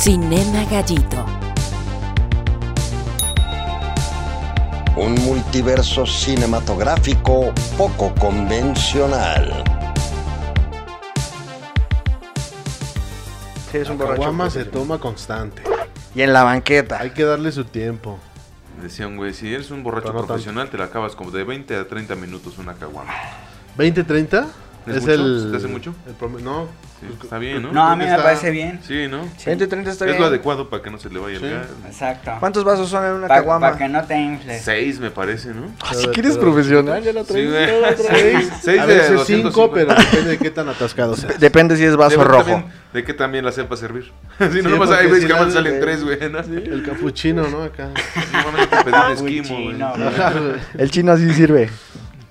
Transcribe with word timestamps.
Cinema 0.00 0.64
Gallito. 0.70 1.26
Un 4.96 5.14
multiverso 5.26 6.06
cinematográfico 6.06 7.52
poco 7.76 8.14
convencional. 8.14 9.62
Sí, 13.70 13.76
es 13.78 13.88
un 13.90 13.98
La 13.98 14.04
borracho. 14.04 14.22
caguama 14.22 14.48
se 14.48 14.64
toma 14.64 14.98
constante. 14.98 15.62
Y 16.14 16.22
en 16.22 16.32
la 16.32 16.44
banqueta. 16.44 16.98
Hay 17.00 17.10
que 17.10 17.24
darle 17.24 17.52
su 17.52 17.64
tiempo. 17.64 18.18
Decían, 18.82 19.18
güey, 19.18 19.34
si 19.34 19.52
eres 19.52 19.70
un 19.70 19.82
borracho 19.82 20.08
tanto. 20.12 20.26
profesional, 20.26 20.70
te 20.70 20.78
la 20.78 20.86
acabas 20.86 21.14
como 21.14 21.30
de 21.30 21.44
20 21.44 21.76
a 21.76 21.86
30 21.86 22.14
minutos 22.16 22.56
una 22.56 22.72
caguama. 22.72 23.12
¿20-30? 23.76 24.46
¿Es 24.96 25.06
mucho? 25.06 25.40
¿Se 25.40 25.50
te 25.50 25.56
hace 25.56 25.66
mucho? 25.68 25.94
el 26.06 26.44
no. 26.44 26.68
Sí, 27.00 27.06
está 27.22 27.38
bien, 27.38 27.62
¿no? 27.62 27.72
No, 27.72 27.82
a 27.82 27.96
mí 27.96 28.04
me 28.04 28.10
está- 28.10 28.22
parece 28.22 28.50
bien. 28.50 28.78
Sí, 28.86 29.08
¿no? 29.08 29.22
20, 29.46 29.66
30 29.66 29.90
está 29.90 30.04
es 30.04 30.10
bien. 30.10 30.20
lo 30.20 30.26
adecuado 30.26 30.68
para 30.68 30.82
que 30.82 30.90
no 30.90 30.98
se 30.98 31.08
le 31.08 31.18
vaya 31.18 31.38
Sí. 31.38 31.46
el 31.46 31.52
gas. 31.54 31.66
Exacto. 31.86 32.32
¿Cuántos 32.40 32.62
vasos 32.62 32.90
son 32.90 33.04
en 33.06 33.12
una 33.12 33.26
Para 33.28 33.40
caguama? 33.40 33.76
que 33.78 33.88
no 33.88 34.04
te 34.04 34.18
infles. 34.20 34.60
Seis, 34.62 35.00
me 35.00 35.10
parece, 35.10 35.48
¿no? 35.54 35.62
Ah, 35.80 35.94
si 35.94 36.06
quieres 36.08 36.36
profesional, 36.36 37.02
ya 37.02 37.12
Sí, 37.12 37.16
ya 37.16 37.78
la 37.80 37.94
traes. 37.94 37.96
Seis, 37.96 38.50
seis 38.62 38.80
a 38.80 38.86
de 38.86 38.94
veces 38.96 39.12
250. 39.12 39.50
5, 39.50 39.70
pero 39.72 39.94
depende 39.94 40.30
de 40.32 40.38
qué 40.38 40.50
tan 40.50 40.68
atascado 40.68 41.16
sea. 41.16 41.30
Depende 41.38 41.76
si 41.78 41.84
es 41.84 41.96
vaso 41.96 42.18
Depende 42.18 42.32
rojo. 42.36 42.50
también 42.50 42.80
de 42.92 43.04
qué 43.04 43.14
también 43.14 43.44
la 43.46 43.52
sepa 43.52 43.76
servir. 43.76 44.10
si 44.38 44.50
Sí, 44.52 44.60
no, 44.62 44.68
nomás 44.70 44.90
hay 44.90 45.08
si 45.20 45.26
que 45.26 45.32
más 45.32 45.52
salen 45.54 45.80
tres, 45.80 46.04
güey. 46.04 46.18
El 46.20 46.82
capuchino, 46.84 47.46
¿no? 47.48 47.62
Acá. 47.62 47.88
El 50.76 50.90
chino 50.90 51.16
sí 51.16 51.32
sirve. 51.32 51.70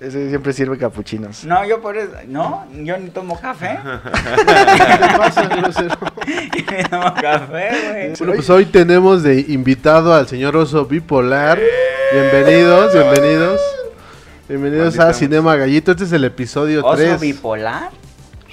Ese 0.00 0.30
siempre 0.30 0.54
sirve 0.54 0.78
capuchinos. 0.78 1.44
No, 1.44 1.62
yo 1.66 1.82
por 1.82 1.94
eso. 1.98 2.12
No, 2.26 2.66
yo 2.72 2.96
ni 2.96 3.10
tomo 3.10 3.38
café. 3.38 3.78
¿Qué 3.84 4.96
te 4.96 5.18
pasa, 5.18 5.42
grosero? 5.46 5.98
Yo 6.26 6.76
ni 6.76 6.84
tomo 6.84 7.14
café, 7.20 7.68
güey. 7.90 8.12
Bueno, 8.18 8.32
pues 8.34 8.48
hoy 8.48 8.64
tenemos 8.64 9.22
de 9.22 9.40
invitado 9.48 10.14
al 10.14 10.26
señor 10.26 10.56
Oso 10.56 10.86
Bipolar. 10.86 11.60
Bienvenidos, 12.12 12.94
bienvenidos. 12.94 13.60
Bienvenidos 14.48 14.98
a 14.98 15.12
Cinema 15.12 15.54
Gallito. 15.56 15.90
Este 15.92 16.04
es 16.04 16.12
el 16.12 16.24
episodio 16.24 16.82
Oso 16.82 16.96
3. 16.96 17.20
bipolar. 17.20 17.90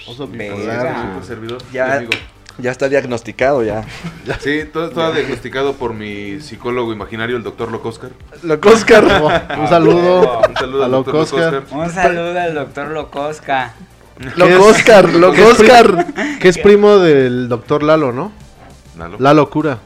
Oso. 0.06 0.28
Bipolar. 0.28 1.06
Super 1.14 1.24
servidor, 1.24 1.62
Ya. 1.72 1.94
amigo. 1.96 2.12
Ya 2.58 2.72
está 2.72 2.90
diagnosticado 2.90 3.64
ya. 3.64 3.86
Sí, 4.40 4.64
todo, 4.72 4.90
todo 4.90 5.12
diagnosticado 5.14 5.74
por 5.74 5.94
mi 5.94 6.40
psicólogo 6.42 6.92
imaginario, 6.92 7.38
el 7.38 7.44
doctor 7.44 7.72
Locoscar. 7.72 8.12
Loco 8.44 8.70
Oscar. 8.70 9.04
Un 9.58 9.68
saludo. 9.68 10.42
Un 10.48 10.56
saludo 10.56 10.84
al 10.84 10.92
doctor 10.92 11.14
Locoscar. 11.16 11.54
Locoscar. 11.54 11.80
Un 11.80 11.90
saludo 11.92 12.40
al 12.40 12.54
doctor 12.56 12.88
Locosca. 12.90 13.74
Loco 14.36 14.66
Oscar. 14.66 15.10
Loco 15.14 15.46
Oscar. 15.46 16.08
Que 16.40 16.48
es 16.48 16.58
primo 16.58 16.98
del 16.98 17.48
doctor 17.48 17.84
Lalo, 17.84 18.12
¿no? 18.12 18.32
Lalo. 18.98 19.18
La 19.20 19.34
locura. 19.34 19.80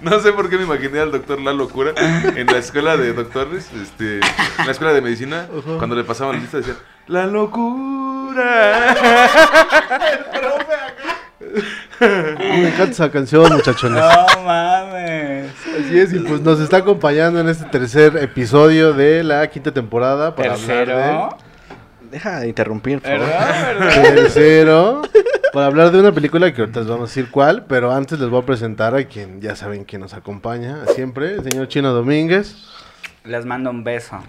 No 0.00 0.20
sé 0.20 0.32
por 0.32 0.48
qué 0.48 0.56
me 0.56 0.64
imaginé 0.64 1.00
al 1.00 1.10
doctor 1.10 1.40
La 1.40 1.52
Locura 1.52 1.92
en 1.96 2.46
la 2.46 2.58
escuela 2.58 2.96
de 2.96 3.12
doctores, 3.12 3.70
este, 3.72 4.16
en 4.16 4.66
la 4.66 4.72
escuela 4.72 4.92
de 4.92 5.00
medicina, 5.00 5.48
cuando 5.78 5.96
le 5.96 6.04
pasaban 6.04 6.36
la 6.36 6.42
lista 6.42 6.58
decían, 6.58 6.76
¡La 7.06 7.26
locura! 7.26 8.05
Me 12.00 12.68
encanta 12.68 12.90
esa 12.90 13.10
canción, 13.10 13.52
muchachones. 13.52 14.02
No 14.02 14.42
mames. 14.44 15.50
Así 15.80 15.98
es, 15.98 16.12
y 16.12 16.18
pues 16.20 16.40
nos 16.40 16.60
está 16.60 16.78
acompañando 16.78 17.40
en 17.40 17.48
este 17.48 17.64
tercer 17.66 18.16
episodio 18.18 18.92
de 18.92 19.24
la 19.24 19.46
quinta 19.48 19.72
temporada 19.72 20.34
para 20.34 20.50
Tercero. 20.54 20.92
hablar 21.00 21.36
Deja 22.10 22.40
de 22.40 22.48
interrumpir, 22.48 23.00
por 23.00 23.10
favor. 23.10 23.26
¿Verdad? 23.26 23.74
de 23.74 23.84
¿Verdad? 24.00 24.14
tercero 24.14 25.02
para 25.52 25.66
hablar 25.66 25.90
de 25.90 26.00
una 26.00 26.12
película 26.12 26.52
que 26.52 26.60
ahorita 26.60 26.80
les 26.80 26.88
vamos 26.88 27.08
a 27.08 27.12
decir 27.12 27.30
cuál, 27.30 27.64
pero 27.66 27.90
antes 27.92 28.18
les 28.20 28.28
voy 28.28 28.42
a 28.42 28.46
presentar 28.46 28.94
a 28.94 29.04
quien 29.04 29.40
ya 29.40 29.56
saben 29.56 29.84
que 29.84 29.98
nos 29.98 30.12
acompaña 30.14 30.84
siempre, 30.94 31.34
el 31.34 31.42
señor 31.44 31.68
Chino 31.68 31.92
Domínguez, 31.92 32.54
Les 33.24 33.44
mando 33.46 33.70
un 33.70 33.82
beso. 33.82 34.20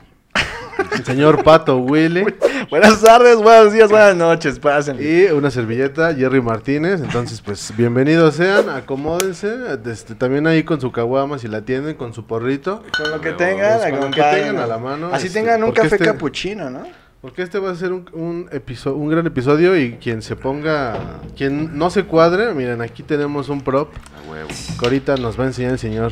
El 0.96 1.06
señor 1.06 1.44
Pato 1.44 1.78
Willy 1.78 2.26
Buenas 2.70 3.02
tardes, 3.02 3.38
buenos 3.38 3.72
días, 3.74 3.90
buenas 3.90 4.16
noches. 4.16 4.60
Pasen. 4.60 4.98
y 5.00 5.26
una 5.32 5.50
servilleta 5.52 6.14
Jerry 6.14 6.42
Martínez. 6.42 7.02
Entonces, 7.02 7.42
pues 7.42 7.74
bienvenidos 7.78 8.36
sean, 8.36 8.70
acomódense, 8.70 9.56
este, 9.86 10.16
también 10.16 10.48
ahí 10.48 10.64
con 10.64 10.82
su 10.82 10.92
caguama 10.92 11.38
si 11.40 11.48
la 11.48 11.62
tienen, 11.62 11.96
con 11.96 12.14
su 12.14 12.26
porrito. 12.26 12.84
Con 12.98 13.12
lo 13.12 13.22
que 13.22 13.32
tengan, 13.32 13.80
Con 13.92 14.00
lo 14.02 14.12
que 14.12 14.22
tengan 14.22 14.58
a 14.58 14.68
la 14.68 14.78
mano, 14.78 15.10
Así 15.14 15.28
este, 15.28 15.40
tengan 15.40 15.64
un 15.64 15.70
porque 15.70 15.82
café 15.84 15.96
este- 15.96 16.06
capuchino, 16.06 16.70
¿no? 16.70 16.84
Porque 17.22 17.42
este 17.42 17.58
va 17.60 17.72
a 17.72 17.76
ser 17.76 17.94
un, 17.94 18.08
un, 18.14 18.48
episo- 18.52 18.94
un 18.94 19.10
gran 19.10 19.26
episodio 19.26 19.76
y 19.76 19.94
quien 19.94 20.22
se 20.22 20.36
ponga, 20.36 20.96
quien 21.36 21.78
no 21.78 21.90
se 21.90 22.04
cuadre, 22.04 22.54
miren, 22.54 22.82
aquí 22.82 23.02
tenemos 23.02 23.50
un 23.50 23.62
prop 23.62 23.92
A 24.26 24.30
huevo. 24.30 24.48
que 24.80 24.86
ahorita 24.86 25.16
nos 25.18 25.38
va 25.40 25.46
a 25.46 25.48
enseñar 25.48 25.72
el 25.72 25.80
señor 25.80 26.12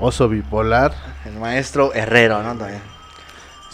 Oso 0.00 0.28
Bipolar. 0.28 0.92
El 1.24 1.38
maestro 1.38 1.92
Herrero, 1.94 2.42
¿no? 2.42 2.54
También. 2.56 2.80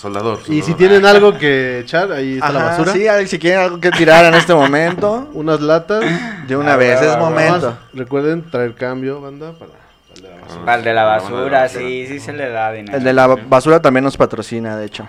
Soldador. 0.05 0.39
Y 0.49 0.61
si 0.63 0.75
tienen 0.75 1.05
algo 1.07 1.37
que 1.39 1.79
echar, 1.81 2.13
ahí 2.13 2.35
está 2.35 2.53
la 2.53 2.65
basura. 2.65 2.93
Sí, 2.93 3.07
si 3.27 3.39
quieren 3.39 3.61
algo 3.61 3.81
que 3.81 3.91
tirar 3.91 4.25
en 4.27 4.35
este 4.35 4.53
momento, 4.55 5.31
Unas 5.35 5.61
latas. 5.63 6.05
de 6.47 6.57
una 6.57 6.75
Ah, 6.75 6.77
vez, 6.77 7.01
es 7.01 7.09
a 7.09 7.15
huevo. 7.15 7.31
momento. 7.31 7.79
Recuerden 7.95 8.51
traer 8.51 8.75
cambio, 8.75 9.21
banda, 9.23 9.53
para, 9.59 9.73
para 9.73 10.15
el 10.15 10.23
de 10.23 10.29
la 10.29 10.35
basura. 10.45 10.65
Para 10.65 10.77
el 10.79 10.85
de 10.85 10.93
la 10.93 11.03
La 11.05 11.07
banda 11.09 11.25
de 11.25 11.31
la 11.31 11.35
basura, 11.41 11.61
basura. 11.63 11.81
sí, 11.89 12.07
sí 12.07 12.21
se 12.21 12.33
le 12.35 12.49
da 12.51 12.71
dinero. 12.73 12.99
El 12.99 13.03
de 13.05 13.13
la 13.15 13.27
basura 13.29 13.81
también 13.81 14.05
nos 14.05 14.17
patrocina, 14.19 14.77
de 14.77 14.85
hecho. 14.87 15.09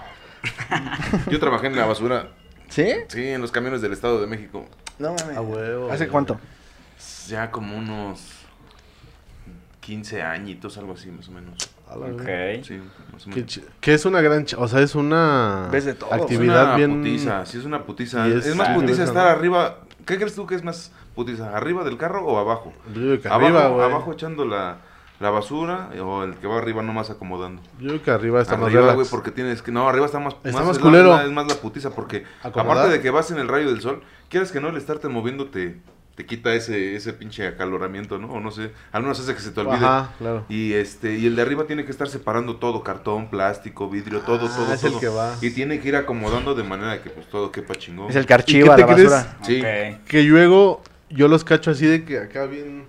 Yo 1.30 1.40
trabajé 1.40 1.68
en 1.68 1.76
la 1.76 1.86
basura, 1.86 2.28
¿Sí? 2.70 2.88
sí, 3.10 3.28
en 3.28 3.42
los 3.42 3.52
camiones 3.52 3.82
del 3.82 3.92
Estado 3.92 4.22
de 4.22 4.28
México. 4.28 4.66
No 4.98 5.10
mames. 5.14 5.36
A 5.38 5.42
huevo. 5.42 5.92
¿Hace 5.92 6.08
cuánto? 6.08 6.40
Ya 7.28 7.52
como 7.52 7.76
unos 7.78 8.22
15 9.82 10.22
añitos, 10.22 10.78
algo 10.78 10.94
así, 10.94 11.10
más 11.12 11.28
o 11.28 11.32
menos. 11.32 11.54
A 11.96 11.98
la- 12.00 12.14
Ok. 12.14 12.64
Sí, 12.64 12.80
más 13.14 13.26
o 13.28 13.30
Que, 13.30 13.36
menos. 13.38 13.58
ch- 13.58 13.64
que 13.80 13.94
es 13.94 14.06
una 14.06 14.22
gran, 14.22 14.46
o 14.58 14.68
sea, 14.68 14.82
es 14.82 14.96
una 14.96 15.70
Ves 15.72 15.86
de 15.86 15.94
todo. 15.94 16.14
Es 16.14 16.22
actividad 16.22 16.66
una 16.66 16.76
bien 16.76 16.98
putiza, 16.98 17.46
sí 17.46 17.58
es 17.58 17.66
una 17.66 17.84
putiza. 17.84 18.28
Es, 18.28 18.46
es 18.46 18.56
más 18.56 18.70
bien 18.70 18.82
putiza 18.82 19.04
estar 19.04 19.26
¿no? 19.26 19.30
arriba. 19.32 19.80
¿Qué 20.06 20.18
crees 20.18 20.36
tú 20.36 20.46
que 20.46 20.56
es 20.56 20.64
más 20.64 20.92
putiza? 21.16 21.56
¿Arriba 21.56 21.84
del 21.84 21.98
carro 21.98 22.24
o 22.26 22.38
abajo? 22.38 22.74
Yo 22.94 23.02
digo 23.02 23.22
que 23.22 23.28
abajo, 23.28 23.46
arriba, 23.46 23.68
güey. 23.70 23.86
abajo 23.90 24.12
echando 24.14 24.46
la, 24.46 24.78
la 25.20 25.30
basura 25.32 25.90
o 26.04 26.24
el 26.24 26.36
que 26.36 26.46
va 26.48 26.58
arriba 26.58 26.84
nomás 26.84 27.10
acomodando. 27.10 27.62
Yo 27.80 27.92
digo 27.94 28.04
que 28.04 28.12
arriba 28.12 28.42
está 28.42 28.56
más 28.58 28.72
relax. 28.72 28.96
güey, 28.96 29.08
porque 29.10 29.32
tienes 29.32 29.62
que... 29.64 29.72
No, 29.72 29.88
arriba 29.90 30.06
está 30.06 30.20
más... 30.20 30.36
Está 30.44 30.62
más 30.62 30.76
es 30.76 30.80
culero. 30.82 31.12
es, 31.14 31.18
la- 31.22 31.26
es 31.26 31.32
más 31.32 31.48
la 31.48 31.56
putiza 31.56 31.90
porque 31.92 32.26
Acomodar. 32.44 32.78
aparte 32.78 32.98
de 32.98 33.02
que 33.02 33.10
vas 33.10 33.32
en 33.32 33.40
el 33.40 33.48
rayo 33.48 33.68
del 33.70 33.82
sol, 33.82 34.04
quieres 34.30 34.52
que 34.52 34.60
no 34.60 34.68
el 34.70 34.76
estarte 34.78 35.08
moviendo 35.08 35.48
te, 36.16 36.26
quita 36.26 36.54
ese, 36.54 36.96
ese 36.96 37.14
pinche 37.14 37.46
acaloramiento, 37.48 38.18
¿no? 38.18 38.28
O 38.32 38.40
no 38.40 38.52
sé, 38.52 38.72
al 38.92 39.02
menos 39.04 39.20
hace 39.20 39.34
que 39.36 39.42
se 39.42 39.52
te 39.52 39.60
olvide. 39.62 39.76
Ajá, 39.86 40.12
claro. 40.18 40.46
Y 40.50 40.74
este 40.74 41.18
y 41.18 41.26
el 41.26 41.36
de 41.36 41.42
arriba 41.42 41.66
tiene 41.68 41.86
que 41.86 41.92
estar 41.92 42.08
separando 42.08 42.56
todo, 42.58 42.84
cartón, 42.84 43.30
plástico, 43.30 43.90
vidrio, 43.90 44.22
todo, 44.22 44.48
Ah, 44.48 44.56
todo, 44.56 44.74
es 44.74 44.84
el 44.84 44.92
todo. 44.92 45.00
que 45.00 45.08
va. 45.10 45.36
Y 45.42 45.52
tiene 45.52 45.80
que 45.80 45.90
ir 45.90 45.96
acomodando 45.96 46.56
de 46.56 46.64
manera 46.64 47.02
que 47.04 47.10
pues 47.10 47.28
todo 47.28 47.52
quepa 47.52 47.76
chingón. 47.76 48.10
Es 48.10 48.16
el 48.16 48.24
¿Y 48.24 48.26
qué 48.28 48.64
la 48.64 48.76
crees? 48.76 49.10
basura. 49.12 49.38
Sí. 49.42 49.62
Que 50.08 50.24
luego 50.24 50.82
yo 51.10 51.28
los 51.28 51.44
cacho 51.44 51.72
así 51.72 51.86
de 51.86 52.04
que 52.04 52.20
acá 52.20 52.46
bien 52.46 52.86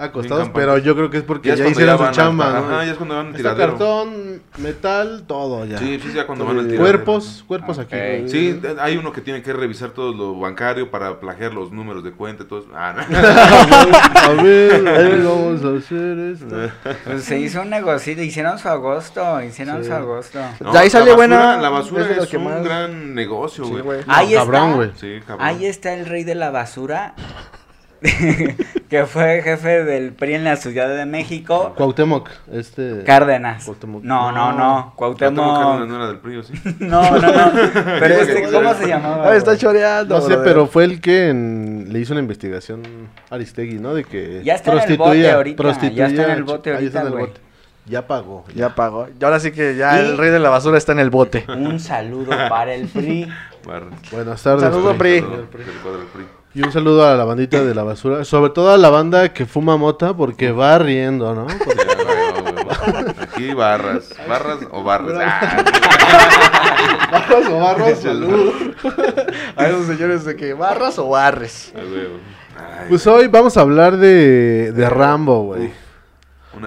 acostados, 0.00 0.48
pero 0.54 0.78
yo 0.78 0.94
creo 0.96 1.10
que 1.10 1.18
es 1.18 1.22
porque 1.22 1.50
Ya 1.50 1.54
ya, 1.56 1.64
es 1.66 1.74
cuando 1.74 1.80
hicieron 1.80 1.98
ya 2.00 2.06
su 2.06 2.12
chamba, 2.12 2.50
¿no? 2.50 2.58
ajá, 2.58 2.84
ya 2.84 2.90
es 2.92 2.96
cuando 2.96 3.16
van 3.16 3.26
al 3.26 3.36
Está 3.36 3.54
tiradero. 3.54 3.70
cartón, 3.78 4.42
metal, 4.58 5.24
todo 5.26 5.64
ya. 5.66 5.78
Sí, 5.78 6.00
sí, 6.02 6.12
ya 6.14 6.26
cuando 6.26 6.44
van 6.46 6.58
al 6.58 6.66
tiradero. 6.68 6.82
Cuerpos, 6.84 7.44
cuerpos 7.46 7.78
aquí. 7.78 7.94
Ok. 7.94 8.00
güey. 8.00 8.28
Sí, 8.28 8.60
hay 8.80 8.96
uno 8.96 9.12
que 9.12 9.20
tiene 9.20 9.42
que 9.42 9.52
revisar 9.52 9.90
todo 9.90 10.12
lo 10.12 10.38
bancario 10.38 10.90
para 10.90 11.20
plagiar 11.20 11.52
los 11.54 11.70
números 11.72 12.02
de 12.04 12.12
cuenta 12.12 12.44
y 12.44 12.46
todo. 12.46 12.60
eso. 12.60 12.68
Ah, 12.74 12.94
no. 12.96 13.02
a 14.40 14.42
ver, 14.42 14.88
a 14.88 14.92
ver, 14.92 15.22
vamos 15.22 15.64
a 15.64 15.76
hacer 15.78 16.18
esto. 16.18 16.56
Pues 17.04 17.24
se 17.24 17.38
hizo 17.38 17.62
un 17.62 17.70
negocio, 17.70 18.12
hicieron 18.22 18.58
su 18.58 18.68
agosto, 18.68 19.42
hicieron 19.42 19.82
Sí. 19.82 19.88
su 19.88 19.94
agosto. 19.94 20.38
No, 20.60 20.72
De 20.72 20.78
ahí 20.78 20.90
sale 20.90 21.06
la 21.06 21.12
basura- 21.12 21.16
buena- 21.16 21.56
La 21.60 21.68
basura 21.70 22.10
es 22.10 22.18
es, 22.18 22.26
que 22.28 22.36
un 22.36 22.44
más- 22.44 22.64
gran 22.64 23.14
negocio, 23.14 23.66
güey. 23.66 24.00
Ahí 24.06 24.34
cabrón, 24.34 24.62
está. 24.64 24.74
güey. 24.76 24.90
Sí, 24.96 25.20
cabrón. 25.26 25.46
Ahí 25.46 25.66
está 25.66 25.94
el 25.94 26.06
rey 26.06 26.24
de 26.24 26.34
la 26.34 26.50
basura, 26.50 27.14
que 28.88 29.04
fue 29.06 29.42
jefe 29.42 29.84
del 29.84 30.12
PRI 30.12 30.34
en 30.34 30.44
la 30.44 30.56
Ciudad 30.56 30.88
de 30.88 31.04
México, 31.06 31.74
Cuauhtémoc, 31.76 32.28
este... 32.52 33.04
Cárdenas. 33.04 33.64
Cuauhtémoc. 33.64 34.02
No, 34.02 34.32
no, 34.32 34.52
no, 34.52 34.92
Cuauhtémoc 34.96 35.36
Cárdenas 35.36 35.62
Cuauhtémoc. 35.64 35.88
no 35.88 35.96
era 35.96 36.06
del 36.06 36.18
PRI, 36.18 36.36
¿o 36.36 36.42
sí? 36.42 36.52
No, 36.80 37.02
no, 37.18 37.20
no. 37.20 37.52
Pero 38.00 38.14
este, 38.14 38.50
¿cómo 38.50 38.74
se 38.74 38.86
llamaba? 38.88 39.28
Ah, 39.30 39.36
está 39.36 39.56
choreando. 39.56 40.14
No 40.14 40.20
sé, 40.22 40.28
brother. 40.28 40.44
pero 40.44 40.66
fue 40.66 40.84
el 40.84 41.00
que 41.00 41.28
en- 41.28 41.88
le 41.92 41.98
hizo 42.00 42.12
una 42.14 42.20
investigación 42.22 42.82
a 43.30 43.34
Aristegui, 43.34 43.78
¿no? 43.78 43.92
De 43.94 44.04
que 44.04 44.42
Ya 44.44 44.54
está 44.54 44.72
en 44.72 44.90
el 44.90 44.96
bote 44.96 45.30
ahorita, 45.30 45.90
ya 45.90 46.06
está 46.06 46.24
en 46.24 46.30
el 46.30 46.44
bote 46.44 46.74
ahí 46.74 46.86
está 46.86 47.00
en 47.02 47.06
el 47.08 47.12
ahorita, 47.12 47.28
bote. 47.32 47.40
Ya 47.86 48.06
pagó. 48.06 48.44
Ya 48.54 48.74
pagó. 48.74 49.08
Y 49.20 49.24
ahora 49.24 49.40
sí 49.40 49.52
que 49.52 49.74
ya 49.76 50.00
Y- 50.00 50.06
el 50.06 50.18
rey 50.18 50.30
de 50.30 50.38
la 50.38 50.48
basura 50.48 50.78
está 50.78 50.92
en 50.92 51.00
el 51.00 51.10
bote. 51.10 51.44
Un 51.48 51.80
saludo 51.80 52.30
para 52.48 52.72
el 52.74 52.86
PRI. 52.88 53.28
Buenas 54.12 54.42
tardes. 54.42 54.62
Saludo, 54.62 54.96
Pri. 54.96 55.20
Pri. 55.20 55.64
Y 56.54 56.62
un 56.62 56.72
saludo 56.72 57.06
a 57.06 57.14
la 57.14 57.24
bandita 57.24 57.62
de 57.62 57.74
la 57.74 57.82
basura. 57.84 58.24
Sobre 58.24 58.50
todo 58.50 58.72
a 58.72 58.76
la 58.76 58.90
banda 58.90 59.32
que 59.32 59.46
fuma 59.46 59.76
mota 59.76 60.14
porque 60.16 60.50
va 60.50 60.78
riendo, 60.78 61.34
¿no? 61.34 61.46
Porque-. 61.46 63.20
Aquí 63.22 63.54
barras. 63.54 64.10
¿Barras 64.28 64.58
o 64.70 64.82
barras? 64.82 65.18
Ah, 65.22 65.64
Barras 67.12 67.48
o 67.48 67.58
barras, 67.58 68.00
salud. 68.00 68.52
A 69.56 69.66
esos 69.68 69.86
señores 69.86 70.24
de 70.24 70.34
que 70.36 70.54
barras 70.54 70.98
o 70.98 71.08
barres. 71.08 71.72
Ay, 71.76 72.08
Pues 72.88 73.06
hoy 73.06 73.28
vamos 73.28 73.56
a 73.56 73.60
hablar 73.60 73.96
de, 73.96 74.72
de 74.72 74.90
Rambo, 74.90 75.44
güey. 75.44 75.72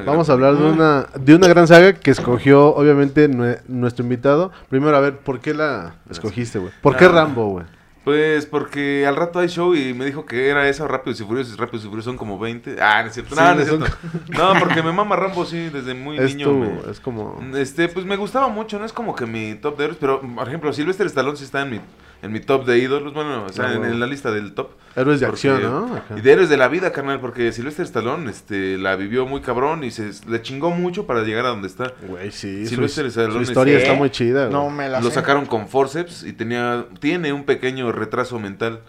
Vamos 0.06 0.30
a 0.30 0.34
hablar 0.34 0.56
de 0.56 0.64
una, 0.64 1.08
de 1.20 1.36
una 1.36 1.48
gran 1.50 1.68
saga 1.68 1.94
que 1.94 2.10
escogió, 2.12 2.74
obviamente, 2.74 3.30
nue- 3.30 3.60
nuestro 3.68 4.04
invitado. 4.04 4.52
Primero, 4.70 4.96
a 4.96 5.02
ver, 5.02 5.18
¿por 5.18 5.40
qué 5.42 5.54
la 5.54 5.96
escogiste, 6.10 6.58
güey? 6.60 6.72
¿Por 6.82 6.96
qué 6.96 7.06
Ah. 7.06 7.10
Rambo, 7.10 7.50
güey? 7.50 7.66
Pues 8.04 8.46
porque 8.46 9.06
al 9.08 9.16
rato 9.16 9.40
hay 9.40 9.48
show 9.48 9.74
y 9.76 9.94
me 9.94 10.04
dijo 10.06 10.26
que 10.26 10.50
era 10.50 10.68
eso, 10.68 10.86
Rápidos 10.90 11.22
y 11.22 11.24
Furiosos, 11.24 11.54
y 11.54 11.58
Rápidos 11.58 11.86
y 11.86 11.88
Furiosos 11.88 12.06
son 12.12 12.18
como 12.18 12.38
20. 12.38 12.76
Ah, 12.82 13.02
no 13.02 13.08
es 13.08 13.14
cierto. 13.14 13.34
Sí, 13.34 13.42
no, 13.42 13.56
no 13.56 13.62
es 13.62 13.68
son- 13.70 13.78
cierto. 13.86 13.98
No, 14.38 14.60
porque 14.60 14.84
me 14.84 14.92
mama 14.92 15.16
Rambo, 15.16 15.46
sí, 15.46 15.70
desde 15.70 15.94
muy 15.94 16.18
Es, 16.18 16.36
niño. 16.36 16.48
tu- 16.48 16.54
me- 16.54 16.92
es 16.92 17.00
como... 17.00 17.40
Este, 17.56 17.88
pues 17.88 18.06
me 18.06 18.18
gustaba 18.18 18.50
mucho, 18.50 18.78
no 18.78 18.86
es 18.86 18.92
como 18.92 19.16
que 19.16 19.26
mi 19.26 19.56
top 19.56 19.78
de 19.78 19.84
héroes, 19.86 19.98
pero 20.02 20.20
por 20.22 20.48
ejemplo, 20.48 20.74
Sylvester 20.74 21.06
Stallone 21.08 21.38
sí 21.38 21.46
está 21.46 21.62
en 21.62 21.70
mi, 21.70 21.80
en 22.24 22.32
mi 22.32 22.40
top 22.40 22.66
de 22.66 22.80
ídolos, 22.80 23.14
bueno, 23.14 23.44
o 23.46 23.50
sea, 23.50 23.66
Ah, 23.68 23.74
en, 23.74 24.00
la 24.00 24.08
lista 24.08 24.32
del 24.32 24.54
top. 24.54 24.72
Héroes 24.96 25.20
de 25.20 25.28
Porque- 25.28 25.50
acción, 25.50 25.62
¿no? 25.64 25.96
Ajá. 25.96 26.18
Y 26.18 26.22
de 26.22 26.32
héroes 26.32 26.50
de 26.50 26.58
la 26.58 26.68
vida, 26.70 26.92
carnal, 26.92 27.20
porque 27.20 27.52
Sylvester 27.52 27.86
Stallone 27.86 28.30
este, 28.32 28.78
la 28.78 28.96
vivió 28.96 29.26
muy 29.26 29.42
cabrón 29.42 29.84
y 29.84 29.92
se 29.92 30.10
le 30.28 30.42
chingó 30.42 30.72
mucho 30.72 31.06
para 31.06 31.24
llegar 31.24 31.46
a 31.46 31.50
donde 31.50 31.68
está. 31.68 31.94
Güey, 32.08 32.32
sí. 32.32 32.64
Su, 32.66 32.76
Sylvester 32.76 33.04
su 33.12 33.20
Stallone 33.20 33.44
historia 33.44 33.76
es- 33.78 33.84
está 33.84 33.94
muy 33.96 34.10
chida, 34.10 34.48
güey. 34.48 34.54
No 34.54 34.70
me 34.70 34.88
la 34.90 35.02
Lo 35.02 35.10
sé. 35.10 35.16
sacaron 35.16 35.46
con 35.46 35.68
forceps 35.68 36.24
y 36.24 36.34
tenía 36.34 36.86
tiene 37.00 37.34
un 37.34 37.44
pequeño 37.44 37.92
retraso 37.92 38.40
mental. 38.40 38.80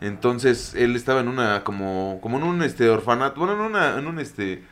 Entonces 0.00 0.74
él 0.74 0.94
estaba 0.94 1.20
en 1.20 1.28
una 1.28 1.64
como 1.64 2.18
como 2.22 2.36
en 2.38 2.44
un 2.44 2.62
este 2.62 2.88
orfanato, 2.90 3.40
bueno, 3.40 3.54
en 3.54 3.60
una 3.60 3.98
en 3.98 4.06
un 4.06 4.18
este 4.18 4.62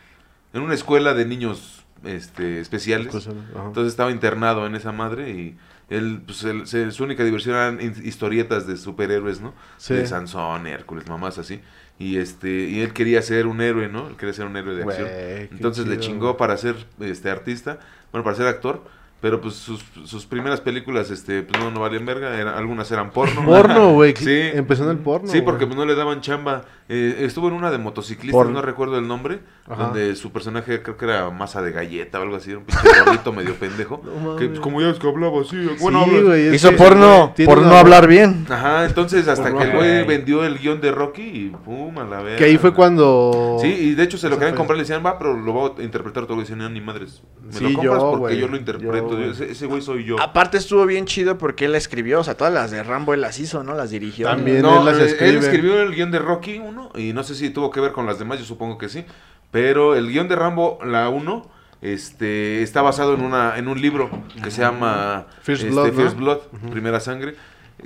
en 0.52 0.62
una 0.62 0.74
escuela 0.74 1.14
de 1.14 1.24
niños 1.24 1.84
este 2.04 2.60
especiales. 2.60 3.14
Entonces 3.14 3.86
estaba 3.92 4.10
internado 4.10 4.66
en 4.66 4.74
esa 4.74 4.92
madre 4.92 5.30
y 5.30 5.56
él, 5.90 6.22
pues, 6.24 6.42
él- 6.44 6.66
se- 6.66 6.90
su 6.90 7.04
única 7.04 7.24
diversión 7.24 7.54
eran 7.56 7.80
historietas 8.04 8.66
de 8.66 8.76
superhéroes, 8.76 9.40
¿no? 9.40 9.54
Sí. 9.76 9.94
De 9.94 10.06
Sansón, 10.06 10.66
Hércules, 10.66 11.08
mamás 11.08 11.38
así. 11.38 11.60
Y 11.98 12.16
este 12.16 12.50
y 12.68 12.80
él 12.80 12.92
quería 12.92 13.22
ser 13.22 13.46
un 13.46 13.60
héroe, 13.60 13.88
¿no? 13.88 14.08
Él 14.08 14.16
quería 14.16 14.32
ser 14.34 14.46
un 14.46 14.56
héroe 14.56 14.74
de 14.74 14.82
acción. 14.82 15.08
Entonces 15.52 15.86
le 15.86 15.94
chingó 16.00 16.36
para 16.36 16.56
ser 16.56 16.74
este 17.00 17.30
artista, 17.30 17.78
bueno, 18.10 18.24
para 18.24 18.36
ser 18.36 18.46
actor, 18.48 18.82
pero 19.24 19.40
pues 19.40 19.54
sus, 19.54 19.82
sus 20.04 20.26
primeras 20.26 20.60
películas 20.60 21.10
este 21.10 21.42
pues 21.42 21.58
no 21.62 21.70
no 21.70 21.80
valían 21.80 22.04
verga, 22.04 22.38
era- 22.38 22.58
algunas 22.58 22.90
eran 22.92 23.08
porno. 23.10 23.42
Porno, 23.46 23.94
güey. 23.94 24.14
Sí. 24.14 24.38
Empezó 24.52 24.84
en 24.84 24.90
el 24.90 24.98
porno. 24.98 25.28
Sí, 25.32 25.40
porque 25.40 25.64
pues 25.66 25.78
no 25.78 25.86
le 25.86 25.94
daban 25.94 26.20
chamba. 26.20 26.66
Eh, 26.90 27.20
estuvo 27.24 27.48
en 27.48 27.54
una 27.54 27.70
de 27.70 27.78
motociclistas, 27.78 28.32
Porno. 28.36 28.52
no 28.52 28.60
recuerdo 28.60 28.98
el 28.98 29.08
nombre, 29.08 29.38
Ajá. 29.66 29.84
donde 29.84 30.14
su 30.16 30.30
personaje 30.32 30.82
creo 30.82 30.98
que 30.98 31.06
era 31.06 31.30
masa 31.30 31.62
de 31.62 31.72
galleta 31.72 32.18
o 32.18 32.22
algo 32.22 32.36
así, 32.36 32.50
era 32.50 32.58
un 32.58 32.66
pinche 32.66 32.82
gordito 33.06 33.32
medio 33.32 33.54
pendejo. 33.54 34.02
No 34.22 34.36
que 34.36 34.48
pues, 34.48 34.60
como 34.60 34.82
ya 34.82 34.90
es 34.90 34.98
que 34.98 35.08
hablaba 35.08 35.40
así, 35.40 35.56
bueno, 35.80 36.04
Sí, 36.04 36.54
Hizo 36.54 36.68
que- 36.72 36.76
porno 36.76 37.32
por 37.46 37.60
una- 37.60 37.68
no 37.68 37.76
hablar 37.76 38.06
bien. 38.06 38.44
Ajá, 38.50 38.84
entonces 38.84 39.26
hasta 39.28 39.44
Porno, 39.44 39.58
que 39.60 39.64
el 39.64 39.72
güey 39.74 40.06
vendió 40.06 40.44
el 40.44 40.58
guion 40.58 40.82
de 40.82 40.92
Rocky 40.92 41.22
y 41.22 41.48
pum, 41.64 41.96
a 41.98 42.04
la 42.04 42.20
verga. 42.20 42.36
Que 42.36 42.44
ahí 42.44 42.58
fue 42.58 42.74
cuando... 42.74 43.56
Sí, 43.62 43.68
y 43.68 43.94
de 43.94 44.02
hecho 44.02 44.18
se 44.18 44.28
lo 44.28 44.36
querían 44.38 44.54
comprar, 44.54 44.76
le 44.76 44.82
decían, 44.82 45.02
va, 45.04 45.16
pero 45.18 45.34
lo 45.34 45.52
voy 45.54 45.72
a 45.78 45.82
interpretar 45.82 46.26
todo. 46.26 46.36
Y 46.36 46.40
decían, 46.40 46.58
no, 46.58 46.68
ni 46.68 46.82
madres. 46.82 47.22
Me 47.42 47.50
Sí, 47.54 47.64
lo 47.64 47.72
compras 47.78 47.98
yo, 48.02 48.10
porque 48.18 48.36
yo 48.36 48.46
lo 48.48 48.58
interpreto. 48.58 49.13
Yo, 49.20 49.30
ese, 49.30 49.50
ese 49.50 49.66
güey 49.66 49.82
soy 49.82 50.04
yo. 50.04 50.20
Aparte 50.20 50.58
estuvo 50.58 50.84
bien 50.86 51.06
chido 51.06 51.38
porque 51.38 51.66
él 51.66 51.74
escribió, 51.74 52.20
o 52.20 52.24
sea, 52.24 52.36
todas 52.36 52.52
las 52.52 52.70
de 52.70 52.82
Rambo 52.82 53.14
él 53.14 53.20
las 53.20 53.38
hizo, 53.38 53.62
¿no? 53.62 53.74
Las 53.74 53.90
dirigió. 53.90 54.28
También. 54.28 54.62
no, 54.62 54.80
él 54.80 54.84
las 54.86 54.98
eh, 54.98 55.06
escribe. 55.06 55.30
él 55.30 55.36
escribió 55.38 55.80
el 55.80 55.94
guion 55.94 56.10
de 56.10 56.18
Rocky 56.18 56.58
1 56.58 56.92
y 56.96 57.12
no 57.12 57.22
sé 57.22 57.34
si 57.34 57.50
tuvo 57.50 57.70
que 57.70 57.80
ver 57.80 57.92
con 57.92 58.06
las 58.06 58.18
demás, 58.18 58.38
yo 58.38 58.44
supongo 58.44 58.78
que 58.78 58.88
sí. 58.88 59.04
Pero 59.50 59.94
el 59.94 60.08
guion 60.08 60.28
de 60.28 60.36
Rambo, 60.36 60.78
la 60.84 61.08
1, 61.08 61.50
este, 61.80 62.62
está 62.62 62.82
basado 62.82 63.14
en, 63.14 63.20
una, 63.20 63.56
en 63.58 63.68
un 63.68 63.80
libro 63.80 64.10
que 64.42 64.50
se 64.50 64.62
llama 64.62 65.26
First 65.42 65.64
este, 65.64 65.74
Blood, 65.74 65.86
¿no? 65.86 65.92
First 65.92 66.16
Blood, 66.16 66.38
Primera 66.70 66.98
Sangre, 66.98 67.36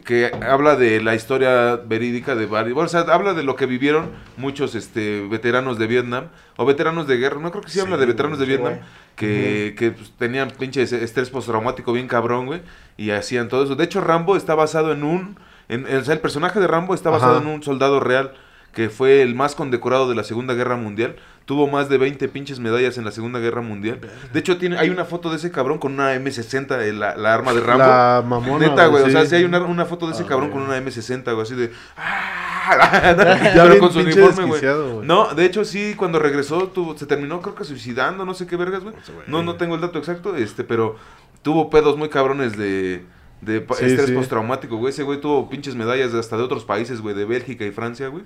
que 0.04 0.30
habla 0.48 0.76
de 0.76 1.00
la 1.02 1.14
historia 1.14 1.76
verídica 1.76 2.34
de 2.34 2.46
varios, 2.46 2.76
o 2.78 2.88
sea, 2.88 3.00
habla 3.12 3.34
de 3.34 3.42
lo 3.42 3.56
que 3.56 3.66
vivieron 3.66 4.10
muchos 4.36 4.74
este, 4.74 5.26
veteranos 5.28 5.78
de 5.78 5.86
Vietnam, 5.86 6.28
o 6.56 6.64
veteranos 6.64 7.06
de 7.06 7.16
guerra, 7.16 7.40
no 7.40 7.50
creo 7.50 7.62
que 7.62 7.70
sí, 7.70 7.80
habla 7.80 7.96
de 7.96 8.06
veteranos 8.06 8.38
de 8.38 8.46
Vietnam, 8.46 8.74
que, 9.16 9.74
que, 9.76 9.90
pues, 9.90 10.12
tenían 10.18 10.50
pinche 10.50 10.82
es- 10.82 10.92
estrés 10.92 11.30
postraumático 11.30 11.92
bien 11.92 12.06
cabrón, 12.08 12.46
güey, 12.46 12.62
y 12.96 13.10
hacían 13.10 13.48
todo 13.48 13.64
eso. 13.64 13.76
De 13.76 13.84
hecho, 13.84 14.00
Rambo 14.00 14.36
está 14.36 14.54
basado 14.54 14.92
en 14.92 15.02
un, 15.04 15.36
en, 15.68 15.86
en- 15.86 15.96
o 15.98 16.04
sea, 16.04 16.14
el 16.14 16.20
personaje 16.20 16.60
de 16.60 16.66
Rambo 16.66 16.94
está 16.94 17.10
basado 17.10 17.38
Ajá. 17.38 17.42
en 17.42 17.48
un 17.48 17.62
soldado 17.62 18.00
real 18.00 18.32
que 18.72 18.90
fue 18.90 19.22
el 19.22 19.34
más 19.34 19.54
condecorado 19.54 20.08
de 20.08 20.14
la 20.14 20.24
Segunda 20.24 20.54
Guerra 20.54 20.76
Mundial. 20.76 21.16
Tuvo 21.46 21.66
más 21.66 21.88
de 21.88 21.96
20 21.96 22.28
pinches 22.28 22.60
medallas 22.60 22.98
en 22.98 23.04
la 23.06 23.10
Segunda 23.10 23.38
Guerra 23.38 23.62
Mundial. 23.62 24.00
De 24.34 24.38
hecho, 24.40 24.58
tiene, 24.58 24.76
hay 24.78 24.90
una 24.90 25.06
foto 25.06 25.30
de 25.30 25.36
ese 25.36 25.50
cabrón 25.50 25.78
con 25.78 25.94
una 25.94 26.14
M60, 26.14 26.78
eh, 26.82 26.92
la, 26.92 27.16
la 27.16 27.32
arma 27.32 27.54
de 27.54 27.60
Rambo. 27.60 27.84
La 27.84 28.22
mamona, 28.26 28.68
Neta, 28.68 28.86
güey. 28.86 29.02
O 29.02 29.06
sí. 29.06 29.12
sea, 29.12 29.24
si 29.24 29.34
hay 29.36 29.44
una, 29.44 29.58
una 29.60 29.86
foto 29.86 30.06
de 30.06 30.12
ese 30.12 30.24
Ah, 30.24 30.26
cabrón 30.26 30.50
güey. 30.50 30.62
con 30.66 30.70
una 30.70 30.78
M60, 30.78 31.24
güey, 31.32 31.40
así 31.40 31.54
de. 31.54 31.70
Ya 32.68 33.62
Pero 33.64 33.78
con 33.78 33.92
su 33.92 34.00
uniforme, 34.00 34.44
güey. 34.44 34.60
No, 35.06 35.34
de 35.34 35.44
hecho, 35.46 35.64
sí, 35.64 35.94
cuando 35.96 36.18
regresó, 36.18 36.68
tuvo, 36.68 36.96
se 36.98 37.06
terminó, 37.06 37.40
creo 37.40 37.54
que 37.54 37.64
suicidando, 37.64 38.26
no 38.26 38.34
sé 38.34 38.46
qué 38.46 38.56
vergas, 38.56 38.82
güey. 38.82 38.94
No, 39.26 39.42
no 39.42 39.56
tengo 39.56 39.74
el 39.74 39.80
dato 39.80 39.98
exacto, 39.98 40.36
este, 40.36 40.64
pero 40.64 40.96
tuvo 41.42 41.70
pedos 41.70 41.96
muy 41.96 42.08
cabrones 42.10 42.56
de. 42.56 43.04
De 43.40 43.60
Sí, 43.78 43.84
estrés 43.84 44.06
sí. 44.06 44.12
postraumático, 44.14 44.76
güey. 44.78 44.90
Ese 44.92 45.04
güey 45.04 45.20
tuvo 45.20 45.48
pinches 45.48 45.76
medallas 45.76 46.12
de 46.12 46.18
hasta 46.18 46.36
de 46.36 46.42
otros 46.42 46.64
países, 46.64 47.00
güey, 47.00 47.14
de 47.14 47.24
Bélgica 47.24 47.64
y 47.64 47.70
Francia, 47.70 48.08
güey. 48.08 48.24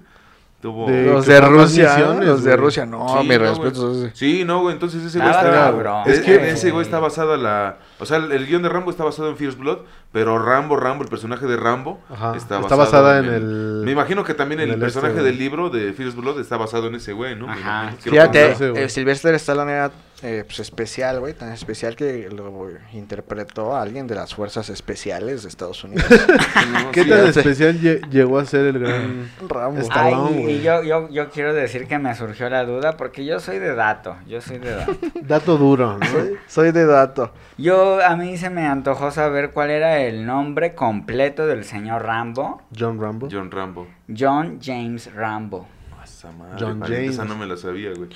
Tuvo. 0.63 0.89
De- 0.89 1.05
Los 1.07 1.27
de 1.27 1.41
Rusia, 1.41 1.99
los 2.21 2.45
de. 2.45 2.57
Rusia, 2.57 2.87
no, 2.87 3.21
Sí, 3.21 3.29
mi 3.29 3.35
no, 3.37 3.39
respeto. 3.41 3.93
güey. 3.93 4.11
Sí, 4.15 4.45
no, 4.45 4.61
güey, 4.61 4.75
entonces 4.75 5.03
ese 5.05 5.19
güey 5.19 5.29
está... 5.31 6.03
Es 6.07 6.19
Es 6.19 6.25
que 6.25 6.51
ese 6.51 6.71
güey 6.71 6.85
está 6.85 7.01
basada 7.01 7.37
la... 7.37 7.79
O 7.99 8.07
sea, 8.07 8.19
el, 8.19 8.31
el 8.31 8.47
guion 8.47 8.63
de 8.63 8.69
Rambo 8.69 8.91
está 8.93 9.03
basado 9.03 9.29
en 9.29 9.37
Fierce 9.37 9.59
Blood, 9.59 9.79
pero 10.13 10.39
Rambo, 10.39 10.77
Rambo, 10.77 11.03
el 11.03 11.11
personaje 11.11 11.47
de 11.47 11.57
Rambo, 11.57 12.01
Ajá, 12.09 12.37
está, 12.37 12.61
está 12.61 12.77
basado 12.77 13.03
basada 13.03 13.19
en 13.19 13.25
el- 13.35 13.83
Me 13.85 13.91
imagino 13.91 14.23
que 14.23 14.35
también 14.35 14.61
el, 14.61 14.71
el 14.71 14.79
personaje 14.79 15.15
este, 15.15 15.25
del 15.25 15.37
libro 15.39 15.69
de 15.69 15.93
Fierce 15.95 16.17
Blood 16.17 16.39
está 16.41 16.57
basado 16.57 16.87
en 16.87 16.95
ese 16.95 17.13
güey, 17.13 17.35
¿no? 17.35 17.51
Ajá. 17.51 17.93
Fíjate, 17.99 18.55
eh, 18.85 18.89
Sylvester 18.89 19.35
Stallone 19.35 19.73
era 19.73 19.91
eh, 20.23 20.45
pues, 20.47 20.61
especial, 20.61 21.19
güey, 21.21 21.35
tan 21.35 21.53
especial 21.53 21.97
que 21.97 22.29
lo 22.31 22.69
interpretó 22.93 23.75
a 23.75 23.83
alguien 23.83 24.07
de 24.07 24.15
las 24.15 24.35
fuerzas 24.35 24.69
especiales 24.71 25.43
de 25.43 25.49
Estados 25.49 25.83
Unidos. 25.85 26.05
No, 26.73 26.91
¿Qué 26.93 27.03
sí, 27.05 27.11
tan 27.11 27.27
especial 27.27 27.81
lle- 27.81 28.09
llegó 28.11 28.39
a 28.39 28.45
ser 28.45 28.67
el 28.67 28.79
gran... 28.79 29.29
Rambo. 29.49 29.81
Está- 29.81 30.05
Ay, 30.07 30.15
y 30.15 30.43
güey. 30.43 30.63
yo, 30.63 30.83
yo, 30.83 31.09
yo 31.11 31.29
quiero 31.31 31.53
decir 31.53 31.87
que 31.87 31.99
me 31.99 32.15
surgió 32.15 32.49
la 32.49 32.65
duda 32.65 32.97
porque 32.97 33.25
yo 33.25 33.41
soy 33.41 33.59
de 33.59 33.75
dato, 33.75 34.17
yo 34.29 34.41
soy 34.41 34.59
de 34.59 34.71
dato. 34.75 34.93
Dato 35.23 35.57
duro, 35.59 35.99
¿no? 35.99 36.07
Soy, 36.07 36.37
soy 36.47 36.73
de 36.73 36.87
dato. 36.87 37.33
Yo, 37.59 38.01
a 38.05 38.17
mí 38.17 38.37
se 38.39 38.49
me 38.51 38.67
antojó 38.67 39.11
saber 39.11 39.51
cuál 39.51 39.71
era 39.71 40.01
el 40.01 40.25
nombre 40.25 40.75
completo 40.75 41.47
del 41.47 41.65
señor 41.65 42.03
Rambo, 42.05 42.63
John 42.79 43.01
Rambo. 43.01 43.29
John 43.31 43.51
Rambo. 43.51 43.87
John 44.17 44.59
James 44.63 45.13
Rambo. 45.15 45.67
Esa 46.05 46.31
madre, 46.33 46.57
John 46.61 46.79
pariente, 46.81 47.07
Esa 47.07 47.23
James. 47.23 47.29
no 47.35 47.37
me 47.41 47.47
la 47.47 47.57
sabía, 47.57 47.91
güey. 47.97 48.09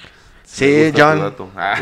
Sí, 0.48 0.84
gusta 0.84 0.92
tu 0.92 1.02
John. 1.02 1.18
dato. 1.20 1.48
Ah. 1.56 1.74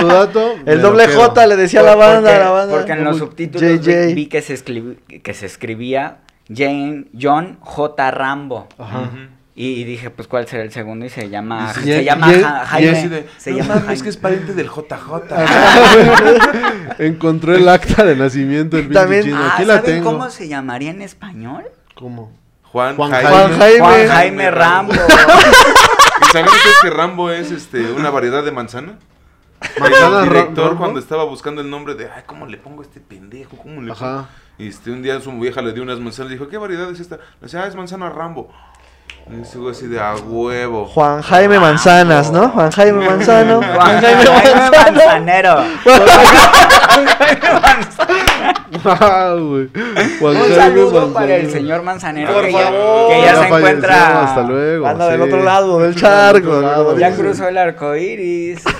tu 0.00 0.06
dato? 0.06 0.54
El 0.64 0.80
doble. 0.80 1.08
J 1.08 1.46
le 1.48 1.56
decía 1.56 1.80
a 1.80 1.82
la 1.82 1.94
banda, 1.96 2.20
porque, 2.20 2.34
a 2.36 2.38
la 2.44 2.50
banda. 2.50 2.74
porque 2.76 2.92
en 2.92 3.04
los 3.04 3.18
subtítulos 3.18 3.70
vi, 3.70 3.78
JJ. 3.92 4.14
vi 4.14 4.26
que, 4.26 4.40
se 4.42 4.54
escribi- 4.54 5.20
que 5.22 5.34
se 5.34 5.46
escribía 5.46 6.18
Jane, 6.48 7.06
John 7.20 7.58
J. 7.60 8.10
Rambo. 8.12 8.68
Ajá. 8.78 9.10
Y, 9.54 9.66
y 9.72 9.84
dije, 9.84 10.08
pues, 10.10 10.28
¿cuál 10.28 10.46
será 10.46 10.62
el 10.62 10.70
segundo? 10.72 11.04
Y 11.04 11.10
se 11.10 11.28
llama, 11.28 11.72
Y- 11.76 11.80
se 11.84 12.00
y- 12.02 12.04
llama 12.04 12.32
y- 12.32 12.42
Jaime. 12.42 13.08
de, 13.08 13.26
se 13.36 13.50
no 13.50 13.56
llama 13.58 13.68
mames, 13.74 13.84
Jaime. 13.86 14.02
que 14.04 14.08
es 14.08 14.16
pariente 14.16 14.54
del 14.54 14.68
JJ. 14.68 15.34
Encontré 16.98 17.56
el 17.56 17.68
acta 17.68 18.04
de 18.04 18.16
nacimiento 18.16 18.76
del 18.76 18.86
pinche 18.86 19.00
También- 19.00 19.22
chino. 19.24 19.36
Ah, 19.38 19.52
Aquí 19.56 19.64
la 19.66 19.76
¿saben 19.76 19.96
tengo. 19.96 20.12
cómo 20.12 20.30
se 20.30 20.48
llamaría 20.48 20.90
en 20.90 21.02
español? 21.02 21.64
¿Cómo? 21.94 22.32
Juan, 22.62 22.96
Juan 22.96 23.10
Jaime. 23.10 23.28
Juan 23.30 23.58
Jaime. 23.58 23.78
Juan 23.80 24.08
Jaime 24.08 24.50
Rambo. 24.50 24.92
¿Y 26.32 26.34
saben 26.34 26.48
ustedes 26.48 26.76
que 26.80 26.88
Rambo 26.88 27.30
es 27.30 27.50
este, 27.50 27.92
una 27.92 28.08
variedad 28.08 28.42
de 28.42 28.52
manzana? 28.52 28.94
Manzana 29.78 30.20
el 30.20 30.30
director 30.30 30.64
Rambo. 30.68 30.78
cuando 30.80 30.98
estaba 30.98 31.24
buscando 31.24 31.60
el 31.60 31.68
nombre 31.68 31.94
de, 31.94 32.08
ay, 32.10 32.22
¿cómo 32.24 32.46
le 32.46 32.56
pongo 32.56 32.80
a 32.80 32.86
este 32.86 33.00
pendejo? 33.00 33.58
¿Cómo 33.58 33.82
le 33.82 33.92
pongo? 33.92 34.06
Ajá. 34.06 34.28
Y 34.56 34.68
este, 34.68 34.90
un 34.90 35.02
día 35.02 35.20
su 35.20 35.30
vieja 35.32 35.60
le 35.60 35.74
dio 35.74 35.82
unas 35.82 35.98
manzanas 35.98 36.30
y 36.30 36.36
dijo, 36.36 36.48
¿qué 36.48 36.56
variedad 36.56 36.90
es 36.90 37.00
esta? 37.00 37.16
Le 37.16 37.22
decía, 37.42 37.62
ah, 37.62 37.66
es 37.66 37.74
manzana 37.74 38.08
Rambo. 38.08 38.50
Y 39.30 39.68
así 39.68 39.88
de, 39.88 40.00
a 40.00 40.14
huevo. 40.14 40.86
Juan 40.86 41.20
Jaime 41.20 41.58
Manzanas, 41.58 42.32
¿no? 42.32 42.48
Juan 42.48 42.70
Jaime 42.70 43.06
Manzano. 43.06 43.60
Juan 43.74 44.00
Jaime 44.00 44.24
Manzanero. 44.70 45.56
Ah, 47.52 47.78
Juan 48.80 49.38
Un 49.38 49.70
saludo 50.54 50.92
Manzanero. 50.92 51.12
para 51.12 51.36
el 51.36 51.50
señor 51.50 51.82
Manzanero 51.82 52.32
Por 52.32 52.44
que 52.46 52.52
ya, 52.52 52.58
favor. 52.64 53.08
que 53.10 53.18
ya 53.20 53.24
Ya 53.26 53.30
se 53.30 53.36
falleció, 53.36 53.56
encuentra. 53.58 54.22
Hasta 54.24 54.42
luego. 54.42 54.86
Anda 54.86 55.08
del 55.08 55.20
sí. 55.20 55.26
otro 55.28 55.42
lado 55.44 55.78
del 55.80 55.92
Del 55.94 56.00
charco. 56.02 56.48
otro 56.48 56.60
lado, 56.62 56.92
¿no? 56.94 56.98
Ya 56.98 57.12
Sí. 57.12 57.20
cruzó 57.20 57.48
el 57.48 57.58
arco 57.58 57.94
iris. 57.96 58.62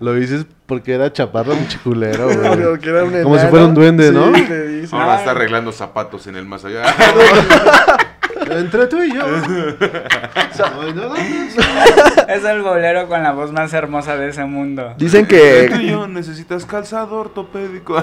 Lo 0.00 0.14
dices 0.14 0.46
porque 0.66 0.92
era 0.94 1.12
chaparro 1.12 1.52
un 1.54 1.66
chiculero, 1.66 2.26
güey. 2.32 2.62
Porque 2.62 2.88
era 2.90 3.02
un 3.04 3.10
Como 3.22 3.34
si 3.34 3.40
enano. 3.40 3.50
fuera 3.50 3.64
un 3.64 3.74
duende, 3.74 4.08
Sí, 4.08 4.14
¿no? 4.14 4.30
le 4.30 4.68
dice. 4.68 4.94
Ahora 4.94 5.16
está 5.18 5.32
arreglando 5.32 5.72
zapatos 5.72 6.26
en 6.28 6.36
el 6.36 6.44
más 6.44 6.64
allá. 6.64 6.82
Entre 8.50 8.86
tú 8.86 9.02
y 9.02 9.14
yo. 9.14 9.24
Ay, 9.26 10.92
no, 10.94 11.08
no, 11.08 11.08
no. 11.08 11.16
Es 11.16 12.44
el 12.44 12.62
bolero 12.62 13.08
con 13.08 13.22
la 13.22 13.32
voz 13.32 13.52
más 13.52 13.72
hermosa 13.72 14.16
de 14.16 14.28
ese 14.30 14.44
mundo. 14.44 14.94
Dicen 14.98 15.24
Tú 15.26 15.30
que 15.30 15.70
y 15.80 15.90
yo 15.90 16.06
necesitas 16.06 16.64
calzado 16.64 17.16
ortopédico. 17.16 17.96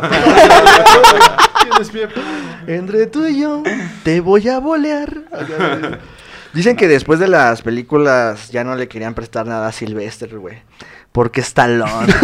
Entre 2.68 3.08
tú 3.08 3.26
y 3.26 3.42
yo 3.42 3.64
te 4.04 4.22
voy 4.22 4.48
a 4.50 4.60
bolear. 4.60 5.10
Dicen 6.54 6.76
que 6.76 6.88
después 6.88 7.20
de 7.20 7.28
las 7.28 7.62
películas 7.62 8.50
ya 8.50 8.64
no 8.64 8.76
le 8.76 8.88
querían 8.88 9.14
prestar 9.14 9.46
nada 9.46 9.68
a 9.68 9.72
Sylvester, 9.72 10.38
güey. 10.38 10.60
Porque 11.12 11.42
es 11.42 11.54
talón. 11.54 11.90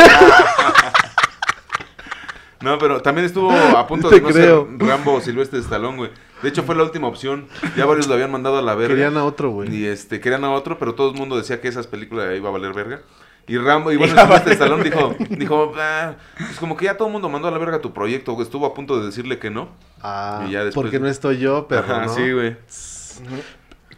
No, 2.61 2.77
pero 2.77 3.01
también 3.01 3.25
estuvo 3.25 3.51
a 3.51 3.87
punto 3.87 4.07
Te 4.09 4.17
de 4.17 4.21
no 4.21 4.27
creo. 4.29 4.67
ser 4.77 4.87
Rambo 4.87 5.19
Silvestre 5.19 5.57
Stallone, 5.61 5.97
güey. 5.97 6.11
De 6.41 6.49
hecho, 6.49 6.63
fue 6.63 6.75
la 6.75 6.83
última 6.83 7.07
opción. 7.07 7.47
Ya 7.77 7.85
varios 7.85 8.07
lo 8.07 8.13
habían 8.15 8.31
mandado 8.31 8.57
a 8.57 8.61
la 8.61 8.73
verga. 8.75 8.95
Querían 8.95 9.17
a 9.17 9.23
otro, 9.25 9.51
güey. 9.51 9.73
Y 9.75 9.85
este, 9.85 10.19
querían 10.19 10.43
a 10.43 10.51
otro, 10.51 10.77
pero 10.79 10.95
todo 10.95 11.11
el 11.11 11.17
mundo 11.17 11.37
decía 11.37 11.61
que 11.61 11.67
esas 11.67 11.87
películas 11.87 12.35
iba 12.35 12.49
a 12.49 12.51
valer 12.51 12.73
verga. 12.73 13.01
Y 13.47 13.57
Rambo, 13.57 13.91
y 13.91 13.97
bueno, 13.97 14.15
Silvestre 14.21 14.53
Stallone 14.53 14.83
dijo, 14.83 15.15
dijo, 15.29 15.73
ah, 15.77 16.13
pues 16.37 16.57
como 16.59 16.77
que 16.77 16.85
ya 16.85 16.95
todo 16.95 17.07
el 17.07 17.11
mundo 17.11 17.27
mandó 17.27 17.47
a 17.47 17.51
la 17.51 17.57
verga 17.57 17.79
tu 17.81 17.91
proyecto, 17.93 18.33
güey. 18.33 18.45
Estuvo 18.45 18.65
a 18.65 18.73
punto 18.73 18.99
de 18.99 19.07
decirle 19.07 19.39
que 19.39 19.49
no. 19.49 19.69
Ah, 20.01 20.45
Y 20.47 20.51
ya 20.51 20.63
después- 20.63 20.83
porque 20.85 20.99
no 20.99 21.07
estoy 21.07 21.39
yo, 21.39 21.65
pero 21.67 21.81
Ajá, 21.81 22.05
¿no? 22.05 22.13
sí, 22.15 22.31
güey. 22.31 22.55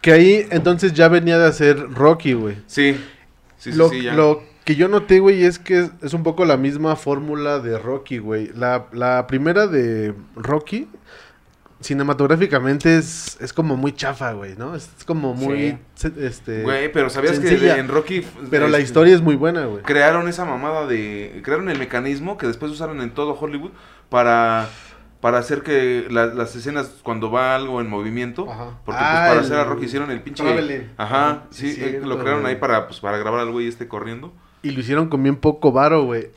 Que 0.00 0.12
ahí 0.12 0.46
entonces 0.50 0.92
ya 0.92 1.08
venía 1.08 1.38
de 1.38 1.46
hacer 1.46 1.78
Rocky, 1.92 2.34
güey. 2.34 2.56
Sí. 2.66 3.00
Sí, 3.56 3.72
sí, 3.72 3.78
lo, 3.78 3.88
sí, 3.88 4.02
ya. 4.02 4.14
lo 4.14 4.42
que 4.64 4.76
yo 4.76 4.88
noté, 4.88 5.20
güey, 5.20 5.44
es 5.44 5.58
que 5.58 5.78
es, 5.80 5.90
es 6.02 6.12
un 6.14 6.22
poco 6.22 6.44
la 6.44 6.56
misma 6.58 6.96
fórmula 6.96 7.58
de 7.60 7.78
Rocky, 7.78 8.18
güey. 8.18 8.50
La, 8.54 8.86
la 8.92 9.26
primera 9.26 9.66
de 9.66 10.14
Rocky, 10.36 10.88
cinematográficamente 11.84 12.96
es, 12.96 13.36
es 13.40 13.52
como 13.52 13.76
muy 13.76 13.92
chafa, 13.92 14.32
güey, 14.32 14.56
¿no? 14.56 14.74
Es, 14.74 14.90
es 14.98 15.04
como 15.04 15.34
muy... 15.34 15.78
Este, 16.18 16.62
Güey, 16.62 16.90
pero 16.92 17.10
¿sabías 17.10 17.38
que 17.38 17.48
sencilla. 17.48 17.76
en 17.78 17.88
Rocky... 17.88 18.26
Pero 18.50 18.68
la 18.68 18.78
este, 18.78 18.88
historia 18.88 19.14
es 19.14 19.20
muy 19.22 19.36
buena, 19.36 19.66
güey. 19.66 19.82
crearon 19.82 20.28
esa 20.28 20.44
mamada 20.44 20.86
de 20.86 21.40
crearon 21.44 21.68
el 21.68 21.78
mecanismo 21.78 22.36
que 22.38 22.46
después 22.46 22.72
usaron 22.72 23.00
en 23.00 23.10
todo 23.12 23.36
Hollywood 23.38 23.70
para 24.08 24.68
para 25.20 25.38
hacer 25.38 25.62
que 25.62 26.06
la- 26.10 26.26
las 26.26 26.54
escenas 26.54 26.90
cuando 27.02 27.30
va 27.30 27.54
algo 27.54 27.80
en 27.80 27.88
movimiento 27.88 28.50
Ajá. 28.50 28.78
porque 28.84 29.00
Ah, 29.02 29.08
pues 29.08 29.18
para 29.28 29.32
el 29.32 29.38
hacer 29.38 29.56
a 29.58 29.64
Rocky 29.64 29.86
hicieron 29.86 30.10
el 30.10 30.20
pinche 30.20 30.42
traveling. 30.42 30.90
ajá 30.98 31.44
sí, 31.50 31.72
sí, 31.72 31.80
eh, 31.80 31.88
cierto, 31.90 32.08
lo 32.08 32.18
crearon 32.18 32.42
güey. 32.42 32.52
ahí 32.54 32.60
para 32.60 32.86
pues 32.86 33.00
para 33.00 33.16
grabar 33.16 33.40
al 33.40 33.50
güey 33.50 33.66
este 33.66 33.88
corriendo 33.88 34.34
Y 34.62 34.72
lo 34.72 34.80
hicieron 34.80 35.08
con 35.08 35.22
bien 35.22 35.36
poco 35.36 35.72
varo, 35.72 36.04
güey. 36.04 36.28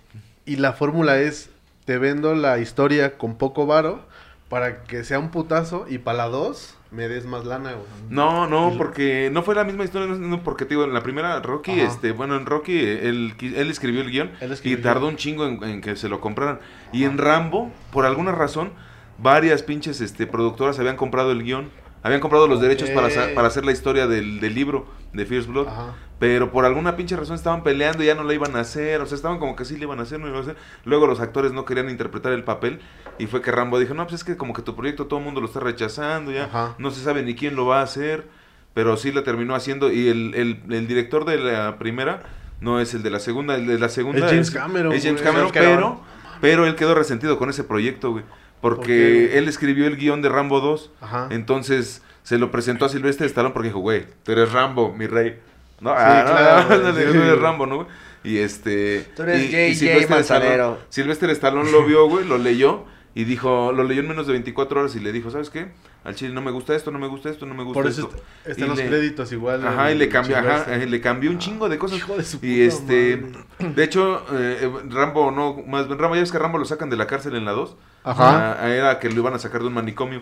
Y 0.46 0.56
la 0.56 0.72
fórmula 0.72 1.20
es, 1.20 1.50
te 1.84 1.98
vendo 1.98 2.34
la 2.34 2.60
historia 2.60 3.18
con 3.18 3.36
poco 3.38 3.66
varo 3.66 4.06
para 4.50 4.84
que 4.84 5.04
sea 5.04 5.20
un 5.20 5.30
putazo 5.32 5.86
y 5.90 5.98
para 5.98 6.20
la 6.20 6.28
dos 6.28 6.76
me 6.90 7.10
des 7.10 7.26
más 7.26 7.44
lana, 7.46 7.74
güey. 7.74 7.86
no 8.10 8.48
no 8.48 8.76
porque 8.78 9.30
no 9.32 9.44
fue 9.44 9.56
la 9.56 9.66
misma 9.66 9.84
historia 9.84 10.08
no, 10.08 10.16
no, 10.16 10.42
porque 10.44 10.64
te 10.64 10.70
digo 10.70 10.86
en 10.86 10.94
la 10.94 11.04
primera 11.04 11.40
Rocky 11.42 11.82
Ajá. 11.82 11.84
este 11.84 12.14
bueno 12.14 12.38
en 12.38 12.46
Rocky 12.46 12.80
él, 12.80 13.34
él 13.42 13.70
escribió 13.70 14.02
el 14.02 14.10
guion 14.10 14.32
Él 14.40 14.50
y 14.50 14.54
escribió 14.54 14.82
tardó 14.82 15.02
guion. 15.02 15.12
un 15.12 15.18
chingo 15.18 15.46
en, 15.46 15.64
en 15.64 15.82
que 15.82 15.98
se 15.98 16.08
lo 16.08 16.22
compraran 16.22 16.60
y 16.94 17.04
en 17.04 17.18
Rambo 17.18 17.72
por 17.92 18.06
alguna 18.06 18.32
razón 18.32 18.72
varias 19.18 19.64
pinches 19.64 20.00
este 20.00 20.28
productoras 20.28 20.80
habían 20.80 20.96
comprado 20.96 21.32
el 21.32 21.44
guion 21.44 21.70
habían 22.04 22.22
comprado 22.22 22.48
los 22.48 22.62
derechos 22.62 22.90
para, 22.92 23.10
para 23.36 23.48
hacer 23.50 23.66
la 23.66 23.74
historia 23.74 24.08
del, 24.08 24.40
del 24.40 24.56
libro 24.56 24.88
de 25.12 25.26
Fierce 25.26 25.50
Blood 25.50 25.68
Ajá. 25.68 25.94
Pero 26.20 26.52
por 26.52 26.66
alguna 26.66 26.96
pinche 26.96 27.16
razón 27.16 27.36
estaban 27.36 27.62
peleando 27.62 28.02
y 28.02 28.08
ya 28.08 28.16
no 28.16 28.24
la 28.24 28.34
iban 28.34 28.56
a 28.56 28.62
hacer. 28.62 29.02
O 29.02 29.06
sea, 29.06 29.16
estaban 29.16 29.38
como 29.38 29.56
que 29.56 29.66
sí 29.66 29.78
le 29.78 29.84
iban 29.84 30.00
a 30.00 30.02
hacer, 30.02 30.20
no 30.20 30.26
le 30.26 30.32
iban 30.32 30.42
a 30.42 30.52
hacer. 30.52 30.58
Luego 30.84 31.06
los 31.06 31.20
actores 31.20 31.52
no 31.54 31.64
querían 31.64 31.92
interpretar 31.92 32.32
el 32.34 32.44
papel. 32.44 32.80
Y 33.20 33.28
fue 33.28 33.42
que 33.42 33.52
Rambo 33.52 33.80
dijo, 33.80 33.94
no, 33.94 34.04
pues 34.06 34.16
es 34.22 34.24
que 34.24 34.38
como 34.38 34.54
que 34.54 34.62
tu 34.62 34.76
proyecto 34.76 35.06
todo 35.08 35.20
el 35.20 35.26
mundo 35.26 35.42
lo 35.42 35.48
está 35.48 35.60
rechazando 35.60 36.32
ya. 36.32 36.46
Ajá. 36.46 36.76
No 36.78 36.92
se 36.92 37.02
sabe 37.04 37.24
ni 37.24 37.36
quién 37.36 37.56
lo 37.56 37.66
va 37.66 37.80
a 37.80 37.84
hacer. 37.84 38.26
Pero 38.74 38.96
sí 38.98 39.12
la 39.12 39.24
terminó 39.24 39.56
haciendo. 39.56 39.92
Y 39.92 40.08
el, 40.08 40.36
el, 40.36 40.62
el 40.72 40.88
director 40.88 41.26
de 41.26 41.38
la 41.40 41.78
primera 41.80 42.24
no 42.62 42.80
es 42.80 42.94
el 42.94 43.02
de 43.04 43.10
la 43.10 43.20
segunda. 43.20 43.56
El 43.56 43.66
de 43.66 43.80
la 43.80 43.90
segunda 43.90 44.26
Es 44.28 44.32
James 44.32 44.52
Cameron, 44.52 44.94
Es 44.94 45.04
James. 45.04 45.22
Cameron, 45.22 45.50
pero, 45.52 46.02
pero 46.42 46.66
él 46.68 46.76
quedó 46.76 46.94
resentido 46.94 47.40
con 47.40 47.50
ese 47.50 47.64
proyecto, 47.64 48.12
güey. 48.12 48.24
¿Por 48.62 48.76
Porque 48.78 49.38
él 49.38 49.48
escribió 49.48 49.88
el 49.88 49.98
guion 49.98 50.22
de 50.22 50.30
Rambo 50.30 50.60
2. 50.62 50.92
Ajá. 51.02 51.28
Entonces 51.32 52.02
se 52.24 52.38
lo 52.38 52.52
presentó 52.52 52.86
a 52.86 52.90
Silvestre 52.90 53.26
Stallone 53.26 53.54
porque 53.54 53.70
dijo, 53.70 53.80
güey, 53.80 54.06
tú 54.24 54.32
eres 54.34 54.52
Rambo, 54.52 54.94
mi 54.94 55.08
rey. 55.08 55.40
No, 55.80 55.92
Sí, 55.92 55.96
ah, 56.00 56.24
no, 56.24 56.32
claro, 56.32 56.84
no, 56.84 56.92
güey, 56.94 57.06
no, 57.14 57.24
eres 57.24 57.40
Rambo, 57.40 57.66
¿no? 57.68 57.76
güey? 57.78 57.88
Y 58.24 58.38
este. 58.40 59.08
Tú 59.16 59.24
eres 59.24 59.42
y- 59.52 59.56
y. 59.56 59.76
Sylvester 59.76 60.10
Manzanero. 60.10 60.74
Stallone- 60.76 60.86
Sylvester 60.90 61.30
Stallone 61.32 61.72
lo 61.72 61.86
vio, 61.86 62.08
güey, 62.10 62.26
lo 62.28 62.38
leyó 62.38 62.86
y 63.18 63.24
dijo, 63.24 63.72
lo 63.72 63.84
leyó 63.84 64.02
en 64.02 64.10
menos 64.10 64.28
de 64.28 64.34
24 64.34 64.80
horas 64.80 64.96
y 64.96 65.00
le 65.00 65.12
dijo, 65.12 65.32
¿sabes 65.32 65.50
qué? 65.50 65.70
Al 66.08 66.16
chile 66.16 66.34
no 66.34 66.42
me 66.42 66.52
gusta 66.52 66.74
esto, 66.74 66.90
no 66.90 67.00
me 67.00 67.08
gusta 67.08 67.30
esto, 67.30 67.46
no 67.46 67.54
me 67.54 67.64
gusta 67.64 67.74
Por 67.82 67.88
eso 67.88 68.04
esto. 68.04 68.16
est- 68.16 68.48
están 68.52 68.66
Y 68.66 68.70
los 68.70 68.78
le- 68.78 68.88
créditos 68.88 69.32
igual. 69.34 69.68
Ajá, 69.68 69.90
y 69.90 69.94
en 69.94 70.00
le 70.00 70.08
cambió, 70.10 70.38
ajá, 70.38 70.48
Sylvester. 70.64 70.82
eh, 70.82 70.86
le 70.88 71.02
cambió 71.02 71.30
un 71.30 71.38
chingo 71.38 71.68
de 71.68 71.78
cosas. 71.78 71.98
Hijo 72.00 72.16
de 72.18 72.24
su 72.24 72.40
y 72.42 72.62
este, 72.62 73.18
madre. 73.18 73.74
de 73.76 73.84
hecho, 73.84 74.24
eh, 74.34 74.60
eh, 74.62 74.72
Rambo 74.90 75.32
no, 75.32 75.62
más 75.68 75.88
bien 75.88 76.00
Rambo, 76.00 76.16
ya 76.16 76.22
ves 76.22 76.32
que 76.32 76.40
Rambo 76.40 76.58
lo 76.58 76.66
sacan 76.66 76.90
de 76.90 76.96
la 76.96 77.08
cárcel 77.08 77.36
en 77.36 77.44
la 77.46 77.52
2. 77.52 77.76
Ajá. 78.04 78.56
Ah, 78.62 78.70
era 78.70 79.00
que 79.00 79.10
lo 79.10 79.16
iban 79.20 79.34
a 79.34 79.40
sacar 79.40 79.60
de 79.62 79.68
un 79.68 79.74
manicomio. 79.74 80.22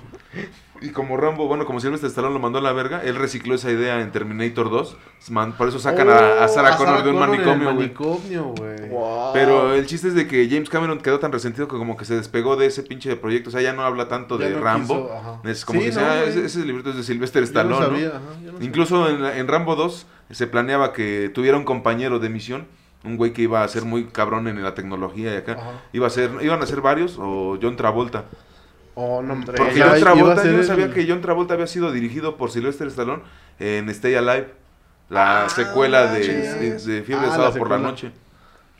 Y 0.81 0.89
como 0.89 1.17
Rambo, 1.17 1.47
bueno, 1.47 1.65
como 1.65 1.79
Sylvester 1.79 2.09
Stallone 2.09 2.33
lo 2.33 2.39
mandó 2.39 2.57
a 2.57 2.61
la 2.61 2.73
verga, 2.73 3.01
él 3.03 3.15
recicló 3.15 3.53
esa 3.55 3.69
idea 3.71 4.01
en 4.01 4.11
Terminator 4.11 4.71
2. 4.71 4.97
Man- 5.29 5.53
por 5.55 5.67
eso 5.69 5.77
sacan 5.79 6.09
a, 6.09 6.43
a 6.43 6.47
Sarah 6.47 6.71
Oh, 6.73 6.77
Connor 6.77 7.03
de 7.03 7.11
un 7.11 7.19
manicomio, 7.19 7.65
güey. 7.73 7.75
manicomio, 7.87 8.43
güey. 8.57 8.89
Wow. 8.89 9.33
Pero 9.33 9.73
el 9.75 9.85
chiste 9.85 10.07
es 10.07 10.15
de 10.15 10.27
que 10.27 10.47
James 10.49 10.69
Cameron 10.69 10.99
quedó 10.99 11.19
tan 11.19 11.31
resentido 11.31 11.67
que 11.67 11.77
como 11.77 11.95
que 11.95 12.05
se 12.05 12.15
despegó 12.15 12.55
de 12.55 12.65
ese 12.65 12.81
pinche 12.83 13.15
proyecto. 13.15 13.49
O 13.49 13.51
sea, 13.51 13.61
ya 13.61 13.73
no 13.73 13.83
habla 13.83 14.07
tanto 14.07 14.39
Ya 14.39 14.47
de 14.47 14.55
no 14.55 14.61
Rambo. 14.61 15.03
quiso, 15.05 15.13
ajá. 15.13 15.49
es 15.49 15.63
como 15.63 15.74
Sí, 15.79 15.85
que 15.85 15.91
no, 15.91 16.01
dice, 16.01 16.05
ah, 16.05 16.23
ese, 16.23 16.45
ese 16.45 16.65
libreto 16.65 16.89
es 16.91 16.95
de 16.97 17.03
Sylvester 17.03 17.43
Yo 17.45 17.63
no 17.63 17.75
Stallone, 17.75 17.79
¿no? 17.79 17.85
sabía, 17.85 18.07
ajá, 18.09 18.41
yo 18.43 18.51
no 18.53 18.63
Incluso 18.63 19.09
en, 19.09 19.23
en 19.25 19.47
Rambo 19.47 19.75
2 19.75 20.07
se 20.31 20.47
planeaba 20.47 20.93
que 20.93 21.29
tuviera 21.33 21.57
un 21.57 21.63
compañero 21.65 22.19
de 22.19 22.29
misión, 22.29 22.65
un 23.03 23.17
güey 23.17 23.33
que 23.33 23.43
iba 23.43 23.63
a 23.63 23.67
ser 23.67 23.85
muy 23.85 24.05
cabrón 24.05 24.47
en 24.47 24.61
la 24.63 24.73
tecnología 24.73 25.33
y 25.33 25.37
acá. 25.37 25.53
Ajá. 25.53 25.71
Iba 25.93 26.07
a 26.07 26.09
ser, 26.09 26.31
iban 26.41 26.61
a 26.61 26.65
ser 26.65 26.81
varios 26.81 27.17
o 27.19 27.57
John 27.61 27.75
Travolta. 27.75 28.25
Oh, 28.95 29.21
no, 29.21 29.33
hombre. 29.33 29.57
Porque 29.57 29.79
John 29.81 29.99
Travolta, 29.99 30.43
yo 30.45 30.51
no 30.53 30.59
el- 30.59 30.63
sabía 30.65 30.91
que 30.93 31.05
John 31.07 31.21
Travolta 31.21 31.53
había 31.53 31.67
sido 31.67 31.91
dirigido 31.91 32.37
por 32.37 32.49
Sylvester 32.49 32.87
Stallone 32.87 33.21
en 33.59 33.89
Stay 33.89 34.15
Alive, 34.15 34.53
la 35.09 35.45
Ah, 35.45 35.49
secuela 35.49 36.07
de, 36.11 36.19
de, 36.27 36.71
de 36.79 37.03
Fiebre 37.03 37.25
Ah, 37.27 37.29
de 37.29 37.31
Sábado 37.35 37.51
la 37.53 37.59
por 37.59 37.69
la 37.69 37.77
noche. 37.77 38.11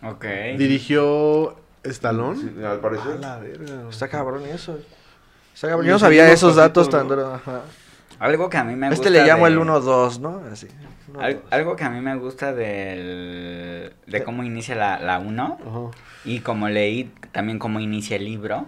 Ok. 0.02 0.26
Dirigió 0.58 1.56
Stallone. 1.84 2.36
Sí, 2.40 2.52
al 2.66 2.80
parecer. 2.80 3.12
A 3.18 3.20
la 3.20 3.38
verga. 3.40 3.90
Está 3.90 4.08
cabrón 4.08 4.44
eso. 4.46 4.80
Yo 5.62 5.84
no 5.84 6.00
sabía 6.00 6.30
esos 6.32 6.56
datos 6.56 6.90
tan 6.90 7.08
duros. 7.08 7.40
Algo 8.20 8.50
que 8.50 8.58
a 8.58 8.64
mí 8.64 8.76
me 8.76 8.88
A 8.88 8.90
gusta. 8.90 9.08
Este 9.10 9.20
le 9.20 9.26
llamo 9.26 9.46
de- 9.46 9.52
el 9.52 9.60
1-2, 9.60 10.20
¿no? 10.20 10.42
Así. 10.52 10.68
uno, 11.10 11.20
al- 11.20 11.34
dos. 11.36 11.44
algo 11.52 11.76
que 11.76 11.84
a 11.84 11.90
mí 11.90 12.00
me 12.00 12.16
gusta 12.16 12.54
del, 12.54 13.92
de 14.08 14.24
cómo 14.24 14.44
inicia 14.44 14.74
la, 14.76 15.00
la 15.00 15.20
1 15.20 15.58
Ajá. 15.62 15.80
y 16.24 16.40
como 16.40 16.70
leí 16.70 17.12
también 17.34 17.60
cómo 17.60 17.80
inicia 17.82 18.16
el 18.16 18.24
libro, 18.26 18.68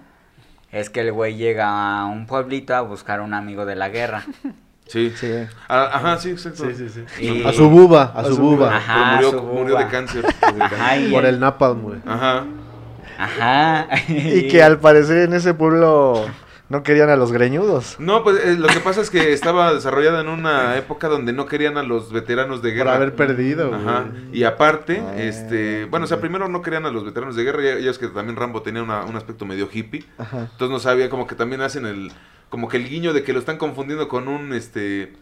es 0.71 0.89
que 0.89 0.99
el 0.99 1.13
güey 1.13 1.35
llega 1.37 1.99
a 2.01 2.05
un 2.05 2.25
pueblito 2.27 2.75
a 2.75 2.81
buscar 2.81 3.19
a 3.19 3.23
un 3.23 3.33
amigo 3.33 3.65
de 3.65 3.75
la 3.75 3.89
guerra. 3.89 4.23
Sí. 4.89 5.11
Sí. 5.17 5.29
Ah, 5.67 5.89
ajá, 5.95 6.17
sí, 6.17 6.29
exacto. 6.29 6.63
Sí, 6.63 6.73
sí, 6.73 6.87
sí. 6.87 7.03
Y- 7.21 7.45
A 7.45 7.51
su 7.51 7.69
buba, 7.69 8.03
a, 8.15 8.21
A 8.21 8.23
su 8.23 8.35
su 8.35 8.41
buba. 8.41 8.55
buba. 8.67 8.77
Ajá. 8.77 9.15
Pero 9.17 9.31
su 9.31 9.41
murió, 9.43 9.59
murió 9.59 9.77
de 9.79 9.87
cáncer. 9.87 10.25
Ajá, 10.61 10.95
y 10.97 11.11
Por 11.11 11.25
el- 11.25 11.33
el 11.35 11.39
napalm, 11.41 11.81
güey. 11.81 11.99
Ajá. 12.05 12.45
Ajá. 13.17 13.87
Y 14.07 14.47
que 14.47 14.63
al 14.63 14.79
parecer 14.79 15.17
en 15.23 15.33
ese 15.33 15.53
pueblo 15.53 16.25
no 16.69 16.83
querían 16.83 17.09
a 17.09 17.15
los 17.15 17.31
greñudos. 17.31 17.95
No, 17.99 18.23
pues 18.23 18.43
eh, 18.43 18.55
lo 18.57 18.67
que 18.67 18.79
pasa 18.81 19.01
es 19.01 19.09
que 19.09 19.31
estaba 19.33 19.73
desarrollada 19.73 20.21
en 20.21 20.27
una 20.27 20.75
época 20.77 21.07
donde 21.07 21.31
no 21.33 21.45
querían 21.45 21.77
a 21.77 21.83
los 21.83 22.11
veteranos 22.11 22.61
de 22.61 22.69
Por 22.71 22.77
guerra. 22.77 22.95
haber 22.95 23.15
perdido, 23.15 23.69
güey. 23.69 23.81
Ajá. 23.81 24.05
Y 24.33 24.43
aparte, 24.43 25.01
Ah, 25.05 25.15
este, 25.17 25.85
bueno, 25.85 26.03
o 26.05 26.07
sea, 26.07 26.19
primero 26.19 26.47
no 26.49 26.61
querían 26.61 26.85
a 26.85 26.91
los 26.91 27.05
veteranos 27.05 27.35
de 27.35 27.43
guerra, 27.43 27.63
ya, 27.63 27.79
ya 27.79 27.89
es 27.91 27.97
que 27.97 28.07
también 28.07 28.35
Rambo 28.35 28.61
tenía 28.61 28.83
una- 28.83 29.03
un 29.05 29.15
aspecto 29.15 29.45
medio 29.45 29.69
hippie. 29.71 30.05
Ajá. 30.17 30.49
Entonces 30.51 30.69
no 30.69 30.79
sabía, 30.79 31.09
como 31.09 31.25
que 31.27 31.35
también 31.35 31.61
hacen 31.61 31.85
el, 31.85 32.11
como 32.49 32.67
que 32.67 32.77
el 32.77 32.89
guiño 32.89 33.13
de 33.13 33.23
que 33.23 33.33
lo 33.33 33.39
están 33.39 33.57
confundiendo 33.57 34.07
con 34.07 34.27
un, 34.27 34.51
este, 34.53 35.13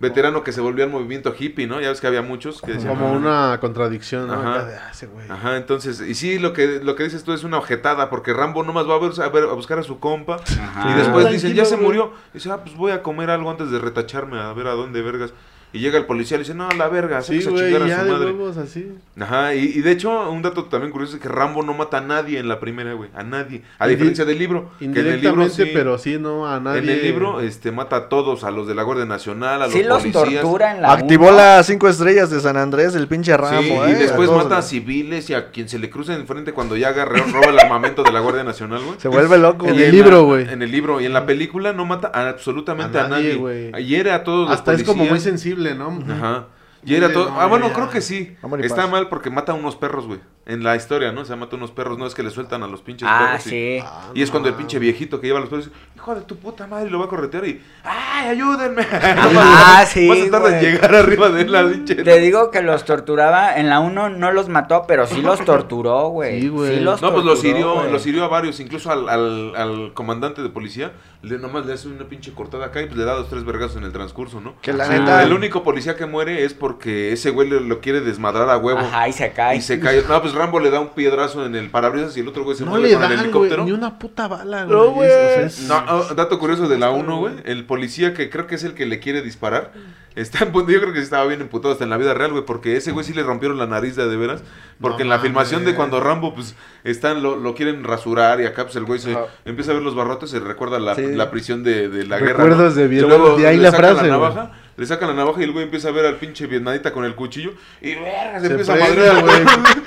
veterano 0.00 0.44
que 0.44 0.52
se 0.52 0.60
volvió 0.60 0.84
al 0.84 0.90
movimiento 0.90 1.34
hippie, 1.36 1.66
¿no? 1.66 1.80
Ya 1.80 1.88
ves 1.88 2.00
que 2.00 2.06
había 2.06 2.22
muchos 2.22 2.62
que 2.62 2.72
decían, 2.72 2.94
Como 2.94 3.08
"Ah". 3.08 3.12
una 3.12 3.58
contradicción, 3.60 4.28
¿no? 4.28 4.34
Ajá. 4.34 4.64
De, 4.64 4.76
ah, 4.76 4.88
ese. 4.92 5.08
Ajá, 5.28 5.56
entonces, 5.56 6.00
y 6.00 6.14
sí, 6.14 6.38
lo 6.38 6.52
que, 6.52 6.80
lo 6.82 6.94
que 6.94 7.02
dices 7.04 7.24
tú 7.24 7.32
es 7.32 7.42
una 7.42 7.58
ojetada, 7.58 8.08
porque 8.08 8.32
Rambo 8.32 8.62
nomás 8.62 8.88
va 8.88 8.94
a, 8.94 8.98
ver, 8.98 9.10
a, 9.20 9.28
ver- 9.28 9.44
a 9.50 9.54
buscar 9.54 9.78
a 9.78 9.82
su 9.82 9.98
compa, 9.98 10.36
Ajá. 10.36 10.90
y 10.90 10.94
después 10.94 11.28
dicen, 11.30 11.52
ya 11.54 11.64
se 11.64 11.76
murió, 11.76 12.12
y 12.32 12.34
dice, 12.38 12.50
ah, 12.50 12.58
pues 12.62 12.76
voy 12.76 12.92
a 12.92 13.02
comer 13.02 13.30
algo 13.30 13.50
antes 13.50 13.70
de 13.70 13.78
retacharme, 13.80 14.38
a 14.38 14.52
ver 14.52 14.68
a 14.68 14.72
dónde 14.72 15.02
vergas. 15.02 15.32
Y 15.72 15.80
llega 15.80 15.98
el 15.98 16.06
policía 16.06 16.36
y 16.36 16.38
le 16.38 16.44
dice, 16.44 16.54
no, 16.54 16.68
a 16.68 16.74
la 16.74 16.88
verga, 16.88 17.20
Sí, 17.20 17.42
güey, 17.42 17.64
chingar 17.66 17.82
a 17.82 17.86
ya 17.86 17.98
su 18.00 18.04
de 18.06 18.10
madre. 18.12 18.26
huevos 18.32 18.56
así. 18.56 18.90
Ajá, 19.20 19.54
y, 19.54 19.64
y 19.64 19.80
de 19.82 19.90
hecho, 19.92 20.30
un 20.30 20.40
dato 20.40 20.64
también 20.64 20.90
curioso 20.90 21.16
es 21.16 21.22
que 21.22 21.28
Rambo 21.28 21.62
no 21.62 21.74
mata 21.74 21.98
a 21.98 22.00
nadie 22.00 22.38
en 22.38 22.48
la 22.48 22.58
primera, 22.58 22.94
güey. 22.94 23.10
A 23.14 23.22
nadie. 23.22 23.62
A 23.78 23.86
Indi- 23.86 23.90
diferencia 23.90 24.24
del 24.24 24.38
libro. 24.38 24.70
Que 24.78 24.86
en 24.86 24.96
el 24.96 25.04
libro 25.04 25.14
Indirectamente, 25.42 25.64
sí. 25.66 25.70
pero 25.74 25.98
sí, 25.98 26.16
no 26.18 26.48
a 26.48 26.58
nadie. 26.58 26.78
En 26.80 26.88
el 26.88 27.02
libro 27.02 27.40
este, 27.40 27.70
mata 27.70 27.96
a 27.96 28.08
todos, 28.08 28.44
a 28.44 28.50
los 28.50 28.66
de 28.66 28.74
la 28.74 28.82
Guardia 28.82 29.04
Nacional, 29.04 29.60
a 29.60 29.66
los 29.66 29.72
Sí 29.74 29.82
los 29.82 29.98
policías. 30.04 30.40
tortura 30.42 30.74
en 30.74 30.82
la 30.82 30.92
Activó 30.92 31.30
las 31.32 31.66
cinco 31.66 31.86
estrellas 31.88 32.30
de 32.30 32.40
San 32.40 32.56
Andrés, 32.56 32.94
el 32.94 33.06
pinche 33.06 33.36
Rambo, 33.36 33.60
Sí, 33.60 33.70
¿eh? 33.70 33.90
y 33.90 33.94
después 33.94 34.28
A 34.28 34.32
todos, 34.32 34.44
mata 34.44 34.58
a 34.58 34.62
civiles 34.62 35.28
y 35.28 35.34
a 35.34 35.50
quien 35.50 35.68
se 35.68 35.78
le 35.78 35.90
cruza 35.90 36.14
enfrente 36.14 36.52
cuando 36.52 36.76
ya 36.76 36.88
agarra, 36.88 37.18
roba 37.30 37.50
el 37.50 37.58
armamento 37.58 38.02
de 38.04 38.12
la 38.12 38.20
Guardia 38.20 38.42
Nacional, 38.44 38.80
güey. 38.86 38.98
Se 39.00 39.08
vuelve 39.08 39.36
loco, 39.36 39.66
En 39.66 39.74
güey. 39.74 39.84
el 39.84 39.92
libro, 39.92 40.22
güey. 40.24 40.48
En 40.48 40.62
el 40.62 40.70
libro. 40.72 41.00
Y 41.00 41.04
en 41.06 41.12
la 41.12 41.26
película 41.26 41.74
no 41.74 41.84
mata 41.84 42.10
a 42.14 42.28
absolutamente 42.30 42.98
A 42.98 43.04
a 43.04 43.08
nadie, 43.08 43.34
güey. 43.34 43.70
Hiere 43.84 44.12
a 44.12 44.24
todos 44.24 44.50
Hasta 44.50 44.72
los 44.72 44.80
es 44.80 44.86
como 44.86 45.00
muy 45.00 45.08
policías. 45.08 45.34
¿No? 45.74 45.98
Ajá. 46.12 46.46
Y 46.84 46.94
era 46.94 47.12
todo. 47.12 47.30
no, 47.30 47.40
Ah, 47.40 47.46
bueno, 47.46 47.68
ya. 47.68 47.74
creo 47.74 47.90
que 47.90 48.00
sí. 48.00 48.36
Está 48.62 48.86
mal 48.86 49.08
porque 49.08 49.30
mata 49.30 49.52
a 49.52 49.54
unos 49.56 49.76
perros, 49.76 50.06
güey. 50.06 50.20
En 50.48 50.64
la 50.64 50.74
historia, 50.74 51.12
¿no? 51.12 51.24
Se 51.26 51.36
mata 51.36 51.56
unos 51.56 51.70
perros. 51.70 51.98
No 51.98 52.06
es 52.06 52.14
que 52.14 52.22
le 52.22 52.30
sueltan 52.30 52.62
a 52.62 52.66
los 52.66 52.80
pinches 52.82 53.06
Ah, 53.08 53.26
perros. 53.32 53.46
y- 53.46 53.50
sí. 53.50 53.78
Ah, 53.84 54.08
Y 54.14 54.22
es 54.22 54.28
no 54.30 54.32
cuando 54.32 54.48
el 54.48 54.54
pinche 54.56 54.78
viejito 54.78 55.20
que 55.20 55.26
lleva 55.26 55.38
a 55.38 55.42
los 55.42 55.50
perros 55.50 55.66
dice, 55.66 55.76
hijo 55.94 56.14
de 56.14 56.22
tu 56.22 56.36
puta 56.36 56.66
madre, 56.66 56.88
lo 56.90 56.98
va 56.98 57.04
a 57.04 57.08
corretear 57.08 57.46
y, 57.46 57.60
¡ay, 57.84 58.28
ayúdenme! 58.30 58.82
Ah, 58.90 59.84
sí, 59.86 60.08
Vas 60.08 60.20
a 60.22 60.30
tardar 60.30 60.52
en 60.54 60.60
llegar 60.60 60.94
arriba 60.94 61.28
de 61.28 61.44
la 61.46 61.68
pinche. 61.68 61.96
Te 61.96 62.18
digo 62.20 62.50
que 62.50 62.62
los 62.62 62.84
torturaba. 62.84 63.56
En 63.58 63.68
la 63.68 63.80
1 63.80 64.08
no 64.08 64.32
los 64.32 64.48
mató, 64.48 64.84
pero 64.88 65.06
sí 65.06 65.20
los 65.20 65.44
torturó, 65.44 66.08
güey. 66.08 66.40
Sí, 66.40 66.48
güey. 66.48 66.80
los 66.80 67.02
No, 67.02 67.12
pues 67.12 67.24
los 67.24 67.42
torturó, 67.42 67.82
hirió, 67.82 67.92
los 67.92 68.06
hirió 68.06 68.24
a 68.24 68.28
varios, 68.28 68.58
incluso 68.60 68.90
al, 68.90 69.08
al, 69.08 69.54
al 69.54 69.92
comandante 69.94 70.42
de 70.42 70.48
policía, 70.48 70.92
le 71.22 71.38
nomás 71.38 71.66
le 71.66 71.74
hace 71.74 71.88
una 71.88 72.04
pinche 72.04 72.32
cortada 72.32 72.66
acá 72.66 72.80
y 72.80 72.86
pues 72.86 72.96
le 72.96 73.04
da 73.04 73.12
dos, 73.14 73.28
tres 73.28 73.44
vergazos 73.44 73.76
en 73.76 73.84
el 73.84 73.92
transcurso, 73.92 74.40
¿no? 74.40 74.54
Que 74.62 74.72
la 74.72 74.86
Sí, 74.86 74.92
neta- 74.92 75.22
El 75.22 75.32
único 75.32 75.62
policía 75.62 75.96
que 75.96 76.06
muere 76.06 76.44
es 76.44 76.54
porque 76.54 77.12
ese 77.12 77.30
güey 77.30 77.50
le- 77.50 77.60
lo 77.60 77.80
quiere 77.80 78.00
desmadrar 78.00 78.48
a 78.48 78.56
huevo. 78.56 78.78
Ajá, 78.80 79.08
y 79.08 79.12
se 79.12 79.30
cae. 79.32 79.56
Y 79.56 79.60
se 79.60 79.78
cae. 79.78 80.02
No, 80.08 80.22
pues 80.22 80.32
Rambo 80.38 80.60
le 80.60 80.70
da 80.70 80.80
un 80.80 80.88
piedrazo 80.90 81.44
en 81.44 81.54
el 81.56 81.68
parabrisas 81.70 82.16
y 82.16 82.20
el 82.20 82.28
otro 82.28 82.44
güey 82.44 82.56
se 82.56 82.64
No 82.64 82.70
mueve 82.70 82.88
le 82.88 82.94
con 82.94 83.02
el 83.04 83.10
dan, 83.10 83.18
helicóptero. 83.20 83.64
ni 83.64 83.72
una 83.72 83.98
puta 83.98 84.28
bala, 84.28 84.64
güey. 84.64 84.76
No, 84.78 84.90
güey. 84.92 85.08
Es- 85.10 85.14
o 85.14 85.34
sea, 85.34 85.46
es- 85.46 85.60
No, 85.68 85.84
oh, 85.96 86.14
dato 86.14 86.38
curioso 86.38 86.68
de 86.68 86.78
la 86.78 86.90
1, 86.90 87.18
güey. 87.18 87.34
El 87.44 87.64
policía 87.66 88.14
que 88.14 88.30
creo 88.30 88.46
que 88.46 88.54
es 88.54 88.64
el 88.64 88.74
que 88.74 88.86
le 88.86 88.98
quiere 89.00 89.20
disparar. 89.22 89.72
Está 90.14 90.44
en 90.44 90.50
punto- 90.50 90.72
yo 90.72 90.80
creo 90.80 90.92
que 90.92 90.98
sí 90.98 91.04
estaba 91.04 91.26
bien 91.26 91.40
emputado 91.40 91.70
hasta 91.72 91.84
en 91.84 91.90
la 91.90 91.96
vida 91.96 92.12
real, 92.12 92.32
güey. 92.32 92.44
Porque 92.44 92.76
ese 92.76 92.90
güey 92.90 93.04
sí 93.06 93.12
le 93.14 93.22
rompieron 93.22 93.56
la 93.56 93.66
nariz 93.66 93.94
de, 93.94 94.08
de 94.08 94.16
veras. 94.16 94.42
Porque 94.80 94.98
No 94.98 95.02
en 95.04 95.08
la 95.10 95.18
filmación 95.20 95.64
de 95.64 95.74
cuando 95.76 96.00
Rambo, 96.00 96.34
pues, 96.34 96.56
están, 96.82 97.22
lo, 97.22 97.36
lo 97.36 97.54
quieren 97.54 97.84
rasurar 97.84 98.40
y 98.40 98.46
acá, 98.46 98.64
pues, 98.64 98.74
el 98.76 98.84
güey 98.84 98.98
se 98.98 99.12
Ajá. 99.12 99.26
empieza 99.44 99.70
a 99.70 99.74
ver 99.74 99.82
los 99.84 99.94
barrotes 99.94 100.32
y 100.34 100.38
recuerda 100.40 100.80
la, 100.80 100.96
Sí. 100.96 101.02
la 101.14 101.30
prisión 101.30 101.62
de, 101.62 101.88
de 101.88 102.04
la 102.04 102.18
guerra. 102.18 102.32
Recuerdos 102.44 102.74
¿no? 102.74 102.80
de 102.82 102.88
Vietnam, 102.88 103.10
luego 103.10 103.36
de 103.36 103.46
ahí 103.46 103.56
le 103.58 103.62
la 103.64 103.72
frase, 103.72 103.94
La 103.94 104.00
güey. 104.00 104.10
navaja, 104.10 104.50
le 104.78 104.86
sacan 104.86 105.08
la 105.08 105.14
navaja 105.14 105.40
y 105.40 105.44
el 105.44 105.50
güey 105.52 105.64
empieza 105.64 105.88
a 105.88 105.90
ver 105.90 106.06
al 106.06 106.16
pinche 106.16 106.46
vietnamita 106.46 106.92
con 106.92 107.04
el 107.04 107.14
cuchillo. 107.16 107.52
Y 107.82 107.96
verga, 107.96 108.40
se, 108.40 108.46
Se 108.46 108.52
empieza 108.52 108.74
a 108.74 108.76
madrear, 108.76 109.20
güey. 109.22 109.40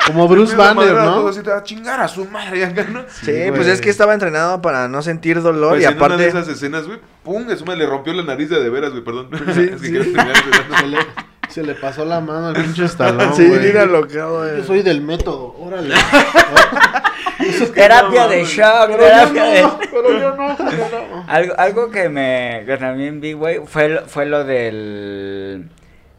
Como 0.05 0.27
Bruce 0.27 0.55
Banner, 0.55 0.93
¿no? 0.93 1.13
todos 1.15 1.37
así, 1.37 1.49
a 1.49 1.63
chingar 1.63 2.01
a 2.01 2.07
su 2.09 2.25
madre 2.25 2.65
acá, 2.65 2.85
¿no? 2.91 3.03
Sí, 3.07 3.25
Sí, 3.27 3.51
pues 3.55 3.67
es 3.67 3.79
que 3.79 3.89
estaba 3.89 4.13
entrenado 4.13 4.61
para 4.61 4.89
no 4.89 5.01
sentir 5.01 5.41
dolor 5.41 5.71
Pues 5.71 5.83
y 5.83 5.85
en 5.85 5.91
una 5.93 5.99
de 5.99 6.05
aparte... 6.05 6.27
esas 6.27 6.47
escenas, 6.49 6.85
güey, 6.87 6.99
pum, 7.23 7.49
eso 7.49 7.65
me 7.65 7.75
le 7.77 7.85
rompió 7.85 8.11
la 8.13 8.23
nariz 8.23 8.49
de 8.49 8.61
de 8.61 8.69
veras, 8.69 8.91
güey, 8.91 9.03
perdón. 9.03 9.29
Sí, 9.53 9.61
es 9.73 9.81
que 9.81 9.87
sí. 9.87 9.91
quiero 9.91 10.03
terminar 10.03 10.35
de- 10.35 11.30
Se 11.53 11.63
le, 11.63 11.75
pasó 11.75 12.05
la 12.05 12.19
mano 12.21 12.47
al 12.47 12.53
pinche 12.55 12.85
estalón, 12.85 13.33
sí, 13.35 13.47
güey. 13.47 13.59
mira 13.59 13.85
lo 13.85 14.07
que 14.07 14.19
hago, 14.19 14.45
Yo 14.45 14.51
güey. 14.53 14.63
soy 14.65 14.81
del 14.83 15.01
método, 15.01 15.55
órale. 15.59 15.93
Terapia 17.73 18.23
No, 18.23 18.29
de 18.29 18.43
shock, 18.45 18.87
Pero 18.87 19.33
yo 19.33 19.43
de... 19.51 19.61
no, 19.61 19.79
pero 19.79 20.19
yo 20.19 20.35
no, 20.35 20.57
yo 20.57 21.07
no. 21.15 21.25
Algo, 21.27 21.53
algo 21.57 21.89
que 21.91 22.07
me 22.09 22.63
que 22.65 22.77
también 22.77 23.19
vi, 23.19 23.33
güey, 23.33 23.61
fue, 23.65 23.89
lo- 23.89 24.05
fue 24.07 24.25
lo 24.25 24.43
del... 24.43 25.69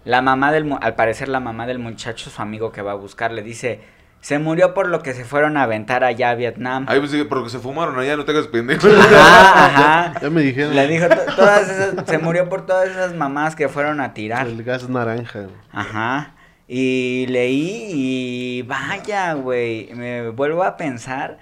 La 0.04 0.20
mamá 0.20 0.50
del... 0.52 0.76
Al 0.80 0.94
parecer 0.94 1.28
la 1.28 1.38
mamá 1.40 1.66
del 1.66 1.78
muchacho, 1.78 2.28
su 2.28 2.42
amigo 2.42 2.72
que 2.72 2.82
va 2.82 2.92
a 2.92 2.96
buscar, 2.96 3.32
le 3.32 3.42
dice... 3.42 3.80
Se 4.22 4.38
murió 4.38 4.72
por 4.72 4.88
lo 4.88 5.02
que 5.02 5.12
se 5.14 5.24
fueron 5.26 5.56
a 5.58 5.64
aventar 5.64 6.04
allá 6.04 6.30
a 6.30 6.34
Vietnam. 6.36 6.86
Ay, 6.88 7.00
pues 7.00 7.10
sí, 7.10 7.22
porque 7.24 7.50
se 7.50 7.58
fumaron 7.58 7.98
allá, 7.98 8.16
no 8.16 8.24
te 8.24 8.30
hagas 8.30 8.46
pendejo. 8.46 8.86
Ajá, 8.98 9.66
ajá. 9.66 10.20
Ya 10.22 10.30
me 10.30 10.40
dijeron. 10.42 10.74
Le 10.74 10.86
dijo, 10.86 11.08
"To- 11.08 11.34
todas 11.36 11.68
esas, 11.68 12.06
se 12.08 12.18
murió 12.18 12.48
por 12.48 12.64
todas 12.64 12.88
esas 12.88 13.14
mamás 13.14 13.54
que 13.56 13.68
fueron 13.68 14.00
a 14.00 14.14
tirar. 14.14 14.46
El 14.46 14.62
gas 14.62 14.88
naranja. 14.88 15.40
güey. 15.40 15.54
Ajá. 15.72 16.34
Y 16.68 17.26
leí 17.28 17.88
y 17.92 18.62
vaya, 18.62 19.34
güey, 19.34 19.90
me 19.94 20.30
vuelvo 20.30 20.62
a 20.64 20.76
pensar 20.78 21.38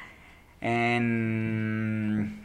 en 0.61 2.40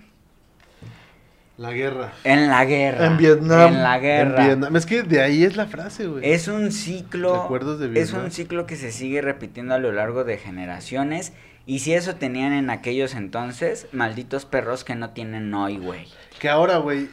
La 1.58 1.72
guerra. 1.72 2.12
en 2.26 2.50
la 2.50 2.66
guerra. 2.66 3.06
En 3.06 3.18
Vietnam. 3.18 3.74
En 3.74 3.84
la 3.84 4.00
guerra. 4.00 4.42
En 4.42 4.48
Vietnam. 4.48 4.76
Es 4.76 4.86
que 4.86 5.04
de 5.04 5.22
ahí 5.22 5.44
es 5.44 5.56
la 5.56 5.68
frase, 5.68 6.08
güey. 6.08 6.30
Es 6.30 6.48
un 6.48 6.72
ciclo. 6.72 7.44
Recuerdos 7.44 7.80
de 7.80 7.86
es 7.86 7.92
Vietnam. 7.92 8.26
un 8.26 8.32
ciclo 8.32 8.66
que 8.66 8.76
se 8.76 8.92
sigue 8.92 9.22
repitiendo 9.22 9.74
a 9.74 9.78
lo 9.78 9.92
largo 9.92 10.26
de 10.26 10.38
generaciones. 10.38 11.32
Y 11.66 11.80
si 11.80 11.94
eso 11.94 12.16
tenían 12.16 12.54
en 12.54 12.70
aquellos 12.70 13.16
entonces, 13.16 13.88
malditos 13.92 14.46
perros 14.46 14.84
que 14.84 14.96
no 14.96 15.12
tienen 15.12 15.54
hoy, 15.54 15.78
güey. 15.78 16.08
Que 16.40 16.50
ahora, 16.50 16.78
güey, 16.78 17.10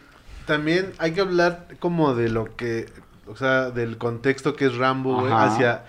también 0.47 0.93
hay 0.99 1.13
que 1.13 1.21
hablar 1.23 1.69
como 1.79 2.15
de 2.15 2.29
lo 2.29 2.55
que, 2.57 2.87
o 3.27 3.37
sea, 3.37 3.71
del 3.71 3.97
contexto 3.97 4.55
que 4.55 4.67
es 4.67 4.77
Rambo, 4.77 5.21
güey, 5.21 5.33
hacia, 5.33 5.85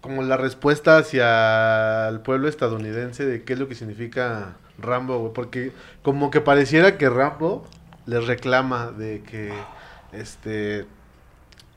como 0.00 0.22
la 0.22 0.36
respuesta 0.36 0.96
hacia 0.96 2.08
el 2.08 2.20
pueblo 2.20 2.48
estadounidense 2.48 3.24
de 3.24 3.44
qué 3.44 3.52
es 3.52 3.58
lo 3.60 3.68
que 3.68 3.76
significa 3.76 4.56
Rambo, 4.82 5.18
güey, 5.18 5.32
porque 5.32 5.72
como 6.02 6.30
que 6.30 6.40
pareciera 6.40 6.98
que 6.98 7.08
Rambo 7.08 7.64
les 8.06 8.26
reclama 8.26 8.90
de 8.90 9.22
que, 9.22 9.52
este, 10.12 10.86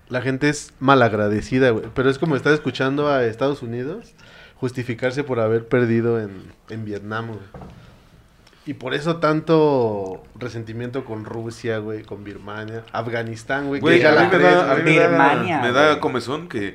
la 0.10 0.22
gente 0.22 0.50
es 0.50 0.74
malagradecida, 0.80 1.70
güey, 1.72 1.86
pero 1.94 2.10
es 2.10 2.18
como 2.20 2.36
estar 2.36 2.54
escuchando 2.54 3.08
a 3.08 3.24
Estados 3.26 3.62
Unidos 3.62 4.14
justificarse 4.60 5.24
por 5.24 5.40
haber 5.40 5.68
perdido 5.68 6.20
en, 6.20 6.52
en 6.70 6.86
Vietnam, 6.86 7.28
güey. 7.28 7.40
Y 8.68 8.74
por 8.74 8.96
eso 8.96 9.18
tanto 9.18 10.24
resentimiento 10.40 11.06
con 11.06 11.24
Rusia, 11.26 11.78
güey, 11.78 12.02
con 12.04 12.24
Birmania, 12.24 12.84
Afganistán, 12.94 13.68
güey. 13.68 13.80
que 13.80 13.84
Güey, 13.86 14.02
ya 14.02 14.10
a 14.10 14.16
la 14.16 14.22
mí 14.24 14.28
me 14.32 14.38
tres, 14.40 14.56
da, 14.56 14.72
a 14.72 14.76
mí 14.78 14.82
me 14.84 14.98
da- 15.00 15.62
me 15.62 15.72
da 15.72 16.00
comezón 16.00 16.48
que 16.50 16.74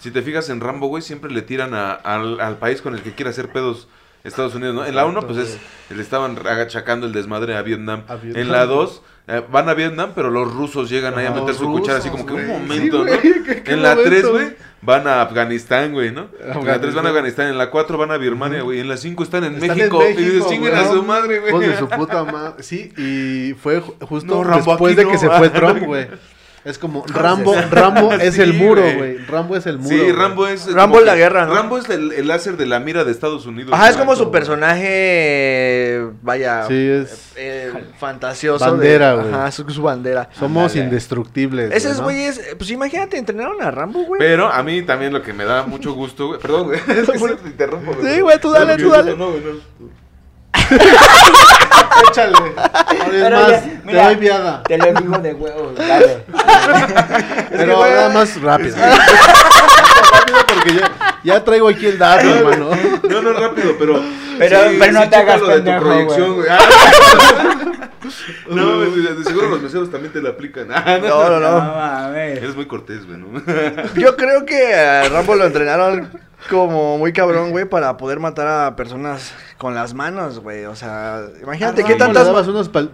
si 0.00 0.10
te 0.10 0.22
fijas 0.22 0.48
en 0.50 0.60
Rambo, 0.60 0.88
güey, 0.88 1.02
siempre 1.02 1.30
le 1.30 1.42
tiran 1.42 1.72
a- 1.74 1.92
al, 1.92 2.40
al 2.40 2.56
país 2.56 2.82
con 2.82 2.94
el 2.94 3.02
que 3.02 3.12
quiere 3.14 3.30
hacer 3.30 3.52
pedos 3.52 3.86
Estados 4.24 4.54
Unidos, 4.54 4.74
¿no? 4.74 4.84
En 4.84 4.94
la 4.94 5.06
1, 5.06 5.20
pues 5.26 5.38
es, 5.38 5.58
le 5.94 6.02
estaban 6.02 6.36
agachacando 6.38 7.06
el 7.06 7.12
desmadre 7.12 7.56
a 7.56 7.62
Vietnam. 7.62 8.02
A 8.08 8.16
Vietnam. 8.16 8.42
En 8.42 8.52
la 8.52 8.66
2, 8.66 9.02
van 9.50 9.68
a 9.68 9.74
Vietnam, 9.74 10.12
pero 10.14 10.30
los 10.30 10.52
rusos 10.52 10.90
llegan 10.90 11.16
ahí 11.18 11.26
a 11.26 11.30
meter 11.30 11.54
su 11.54 11.70
cuchara 11.70 11.98
así 11.98 12.08
rusos, 12.10 12.26
como 12.26 12.38
que 12.38 12.42
un 12.44 12.48
momento, 12.60 13.04
Sí, 13.06 13.10
¿no? 13.12 13.20
¿qué- 13.44 13.62
qué 13.62 13.72
En 13.72 13.82
la 13.82 13.94
3, 13.96 14.24
momento? 14.24 14.32
güey, 14.32 14.56
van 14.82 15.06
a 15.06 15.22
Afganistán, 15.22 15.92
güey, 15.92 16.10
¿no? 16.12 16.28
En 16.40 16.48
la 16.66 16.80
3 16.80 16.94
van 16.94 17.06
Afganistán. 17.06 17.06
a 17.06 17.08
Afganistán, 17.08 17.46
en 17.48 17.58
la 17.58 17.70
4 17.70 17.96
van 17.98 18.10
a 18.10 18.16
Birmania, 18.18 18.62
güey, 18.62 18.80
en 18.80 18.88
la 18.88 18.96
5 18.96 19.22
están 19.22 19.44
en 19.44 19.54
Están 19.54 19.76
México. 19.76 20.02
en 20.02 20.18
y 20.18 20.22
dices, 20.22 20.46
chinguen 20.48 20.74
a 20.74 20.84
su 20.88 21.02
madre, 21.02 21.38
güey. 21.40 21.68
De 21.68 21.78
su 21.78 21.88
puta 21.88 22.24
madre. 22.24 22.62
Sí, 22.62 22.92
y 22.96 23.54
fue 23.54 23.80
ju- 23.80 23.94
justo 24.06 24.34
No, 24.34 24.44
Rambo, 24.44 24.70
después 24.72 24.92
aquí 24.92 24.96
de 25.02 25.06
que 25.06 25.14
no. 25.14 25.18
se 25.18 25.30
fue 25.30 25.48
Trump, 25.50 25.82
güey. 25.84 26.08
Es 26.62 26.76
como 26.78 27.04
Rambo, 27.06 27.54
Rambo 27.70 28.12
es 28.12 28.34
Sí, 28.34 28.42
el 28.42 28.52
muro, 28.52 28.82
güey. 28.82 29.16
Rambo 29.26 29.56
es 29.56 29.64
el 29.66 29.78
muro. 29.78 29.96
Sí. 29.96 30.12
Rambo 30.12 30.46
es. 30.46 30.70
Rambo 30.70 30.98
en 31.00 31.06
la 31.06 31.16
guerra, 31.16 31.46
¿no? 31.46 31.54
Rambo 31.54 31.78
es 31.78 31.88
el, 31.88 32.12
el 32.12 32.28
láser 32.28 32.58
de 32.58 32.66
la 32.66 32.80
mira 32.80 33.02
de 33.04 33.12
Estados 33.12 33.46
Unidos. 33.46 33.72
Ajá, 33.72 33.88
es 33.88 33.96
como 33.96 34.14
su 34.14 34.30
personaje, 34.30 36.04
vaya, 36.20 36.66
Sí, 36.68 36.74
es. 36.76 37.32
eh, 37.36 37.72
fantasioso. 37.98 38.62
Bandera, 38.64 39.16
de- 39.16 39.22
güey. 39.22 39.34
Ajá, 39.34 39.50
su, 39.52 39.68
su 39.70 39.80
bandera. 39.82 40.28
Somos 40.38 40.64
Ándale. 40.72 40.84
indestructibles. 40.84 41.72
Esos 41.72 41.96
¿no? 41.98 42.04
güeyes, 42.04 42.36
eh, 42.38 42.54
pues 42.58 42.70
imagínate, 42.70 43.16
entrenaron 43.16 43.62
a 43.62 43.70
Rambo, 43.70 44.02
güey. 44.04 44.18
Pero 44.18 44.48
a 44.52 44.62
mí 44.62 44.82
también 44.82 45.14
lo 45.14 45.22
que 45.22 45.32
me 45.32 45.44
da 45.46 45.62
mucho 45.62 45.94
gusto, 45.94 46.26
güey. 46.28 46.40
Perdón, 46.40 46.64
güey. 46.66 46.78
Es 46.88 47.08
que 47.08 47.18
te 47.42 47.48
interrumpo, 47.48 47.94
Sí, 48.02 48.20
güey, 48.20 48.38
tú 48.38 48.50
dale, 48.50 48.76
No, 48.76 48.82
tú 48.82 48.88
no, 48.90 48.96
dale. 48.96 49.16
No, 49.16 49.30
güey, 49.30 49.42
no. 49.44 49.60
Échale. 52.10 52.34
Ahora 52.36 53.06
es 53.06 53.22
Pero 53.22 53.40
más, 53.40 53.50
ya, 53.50 53.60
te 53.60 53.80
mira. 53.84 54.04
doy 54.04 54.14
viada. 54.16 54.62
Te 54.64 54.78
lo 54.78 54.92
digo 54.92 55.18
de 55.18 55.32
huevos, 55.34 55.74
dale. 55.76 56.24
Pero 57.50 57.86
nada 57.86 58.08
más 58.10 58.40
rápido. 58.40 58.76
rápido 58.76 60.38
porque 60.46 60.74
ya, 60.74 60.90
ya 61.24 61.44
traigo 61.44 61.68
aquí 61.68 61.86
el 61.86 61.98
dato, 61.98 62.26
hermano. 62.28 62.70
No, 63.08 63.22
no, 63.22 63.32
rápido, 63.32 63.74
pero. 63.78 64.02
Pero- 64.38 64.58
pero 64.78 64.92
no 64.92 65.08
te 65.08 65.16
hagas 65.16 65.40
lo 65.40 65.48
de 65.48 65.60
tu 65.60 65.80
proyección, 65.84 66.34
güey. 66.36 66.48
Ah. 68.10 68.54
No, 68.54 68.80
de 68.80 69.24
seguro 69.24 69.48
los 69.48 69.62
meseros 69.62 69.90
también 69.90 70.12
te 70.12 70.20
la 70.22 70.30
aplican. 70.30 70.68
Ah, 70.72 70.98
No, 71.02 71.28
no, 71.28 71.40
No 71.40 71.50
no. 71.50 71.58
mames. 71.74 72.38
Eres 72.38 72.56
muy 72.56 72.66
cortés, 72.66 73.06
güey, 73.06 73.18
¿no? 73.18 73.28
Yo 73.96 74.16
creo 74.16 74.44
que 74.46 74.74
a 74.74 75.08
Rambo 75.08 75.34
lo 75.36 75.44
entrenaron 75.46 76.10
como 76.48 76.98
muy 76.98 77.12
cabrón, 77.12 77.50
güey, 77.50 77.64
para 77.66 77.96
poder 77.96 78.18
matar 78.20 78.46
a 78.46 78.76
personas 78.76 79.32
con 79.58 79.74
las 79.74 79.94
manos, 79.94 80.38
güey. 80.40 80.64
O 80.64 80.74
sea, 80.76 81.22
imagínate 81.42 81.82
qué 81.84 81.92
¿Cómo 81.92 81.94
le 81.94 81.98
tantas, 82.06 82.26
dabas 82.26 82.48
unos 82.48 82.70
pal- 82.72 82.90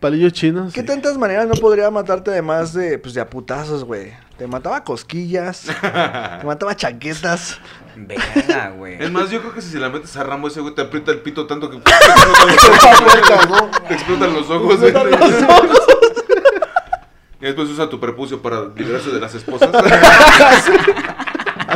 palillos 0.00 0.32
chinos? 0.32 0.72
qué 0.72 0.82
tantas 0.82 1.16
maneras 1.16 1.46
no 1.46 1.54
podría 1.54 1.90
matarte 1.90 2.30
además 2.32 2.72
de, 2.74 2.98
pues, 2.98 3.14
de 3.14 3.20
a 3.20 3.30
putazos, 3.30 3.84
güey. 3.84 4.12
Te 4.36 4.46
mataba 4.46 4.76
a 4.78 4.84
cosquillas, 4.84 5.66
te 6.40 6.46
mataba 6.46 6.72
a 6.72 6.76
chaquetas. 6.76 7.58
Verga, 8.06 8.70
güey. 8.76 9.02
Es 9.02 9.10
más, 9.10 9.30
yo 9.30 9.40
creo 9.40 9.54
que 9.54 9.62
si 9.62 9.70
se 9.70 9.78
la 9.78 9.88
metes 9.88 10.16
a 10.16 10.22
Rambo, 10.22 10.48
ese 10.48 10.60
güey 10.60 10.74
te 10.74 10.82
aprieta 10.82 11.10
el 11.10 11.20
pito 11.20 11.46
tanto 11.46 11.70
que 11.70 11.78
te 11.80 11.90
explotan 11.90 13.24
los 13.28 13.38
ojos. 13.40 13.80
Te 13.88 13.94
explotan 13.94 14.32
los 14.34 14.50
ojos, 14.50 14.80
güey. 14.80 14.94
Y 17.40 17.44
después 17.44 17.68
usa 17.68 17.88
tu 17.88 18.00
prepucio 18.00 18.42
para 18.42 18.66
librarse 18.74 19.10
de 19.10 19.20
las 19.20 19.34
esposas. 19.34 19.70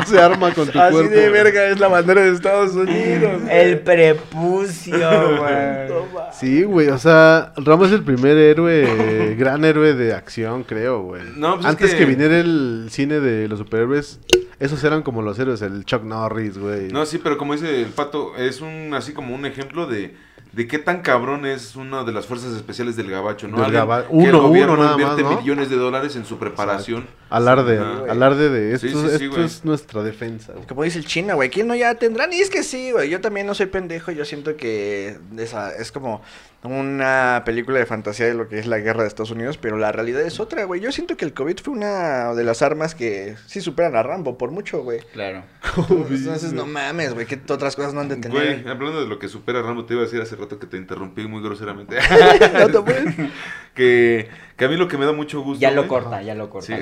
Hace 0.07 0.21
arma 0.21 0.53
con 0.53 0.69
tu 0.69 0.79
Así 0.79 0.93
cuerpo. 0.93 1.11
de 1.15 1.29
verga 1.31 1.67
es 1.69 1.79
la 1.81 1.89
bandera 1.89 2.23
de 2.23 2.31
Estados 2.33 2.73
Unidos. 2.75 3.43
El 3.51 3.81
prepucio, 3.81 4.99
güey. 5.39 6.33
Sí, 6.33 6.63
güey, 6.65 6.89
o 6.89 6.99
sea, 6.99 7.53
Rambo 7.57 7.85
es 7.87 7.93
el 7.93 8.03
primer 8.03 8.37
héroe, 8.37 9.35
gran 9.39 9.65
héroe 9.65 9.95
de 9.95 10.15
acción, 10.15 10.65
creo, 10.65 11.03
güey. 11.03 11.23
No, 11.37 11.55
pues 11.55 11.65
es 11.65 11.71
Antes 11.71 11.91
que- 11.93 11.99
que... 11.99 12.05
viniera 12.07 12.39
el 12.39 12.87
cine 12.91 13.21
de 13.21 13.49
los 13.49 13.59
superhéroes, 13.59 14.21
esos 14.59 14.83
eran 14.85 15.03
como 15.03 15.23
los 15.23 15.39
héroes, 15.39 15.63
el 15.63 15.85
Chuck 15.85 16.03
Norris, 16.05 16.59
güey. 16.59 16.89
No, 16.93 17.05
sí, 17.07 17.19
pero 17.23 17.37
como 17.39 17.53
dice 17.55 17.83
el 17.83 17.89
pato, 17.91 18.37
es 18.37 18.61
un 18.61 18.93
así 18.95 19.13
como 19.13 19.35
un 19.35 19.45
ejemplo 19.47 19.87
de, 19.87 20.15
de 20.53 20.67
qué 20.67 20.79
tan 20.79 21.01
cabrón 21.03 21.47
es 21.47 21.77
una 21.77 22.05
de 22.05 22.13
las 22.13 22.27
fuerzas 22.27 22.53
especiales 22.55 22.97
del 22.97 23.11
gabacho, 23.11 23.49
¿no? 23.49 23.61
Del 23.63 23.73
gaba- 23.73 24.07
que 24.09 24.17
el 24.17 24.29
uno, 24.35 24.43
gobierno 24.49 24.75
uno 24.75 24.83
nada 24.83 24.93
invierte 24.95 25.23
más, 25.23 25.33
¿no? 25.35 25.41
millones 25.41 25.71
de 25.71 25.77
dólares 25.77 26.17
en 26.17 26.25
su 26.25 26.39
preparación. 26.39 27.07
Alarde, 27.37 27.79
alarde 28.11 28.49
de 28.51 28.75
esto, 28.75 28.87
Sí, 28.89 28.93
sí, 28.95 29.01
sí, 29.01 29.25
esto 29.25 29.31
güey. 29.37 29.45
es 29.47 29.65
nuestra 29.65 30.03
defensa. 30.03 30.53
güey. 30.53 30.67
Como 30.67 30.83
dice 30.85 30.99
el 30.99 31.07
chino, 31.07 31.35
güey, 31.35 31.51
¿quién 31.51 31.67
no 31.67 31.75
ya 31.75 31.95
tendrán? 31.95 32.33
Y 32.33 32.41
es 32.41 32.51
que 32.51 32.63
sí, 32.63 32.93
güey, 32.93 33.09
yo 33.11 33.21
también 33.21 33.47
no 33.47 33.55
soy 33.55 33.67
pendejo, 33.67 34.13
yo 34.13 34.25
siento 34.25 34.57
que 34.57 35.17
esa 35.39 35.71
es 35.75 35.91
como 35.93 36.23
una 36.65 37.43
película 37.45 37.81
de 37.81 37.87
fantasía 37.87 38.27
de 38.27 38.35
lo 38.35 38.49
que 38.49 38.59
es 38.59 38.67
la 38.67 38.79
guerra 38.79 39.03
de 39.03 39.09
Estados 39.09 39.33
Unidos, 39.33 39.59
pero 39.59 39.77
la 39.79 39.91
realidad 39.91 40.21
es 40.23 40.39
otra, 40.39 40.63
güey. 40.65 40.81
Yo 40.81 40.93
siento 40.93 41.17
que 41.17 41.25
el 41.25 41.35
COVID 41.35 41.57
fue 41.61 41.75
una 41.75 42.35
de 42.35 42.45
las 42.45 42.63
armas 42.63 42.95
que 42.95 43.35
sí 43.47 43.61
superan 43.61 43.97
a 43.97 44.03
Rambo 44.05 44.39
por 44.39 44.53
mucho, 44.53 44.83
güey. 44.85 45.01
Claro. 45.13 45.43
Entonces, 45.89 46.53
no 46.53 46.67
mames, 46.67 47.15
güey, 47.15 47.27
que 47.27 47.41
otras 47.53 47.75
cosas 47.75 47.95
no 47.95 48.01
han 48.01 48.09
de 48.09 48.15
Güey, 48.29 48.57
tener. 48.59 48.69
hablando 48.69 49.01
de 49.03 49.09
lo 49.09 49.19
que 49.19 49.29
supera 49.29 49.59
a 49.59 49.63
Rambo, 49.63 49.87
te 49.87 49.95
iba 49.95 50.03
a 50.03 50.05
decir 50.05 50.21
hace 50.21 50.37
rato 50.37 50.59
que 50.61 50.67
te 50.67 50.77
interrumpí 50.77 51.27
muy 51.27 51.43
groseramente. 51.43 51.97
No 52.53 52.69
te 52.85 53.03
que, 53.75 54.29
que 54.57 54.65
a 54.65 54.69
mí 54.69 54.77
lo 54.77 54.87
que 54.87 54.99
me 54.99 55.07
da 55.07 55.13
mucho 55.13 55.41
gusto. 55.41 55.61
Ya 55.61 55.71
lo 55.73 55.85
güey- 55.85 55.89
corta, 55.89 56.23
ya 56.23 56.35
lo 56.35 56.49
corta. 56.51 56.77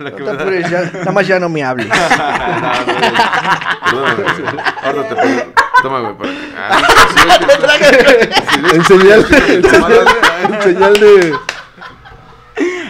No 0.00 0.10
te 0.10 0.30
apures, 0.30 0.70
ya, 0.70 0.80
nada 0.92 1.12
más 1.12 1.26
ya 1.26 1.38
no 1.40 1.48
me 1.48 1.62
hables. 1.64 1.88
Ahora 4.82 5.08
te 5.08 5.14
pongo- 5.14 5.52
Toma, 5.82 6.00
güey. 6.00 6.14
para- 6.16 6.30
Ah, 6.56 6.78
en 8.74 8.84
señal 8.84 9.22
de, 11.00 11.34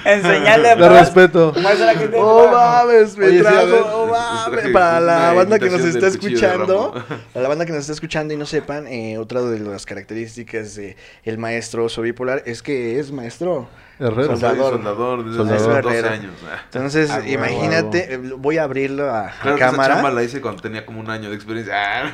En 0.09 0.23
señal 0.23 0.63
de 0.63 0.69
de 0.71 0.77
paz, 0.77 1.01
respeto. 1.01 1.53
que 1.53 2.11
Oh 2.17 2.49
mames, 2.51 3.17
me 3.17 3.27
Oye, 3.27 3.37
sí, 3.39 3.43
trajo, 3.43 3.67
ver, 3.67 3.83
oh 3.93 4.07
mames. 4.07 4.69
Para 4.73 5.01
la 5.01 5.33
banda 5.35 5.59
que 5.59 5.71
nos 5.71 5.81
está 5.81 5.93
del 5.93 6.01
de 6.01 6.09
escuchando, 6.09 6.93
para 7.33 7.43
la 7.43 7.49
banda 7.49 7.67
que 7.67 7.73
nos 7.73 7.81
está 7.83 7.93
escuchando 7.93 8.33
y 8.35 8.37
no 8.37 8.47
sepan, 8.47 8.87
eh, 8.89 9.19
otra 9.19 9.43
de 9.43 9.59
las 9.61 9.87
características 9.87 10.75
de 10.75 10.97
el 11.25 11.39
maestro 11.39 11.85
oso 11.85 12.03
bipolar 12.03 12.43
es 12.47 12.63
que 12.63 12.99
es 12.99 13.13
maestro. 13.13 13.69
Herrero. 14.01 14.27
Soldador. 14.37 14.75
soldador 14.75 15.25
desde 15.25 15.37
Soldador. 15.39 15.59
hace 15.71 15.83
12 15.83 15.99
Herrero. 15.99 16.09
años. 16.15 16.33
ah. 16.49 16.61
Entonces, 16.67 17.11
Ah, 17.11 17.21
imagínate, 17.27 18.15
eh, 18.15 18.17
voy 18.39 18.57
a 18.59 18.63
abrirlo 18.63 19.11
a, 19.13 19.33
Claro 19.43 19.57
que 19.57 19.65
esa 19.65 19.71
cámara. 19.77 20.11
la 20.13 20.23
hice 20.23 20.41
cuando 20.41 20.63
tenía 20.63 20.87
como 20.87 21.01
un 21.01 21.11
año 21.11 21.29
de 21.31 21.35
experiencia. 21.35 21.75
Ah. 21.77 22.13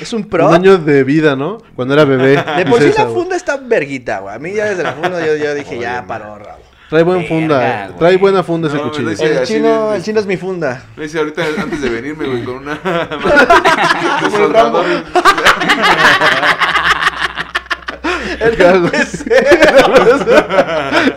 Es 0.00 0.14
un 0.14 0.24
pro. 0.24 0.48
Un 0.48 0.54
año 0.54 0.78
de 0.78 1.04
vida, 1.04 1.36
¿no? 1.36 1.58
Cuando 1.76 1.92
era 1.92 2.06
bebé. 2.06 2.42
De 2.56 2.64
por 2.64 2.80
sí 2.80 2.90
la 2.96 3.06
funda 3.08 3.36
está 3.36 3.58
verguita, 3.58 4.20
güey. 4.20 4.34
A 4.34 4.38
mí 4.38 4.54
ya 4.54 4.70
desde 4.70 4.82
la 4.84 4.92
funda 4.94 5.24
yo, 5.24 5.36
yo 5.36 5.54
dije, 5.54 5.72
Oye, 5.74 5.82
ya 5.82 6.04
paró, 6.06 6.38
Rabo. 6.38 6.62
Trae 6.88 7.02
buen 7.02 7.18
Verga, 7.18 7.28
funda, 7.34 7.84
güey. 7.88 7.98
trae 7.98 8.16
buena 8.16 8.42
funda 8.42 8.68
ese 8.68 8.78
No, 8.78 8.84
cuchillo. 8.84 9.08
¿verdad? 9.08 9.18
Sí, 9.18 9.24
El 9.30 9.38
así 9.38 9.54
chino, 9.54 9.92
el 9.94 10.02
chino 10.02 10.20
es 10.20 10.26
mi 10.26 10.36
funda. 10.38 10.82
Le 10.96 11.04
hice 11.04 11.18
ahorita 11.18 11.42
antes 11.60 11.82
de 11.82 11.88
venirme, 11.90 12.26
güey, 12.26 12.42
con 12.44 12.56
una. 12.56 12.78
Como 14.22 14.36
el 14.38 14.52
Rambo. 14.54 14.82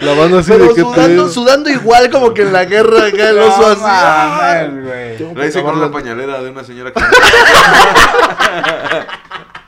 La 0.02 0.14
banda 0.14 0.40
así 0.40 0.52
Pero 0.52 0.68
de 0.68 0.74
que 0.76 0.82
sudando, 0.82 1.28
te... 1.28 1.34
sudando 1.34 1.70
igual 1.70 2.10
como 2.10 2.34
que 2.34 2.42
en 2.44 2.54
la 2.54 2.66
guerra 2.66 3.06
acá 3.08 3.30
el 3.30 3.40
oso 3.40 3.68
así. 3.72 3.82
mames, 3.82 4.86
güey. 4.86 5.36
La 5.36 5.46
hice 5.48 5.62
con 5.62 5.78
una 5.78 5.92
pañalera 5.92 6.42
de 6.42 6.50
una 6.50 6.64
señora 6.64 6.92
que. 6.92 7.02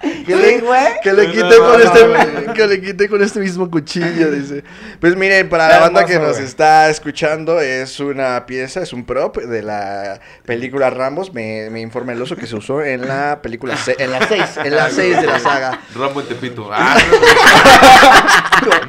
Que 0.26 0.36
le, 0.36 0.63
que 1.04 1.32
quité 1.32 1.58
con 1.58 1.82
este 1.82 2.54
que 2.54 2.68
le 2.68 2.82
quité 2.82 3.10
con 3.10 3.22
este 3.24 3.39
mismo 3.39 3.70
cuchillo, 3.70 4.32
dice. 4.32 4.63
Pues 5.00 5.16
miren, 5.16 5.50
para 5.50 5.68
la 5.68 5.80
banda 5.80 6.06
que 6.06 6.20
nos 6.20 6.39
está 6.39 6.89
escuchando, 6.89 7.60
es 7.60 8.00
una 8.00 8.46
pieza, 8.46 8.82
es 8.82 8.94
un 8.94 9.06
prop 9.06 9.38
de 9.38 9.62
la 9.62 10.20
película 10.46 10.89
Rambos. 10.89 11.34
Me, 11.34 11.70
me 11.70 11.82
informa 11.82 12.13
el 12.13 12.22
oso 12.22 12.36
que 12.36 12.48
se 12.48 12.56
usó 12.56 12.82
en 12.82 13.08
la 13.08 13.42
película 13.42 13.76
se- 13.78 13.96
en 14.02 14.12
la 14.12 14.26
6, 14.28 14.44
en 14.63 14.76
la 14.76 14.89
6 14.92 15.22
de 15.22 15.28
la 15.28 15.39
saga. 15.39 15.80
Rambo 15.96 16.22
en 16.22 16.28
Tepito. 16.28 16.70
Ah, 16.72 16.98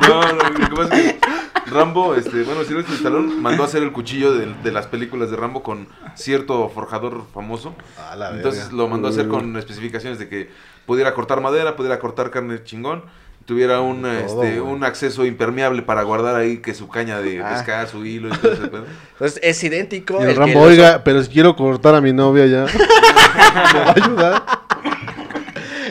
no, 0.09 0.23
no, 0.33 0.51
no, 0.51 0.75
pasa 0.77 0.97
es 0.99 1.13
que 1.13 1.19
Rambo, 1.67 2.15
este, 2.15 2.43
bueno, 2.43 2.63
Silvestre 2.65 2.95
Stallone 2.97 3.35
mandó 3.37 3.63
a 3.63 3.67
hacer 3.67 3.83
el 3.83 3.93
cuchillo 3.93 4.35
de, 4.35 4.53
de 4.63 4.73
las 4.73 4.87
películas 4.87 5.31
de 5.31 5.37
Rambo 5.37 5.63
con 5.63 5.89
cierto 6.15 6.69
forjador 6.69 7.25
famoso. 7.33 7.75
A 8.11 8.17
la 8.17 8.31
Entonces 8.33 8.73
lo 8.73 8.89
mandó 8.89 9.09
a 9.09 9.11
hacer 9.11 9.29
con 9.29 9.57
especificaciones 9.57 10.19
de 10.19 10.29
que 10.29 10.51
pudiera 10.87 11.15
cortar 11.15 11.41
madera, 11.41 11.77
pudiera 11.77 11.99
cortar 11.99 12.31
carne 12.31 12.63
chingón, 12.65 13.03
tuviera 13.47 13.81
un, 13.81 14.03
Todo, 14.03 14.13
este, 14.45 14.61
un 14.61 14.85
acceso 14.85 15.25
impermeable 15.25 15.83
para 15.83 16.03
guardar 16.03 16.35
ahí 16.37 16.59
que 16.59 16.75
su 16.75 16.89
caña 16.89 17.21
de 17.21 17.43
Ah. 17.43 17.51
pescar, 17.51 17.89
su 17.89 18.05
hilo 18.05 18.29
y 18.29 18.39
todo 18.39 18.53
ese 18.53 18.69
pedo. 18.69 18.85
Entonces 19.13 19.41
es 19.43 19.65
idéntico. 19.65 20.19
Y 20.21 20.25
el 20.25 20.37
Rambo, 20.37 20.61
oiga, 20.61 21.03
pero 21.05 21.23
si 21.23 21.31
quiero 21.31 21.57
cortar 21.57 21.95
a 21.95 22.01
mi 22.01 22.13
novia 22.13 22.47
ya. 22.47 22.67
¿Me 23.73 23.79
va 23.81 23.87
a 23.87 23.93
ayudar? 23.93 24.43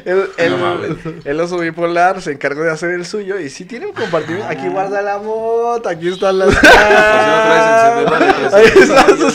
El, 0.06 0.30
el- 0.38 0.60
No 0.60 0.78
el 1.24 1.40
oso 1.40 1.58
bipolar 1.60 2.22
se 2.22 2.32
encargó 2.34 2.64
de 2.64 2.72
hacer 2.72 2.92
el 2.92 3.06
suyo 3.06 3.40
y 3.40 3.50
si 3.50 3.66
tiene 3.66 3.86
un 3.88 3.94
compartimiento. 3.94 4.48
Aquí 4.50 4.68
guarda 4.68 5.02
la 5.02 5.18
mota, 5.18 5.92
aquí 5.92 6.10
están 6.10 6.40
las. 6.40 6.50
Traes 6.60 8.54
Ahí 8.54 8.66
están 8.76 9.18
sus, 9.18 9.34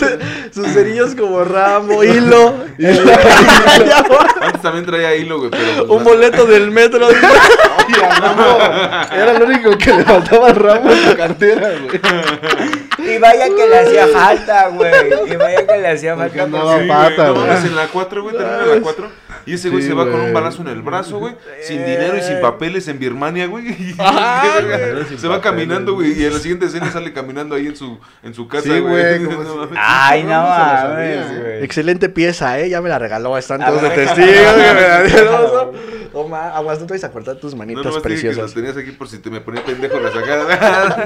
sus 0.55 0.67
cerillos 0.73 1.15
como 1.15 1.43
ramo, 1.45 2.03
hilo. 2.05 2.55
Antes 4.41 4.63
también 4.63 4.85
traía 4.87 5.15
hilo, 5.17 5.39
güey, 5.39 5.51
pero... 5.51 5.87
pues, 5.87 5.91
un 5.99 6.05
boleto 6.05 6.45
del 6.47 6.71
metro. 6.71 7.07
Oye, 7.07 7.17
Era 9.13 9.33
lo 9.39 9.45
único 9.47 9.77
que 9.79 9.93
le 9.95 10.05
faltaba 10.05 10.49
a 10.49 10.53
Rambo 10.55 10.91
en 10.91 11.11
su 11.11 11.17
cartera, 11.17 11.71
güey. 11.83 12.01
Y 13.15 13.19
vaya 13.19 13.47
que 13.47 13.67
le 13.67 13.79
hacía 13.79 14.07
falta, 14.09 14.69
güey. 14.69 14.93
Y 15.33 15.37
vaya 15.37 15.67
que 15.67 15.79
le 15.79 15.89
hacía 15.89 16.15
Porque 16.17 16.41
falta. 16.41 16.45
andaba 16.45 16.73
porque- 16.73 16.83
Sí, 16.85 16.89
pata, 16.89 17.31
güey, 17.31 17.47
no 17.47 17.53
en 17.57 17.77
la 17.77 17.87
4, 17.87 18.23
güey, 18.23 18.37
termina 18.37 18.67
la 18.75 18.81
4. 18.81 19.11
Y 19.49 19.55
ese 19.55 19.71
güey 19.71 19.83
Sí, 19.83 19.89
se 19.89 19.95
va 19.95 20.05
con 20.05 20.13
güey. 20.15 20.27
un 20.27 20.35
balazo 20.35 20.63
en 20.63 20.69
el 20.69 20.83
brazo, 20.83 21.19
güey. 21.19 21.35
Sin 21.63 21.79
dinero 21.79 22.17
y 22.17 22.21
sin 22.23 22.41
papeles 22.41 22.87
en 22.89 22.99
Birmania, 22.99 23.47
güey. 23.47 23.95
Ajá, 23.99 24.61
güey. 24.63 25.05
Sin 25.09 25.19
Se 25.19 25.27
va 25.29 25.37
papeles, 25.37 25.41
caminando, 25.43 25.95
güey. 25.95 26.11
güey. 26.11 26.23
Y 26.23 26.27
en 26.27 26.33
la 26.35 26.39
siguiente 26.39 26.67
escena 26.67 26.91
sale 26.93 27.13
caminando 27.13 27.55
ahí 27.55 27.67
en 27.67 27.77
su, 27.77 27.99
en 28.23 28.35
su 28.35 28.47
casa, 28.49 28.65
Sí, 28.65 28.79
güey, 28.81 29.19
güey. 29.19 29.25
como 29.25 29.43
No 29.43 29.51
si- 29.53 29.59
mames. 29.59 29.79
Ay, 29.83 30.23
no 30.25 30.29
No, 30.31 30.43
no 30.43 30.49
mames, 30.49 31.17
¿eh? 31.31 31.41
güey. 31.43 31.65
Excelente 31.65 32.09
pieza, 32.09 32.59
¿eh? 32.61 32.69
Ya 32.69 32.81
me 32.83 32.89
la 32.89 32.99
regaló. 32.99 33.37
Están 33.39 33.63
A 33.63 33.67
todos 33.69 33.83
de 33.83 33.91
testigos. 33.91 34.27
que 35.13 35.21
oso. 35.23 35.73
Toma, 36.13 36.49
aguas, 36.57 36.81
no 36.81 36.87
te 36.87 36.95
vayas 36.95 37.05
a 37.05 37.11
cortar 37.13 37.37
tus 37.37 37.53
No, 37.53 37.59
manitas 37.59 37.85
nomás 37.85 38.03
dije 38.03 38.15
que 38.21 38.27
lo 38.29 38.33
preciosas. 38.33 38.55
tenías 38.55 38.77
aquí 38.77 38.91
por 38.93 39.09
si 39.09 39.19
te 39.19 39.31
me 39.31 39.41
ponía 39.41 39.63
pendejo 39.65 40.01
la 40.01 40.11
sacada. 40.11 40.97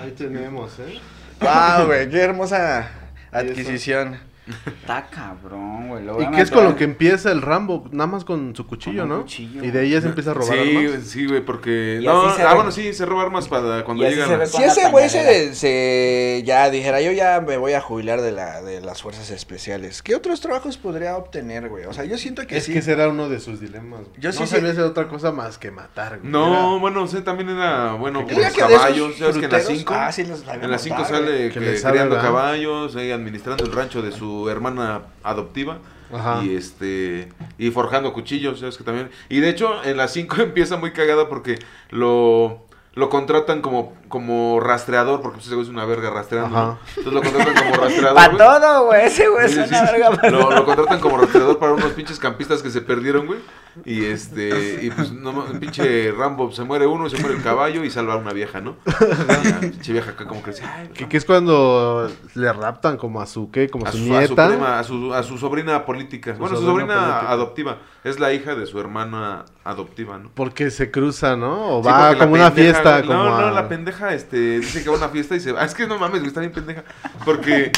Ahí 0.00 0.10
tenemos, 0.16 0.78
¿eh? 0.78 1.00
Wow, 1.40 1.86
güey, 1.86 2.08
qué 2.08 2.20
hermosa 2.20 2.88
adquisición. 3.32 4.18
Está 4.66 5.06
cabrón, 5.06 5.88
güey. 5.88 6.04
¿Y 6.24 6.30
qué 6.32 6.40
es 6.42 6.50
con 6.50 6.64
lo 6.64 6.74
que 6.74 6.82
empieza 6.84 7.30
el 7.30 7.42
Rambo? 7.42 7.88
Nada 7.92 8.08
más 8.08 8.24
con 8.24 8.56
su 8.56 8.66
cuchillo, 8.66 9.02
Con 9.02 9.08
¿no? 9.08 9.20
cuchillo, 9.22 9.62
y 9.62 9.70
de 9.70 9.80
ahí 9.80 9.90
ya 9.90 10.00
se 10.00 10.08
empieza 10.08 10.32
a 10.32 10.34
robar 10.34 10.58
sí, 10.58 10.76
armas. 10.86 11.06
sí, 11.06 11.26
güey, 11.26 11.44
porque... 11.44 12.00
No, 12.02 12.22
ah, 12.22 12.34
ve. 12.36 12.54
bueno, 12.56 12.72
sí, 12.72 12.92
se 12.92 13.06
roba 13.06 13.22
armas 13.22 13.46
para 13.46 13.84
cuando 13.84 14.02
Y 14.02 14.06
así 14.08 14.16
llegan... 14.16 14.28
se 14.28 14.34
a- 14.34 14.38
ve 14.38 14.46
Si 14.48 14.62
ese 14.64 14.90
güey 14.90 15.08
se, 15.08 15.54
se 15.54 16.42
ya 16.44 16.68
dijera, 16.70 17.00
yo 17.00 17.12
ya 17.12 17.40
me 17.40 17.56
voy 17.56 17.74
a 17.74 17.80
jubilar 17.80 18.20
de, 18.20 18.32
la, 18.32 18.62
de 18.62 18.80
las 18.80 19.00
fuerzas 19.00 19.30
especiales, 19.30 20.02
¿qué 20.02 20.16
otros 20.16 20.40
trabajos 20.40 20.76
podría 20.76 21.16
obtener, 21.16 21.68
güey? 21.68 21.84
O 21.84 21.92
sea, 21.92 22.04
yo 22.04 22.18
siento 22.18 22.44
que 22.46 22.56
Es 22.56 22.64
sí. 22.64 22.72
que 22.72 22.80
ese 22.80 22.92
era 22.92 23.08
uno 23.08 23.28
de 23.28 23.38
sus 23.38 23.60
dilemas. 23.60 24.00
güey. 24.00 24.20
Yo 24.20 24.30
no 24.30 24.32
sí 24.32 24.46
sabía 24.48 24.66
sé- 24.66 24.72
hacer 24.72 24.84
otra 24.84 25.06
cosa 25.06 25.30
más 25.30 25.56
que 25.56 25.70
matar, 25.70 26.18
güey. 26.18 26.32
No, 26.32 26.80
bueno, 26.80 27.04
o 27.04 27.06
sea, 27.06 27.22
también 27.22 27.48
era, 27.48 27.92
bueno, 27.92 28.24
diría 28.28 28.48
los 28.48 28.56
caballos, 28.56 29.16
¿sabes 29.18 29.36
que 29.38 29.44
en 29.44 29.52
las 29.52 29.62
fruteros- 29.66 29.78
5? 29.78 29.94
Ah, 29.96 30.10
sí, 30.12 30.24
los 30.24 30.42
En 30.48 30.68
las 30.70 30.82
5 30.82 30.96
montar, 30.98 31.22
güey. 31.22 31.50
sale 31.78 31.92
criando 31.92 32.16
caballos, 32.16 32.96
administrando 32.96 33.64
el 33.64 33.72
rancho 33.72 34.02
de 34.02 34.10
su 34.10 34.31
hermana 34.50 35.02
adoptiva. 35.22 35.78
Ajá. 36.12 36.42
Y 36.44 36.54
este 36.56 37.30
y 37.58 37.70
forjando 37.70 38.12
cuchillos, 38.12 38.60
¿sabes 38.60 38.76
que 38.76 38.84
también? 38.84 39.10
Y 39.30 39.40
de 39.40 39.48
hecho, 39.48 39.82
en 39.84 39.96
las 39.96 40.12
5 40.14 40.36
empieza 40.42 40.76
muy 40.76 40.92
cagada 40.92 41.28
porque 41.28 41.58
lo 41.90 42.66
lo 42.94 43.08
contratan 43.08 43.62
como 43.62 43.94
como 44.08 44.60
rastreador 44.60 45.22
porque 45.22 45.36
pues, 45.36 45.46
ese 45.46 45.54
güey 45.54 45.66
es 45.66 45.70
una 45.72 45.86
verga 45.86 46.10
rastreando. 46.10 46.78
Entonces 46.96 47.12
lo 47.14 47.22
contratan 47.22 47.54
como 47.54 47.74
rastreador. 47.82 48.14
Pa' 48.14 48.26
güey. 48.28 48.38
todo, 48.38 48.84
güey. 48.86 49.06
Ese 49.06 49.28
güey 49.28 49.46
es 49.46 49.56
una 49.56 49.82
verga. 49.84 50.10
pa' 50.10 50.28
Lo, 50.28 50.38
todo. 50.40 50.50
lo 50.50 50.64
contratan 50.66 51.00
como 51.00 51.16
rastreador 51.16 51.58
para 51.58 51.72
unos 51.72 51.92
pinches 51.92 52.18
campistas 52.18 52.62
que 52.62 52.68
se 52.70 52.82
perdieron, 52.82 53.26
güey. 53.26 53.38
Y 53.84 54.04
este, 54.04 54.80
y 54.82 54.90
pues 54.90 55.12
no 55.12 55.46
el 55.50 55.58
pinche 55.58 56.12
Rambo 56.12 56.52
se 56.52 56.62
muere 56.64 56.86
uno, 56.86 57.08
se 57.08 57.18
muere 57.18 57.36
el 57.36 57.42
caballo 57.42 57.84
y 57.84 57.90
salva 57.90 58.14
a 58.14 58.16
una 58.16 58.32
vieja, 58.32 58.60
¿no? 58.60 58.76
La 58.84 59.60
pinche 59.60 59.92
vieja 59.92 60.10
acá 60.10 60.26
como 60.26 60.42
que 60.42 60.50
dice, 60.50 60.62
ay, 60.64 60.88
que 61.08 61.16
es 61.16 61.24
cuando 61.24 62.10
le 62.34 62.52
raptan 62.52 62.96
como 62.96 63.20
a 63.22 63.26
su, 63.26 63.50
¿qué? 63.50 63.68
Como 63.68 63.86
a 63.86 63.92
su, 63.92 63.98
su, 63.98 64.04
a 64.14 64.22
su 64.26 64.28
nieta. 64.34 64.48
prima, 64.48 64.78
a 64.78 64.84
su, 64.84 65.14
a 65.14 65.22
su 65.22 65.38
sobrina 65.38 65.84
política. 65.84 66.34
Bueno, 66.38 66.56
su 66.56 66.62
sobrina 66.62 66.94
sobrina 66.94 67.06
política. 67.10 67.32
adoptiva. 67.32 67.78
Es 68.04 68.18
la 68.20 68.32
hija 68.32 68.54
de 68.54 68.66
su 68.66 68.78
hermana 68.80 69.44
adoptiva, 69.64 70.18
¿no? 70.18 70.30
Porque 70.34 70.70
se 70.70 70.90
cruza, 70.90 71.36
¿no? 71.36 71.78
O 71.78 71.82
Sí, 71.82 71.88
va 71.88 72.16
como 72.18 72.34
una 72.34 72.52
pendeja, 72.52 72.80
fiesta, 72.80 72.96
güey. 72.98 73.06
como 73.06 73.22
No, 73.24 73.40
no, 73.40 73.46
a- 73.46 73.50
la 73.52 73.68
pendeja 73.68 74.12
este, 74.12 74.58
dice 74.60 74.82
que 74.82 74.88
va 74.90 74.96
a 74.96 74.98
una 74.98 75.08
fiesta 75.08 75.34
y 75.36 75.40
se 75.40 75.52
va. 75.52 75.62
Ah, 75.62 75.64
es 75.66 75.74
que 75.74 75.86
no 75.86 75.98
mames, 75.98 76.22
está 76.24 76.40
bien 76.40 76.52
pendeja. 76.52 76.84
Porque 77.24 77.70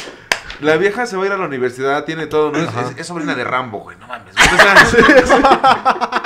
la 0.61 0.77
vieja 0.77 1.07
se 1.07 1.17
va 1.17 1.23
a 1.25 1.27
ir 1.27 1.33
a 1.33 1.37
la 1.37 1.47
universidad, 1.47 2.05
tiene 2.05 2.27
todo, 2.27 2.51
¿no? 2.53 2.59
Es, 2.59 2.69
es- 2.91 2.99
es 2.99 3.07
sobrina 3.07 3.35
de 3.35 3.45
Rambo, 3.45 3.79
güey, 3.81 3.97
no 3.99 4.07
mames. 4.07 4.35
güey. 4.35 4.45
O 5.23 5.27
sea, 5.27 6.23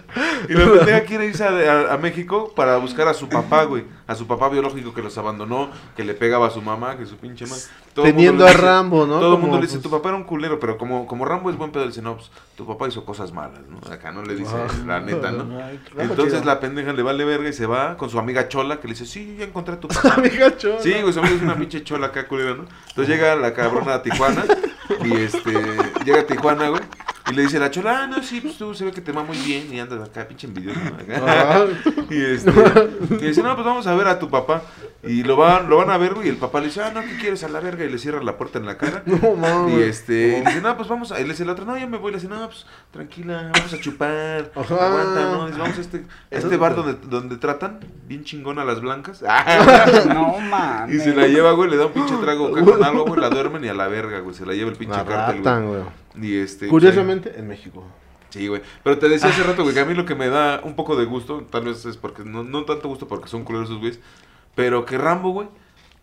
y 0.49 0.53
la 0.53 0.65
pendeja 0.71 1.01
quiere 1.01 1.25
irse 1.27 1.43
a, 1.43 1.49
a- 1.49 1.93
a 1.93 1.97
México 1.97 2.53
para 2.55 2.77
buscar 2.77 3.07
a 3.07 3.13
su 3.13 3.27
papá, 3.29 3.63
güey. 3.65 3.85
A 4.07 4.15
su 4.15 4.27
papá 4.27 4.49
biológico 4.49 4.93
que 4.93 5.01
los 5.01 5.17
abandonó, 5.17 5.69
que 5.95 6.03
le 6.03 6.13
pegaba 6.13 6.47
a 6.47 6.49
su 6.49 6.61
mamá, 6.61 6.97
que 6.97 7.05
su 7.05 7.15
pinche 7.15 7.45
madre. 7.45 7.61
Todo 7.93 8.05
Teniendo 8.05 8.45
a 8.45 8.49
dice- 8.49 8.61
Rambo, 8.61 9.05
¿no? 9.05 9.19
Todo 9.19 9.35
el 9.35 9.41
mundo 9.41 9.55
le 9.57 9.61
dice, 9.63 9.75
pues- 9.77 9.83
tu 9.83 9.89
papá 9.89 10.09
era 10.09 10.17
un 10.17 10.23
culero, 10.25 10.59
pero 10.59 10.77
como, 10.77 11.07
como 11.07 11.23
Rambo 11.25 11.49
es 11.49 11.57
buen 11.57 11.71
pedo, 11.71 11.85
dice, 11.87 12.01
no, 12.01 12.15
pues 12.17 12.29
tu 12.55 12.65
papá 12.67 12.87
hizo 12.89 13.05
cosas 13.05 13.31
malas, 13.31 13.61
¿no? 13.69 13.77
Acá 13.93 14.11
no 14.11 14.21
le 14.23 14.35
dice 14.35 14.53
la 14.85 14.99
neta, 14.99 15.31
¿no? 15.31 15.45
Entonces 15.97 16.43
la 16.45 16.59
pendeja 16.59 16.91
le 16.93 17.03
vale 17.03 17.23
verga 17.25 17.47
y 17.49 17.53
se 17.53 17.65
va 17.65 17.95
con 17.97 18.09
su 18.09 18.19
amiga 18.19 18.47
chola 18.49 18.79
que 18.81 18.87
le 18.87 18.93
dice, 18.93 19.05
sí, 19.05 19.35
ya 19.39 19.45
encontré 19.45 19.75
a 19.75 19.79
tu 19.79 19.87
papá. 19.89 20.15
Amiga 20.15 20.57
chola. 20.57 20.81
Sí, 20.81 20.93
güey, 21.01 21.13
su 21.13 21.19
amiga 21.19 21.35
es 21.35 21.41
una 21.41 21.55
pinche 21.55 21.83
chola 21.83 22.07
acá, 22.07 22.27
culera, 22.27 22.55
¿no? 22.55 22.65
Entonces 22.89 23.07
llega 23.07 23.35
la 23.35 23.53
cabrona 23.53 23.95
a 23.95 24.03
Tijuana 24.03 24.43
y 25.05 25.13
este, 25.13 25.51
llega 26.05 26.21
a 26.21 26.25
Tijuana, 26.25 26.67
güey. 26.69 26.81
Y 27.29 27.33
le 27.33 27.43
dice 27.43 27.59
la 27.59 27.69
chola, 27.69 28.03
ah, 28.03 28.07
no, 28.07 28.21
sí, 28.23 28.41
pues 28.41 28.57
tú 28.57 28.73
se 28.73 28.83
ve 28.85 28.91
que 28.91 29.01
te 29.01 29.11
va 29.11 29.23
muy 29.23 29.37
bien 29.37 29.71
y 29.73 29.79
andas 29.79 30.07
acá, 30.09 30.27
pinche 30.27 30.47
envidioso, 30.47 30.79
¿no? 30.79 31.15
Acá. 31.15 31.65
Y 32.09 32.21
este, 32.21 32.51
y 33.11 33.27
dice, 33.27 33.41
no, 33.43 33.53
pues 33.55 33.65
vamos 33.65 33.87
a 33.87 33.95
ver 33.95 34.07
a 34.07 34.19
tu 34.19 34.29
papá. 34.29 34.63
Y 35.03 35.23
lo 35.23 35.35
van, 35.37 35.69
lo 35.69 35.77
van 35.77 35.89
a 35.89 35.97
ver, 35.97 36.13
güey, 36.13 36.27
y 36.27 36.29
el 36.29 36.35
papá 36.37 36.59
le 36.59 36.65
dice, 36.67 36.81
ah, 36.83 36.91
no, 36.93 37.01
¿qué 37.01 37.17
quieres 37.17 37.43
a 37.43 37.47
la 37.47 37.59
verga? 37.59 37.85
Y 37.85 37.89
le 37.89 37.97
cierra 37.97 38.21
la 38.21 38.37
puerta 38.37 38.59
en 38.59 38.65
la 38.65 38.77
cara. 38.77 39.01
no 39.05 39.35
mames. 39.35 39.77
Y 39.77 39.81
este, 39.83 40.39
y 40.39 40.45
dice, 40.45 40.61
no, 40.61 40.75
pues 40.75 40.89
vamos 40.89 41.11
a. 41.11 41.19
Y 41.19 41.23
le 41.23 41.29
dice 41.29 41.43
el 41.43 41.49
otro, 41.49 41.63
no, 41.65 41.77
ya 41.77 41.87
me 41.87 41.97
voy. 41.97 42.11
Le 42.11 42.17
dice, 42.17 42.27
no, 42.27 42.45
pues 42.47 42.65
tranquila, 42.91 43.49
vamos 43.53 43.73
a 43.73 43.79
chupar. 43.79 44.51
Ajá. 44.55 44.87
Aguanta, 44.87 45.21
¿no? 45.31 45.47
Dice, 45.47 45.59
vamos 45.59 45.77
a 45.77 45.81
este, 45.81 45.97
a 45.97 46.35
este 46.35 46.53
es- 46.53 46.59
bar 46.59 46.75
donde, 46.75 46.93
donde 47.07 47.37
tratan 47.37 47.79
bien 48.07 48.23
chingón 48.25 48.59
a 48.59 48.65
las 48.65 48.81
blancas. 48.81 49.23
No 50.13 50.37
mames. 50.39 50.95
y 50.95 50.99
se 50.99 51.15
la 51.15 51.27
lleva, 51.27 51.51
güey, 51.51 51.69
le 51.69 51.77
da 51.77 51.85
un 51.85 51.93
pinche 51.93 52.15
trago 52.17 52.47
acá 52.49 52.63
con 52.65 52.83
algo, 52.83 53.05
güey, 53.05 53.19
la 53.21 53.29
duermen 53.29 53.63
y 53.63 53.67
a 53.69 53.73
la 53.73 53.87
verga, 53.87 54.19
güey. 54.19 54.35
Se 54.35 54.45
la 54.45 54.53
lleva 54.53 54.69
el 54.71 54.75
pinche 54.77 54.97
La 54.97 55.05
cártel, 55.05 55.41
güey. 55.41 55.63
güey. 55.67 56.00
Y 56.19 56.37
este. 56.39 56.67
Curiosamente, 56.67 57.33
en 57.37 57.47
México. 57.47 57.83
Sí, 58.29 58.47
güey. 58.47 58.61
Pero 58.83 58.97
te 58.97 59.09
decía 59.09 59.29
hace 59.29 59.43
rato, 59.43 59.63
güey, 59.63 59.73
que 59.73 59.81
a 59.81 59.85
mí 59.85 59.93
lo 59.93 60.05
que 60.05 60.15
me 60.15 60.29
da 60.29 60.61
un 60.63 60.75
poco 60.75 60.95
de 60.95 61.05
gusto, 61.05 61.45
tal 61.51 61.65
vez 61.65 61.85
es 61.85 61.97
porque, 61.97 62.23
no, 62.23 62.43
no 62.43 62.63
tanto 62.65 62.87
gusto 62.87 63.07
porque 63.07 63.27
son 63.27 63.43
culeros 63.43 63.67
esos 63.69 63.79
güeyes, 63.79 63.99
pero 64.55 64.85
que 64.85 64.97
Rambo, 64.97 65.31
güey, 65.31 65.47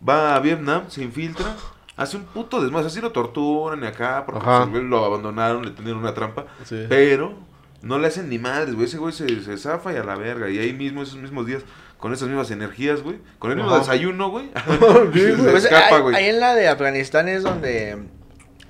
va 0.07 0.35
a 0.35 0.39
Vietnam, 0.39 0.83
se 0.89 1.03
infiltra, 1.03 1.55
hace 1.97 2.17
un 2.17 2.23
puto 2.25 2.61
desmadre, 2.61 2.85
así 2.87 3.01
lo 3.01 3.11
torturan 3.11 3.83
y 3.83 3.87
acá, 3.87 4.23
porque 4.27 4.41
pues, 4.71 4.83
lo 4.83 5.03
abandonaron, 5.05 5.65
le 5.65 5.71
tenían 5.71 5.97
una 5.97 6.13
trampa, 6.13 6.45
Sí. 6.65 6.85
pero 6.87 7.33
no 7.81 7.97
le 7.97 8.07
hacen 8.07 8.29
ni 8.29 8.37
madres, 8.37 8.75
güey, 8.75 8.85
ese 8.87 8.99
güey 8.99 9.11
se, 9.11 9.41
se 9.43 9.57
zafa 9.57 9.91
y 9.93 9.95
a 9.97 10.03
la 10.03 10.15
verga, 10.15 10.49
y 10.51 10.59
ahí 10.59 10.71
mismo, 10.73 11.01
esos 11.01 11.17
mismos 11.17 11.47
días, 11.47 11.63
con 11.97 12.13
esas 12.13 12.27
mismas 12.27 12.51
energías, 12.51 13.01
güey, 13.01 13.17
con 13.39 13.49
el 13.49 13.57
mismo 13.57 13.71
Ajá. 13.71 13.79
desayuno, 13.79 14.29
güey, 14.29 14.51
se. 15.13 15.33
Pues, 15.33 15.63
escapa, 15.65 15.95
ahí, 15.95 16.01
güey. 16.03 16.15
ahí 16.15 16.25
en 16.25 16.39
la 16.39 16.53
de 16.53 16.67
Afganistán 16.67 17.27
es 17.27 17.41
donde 17.41 17.97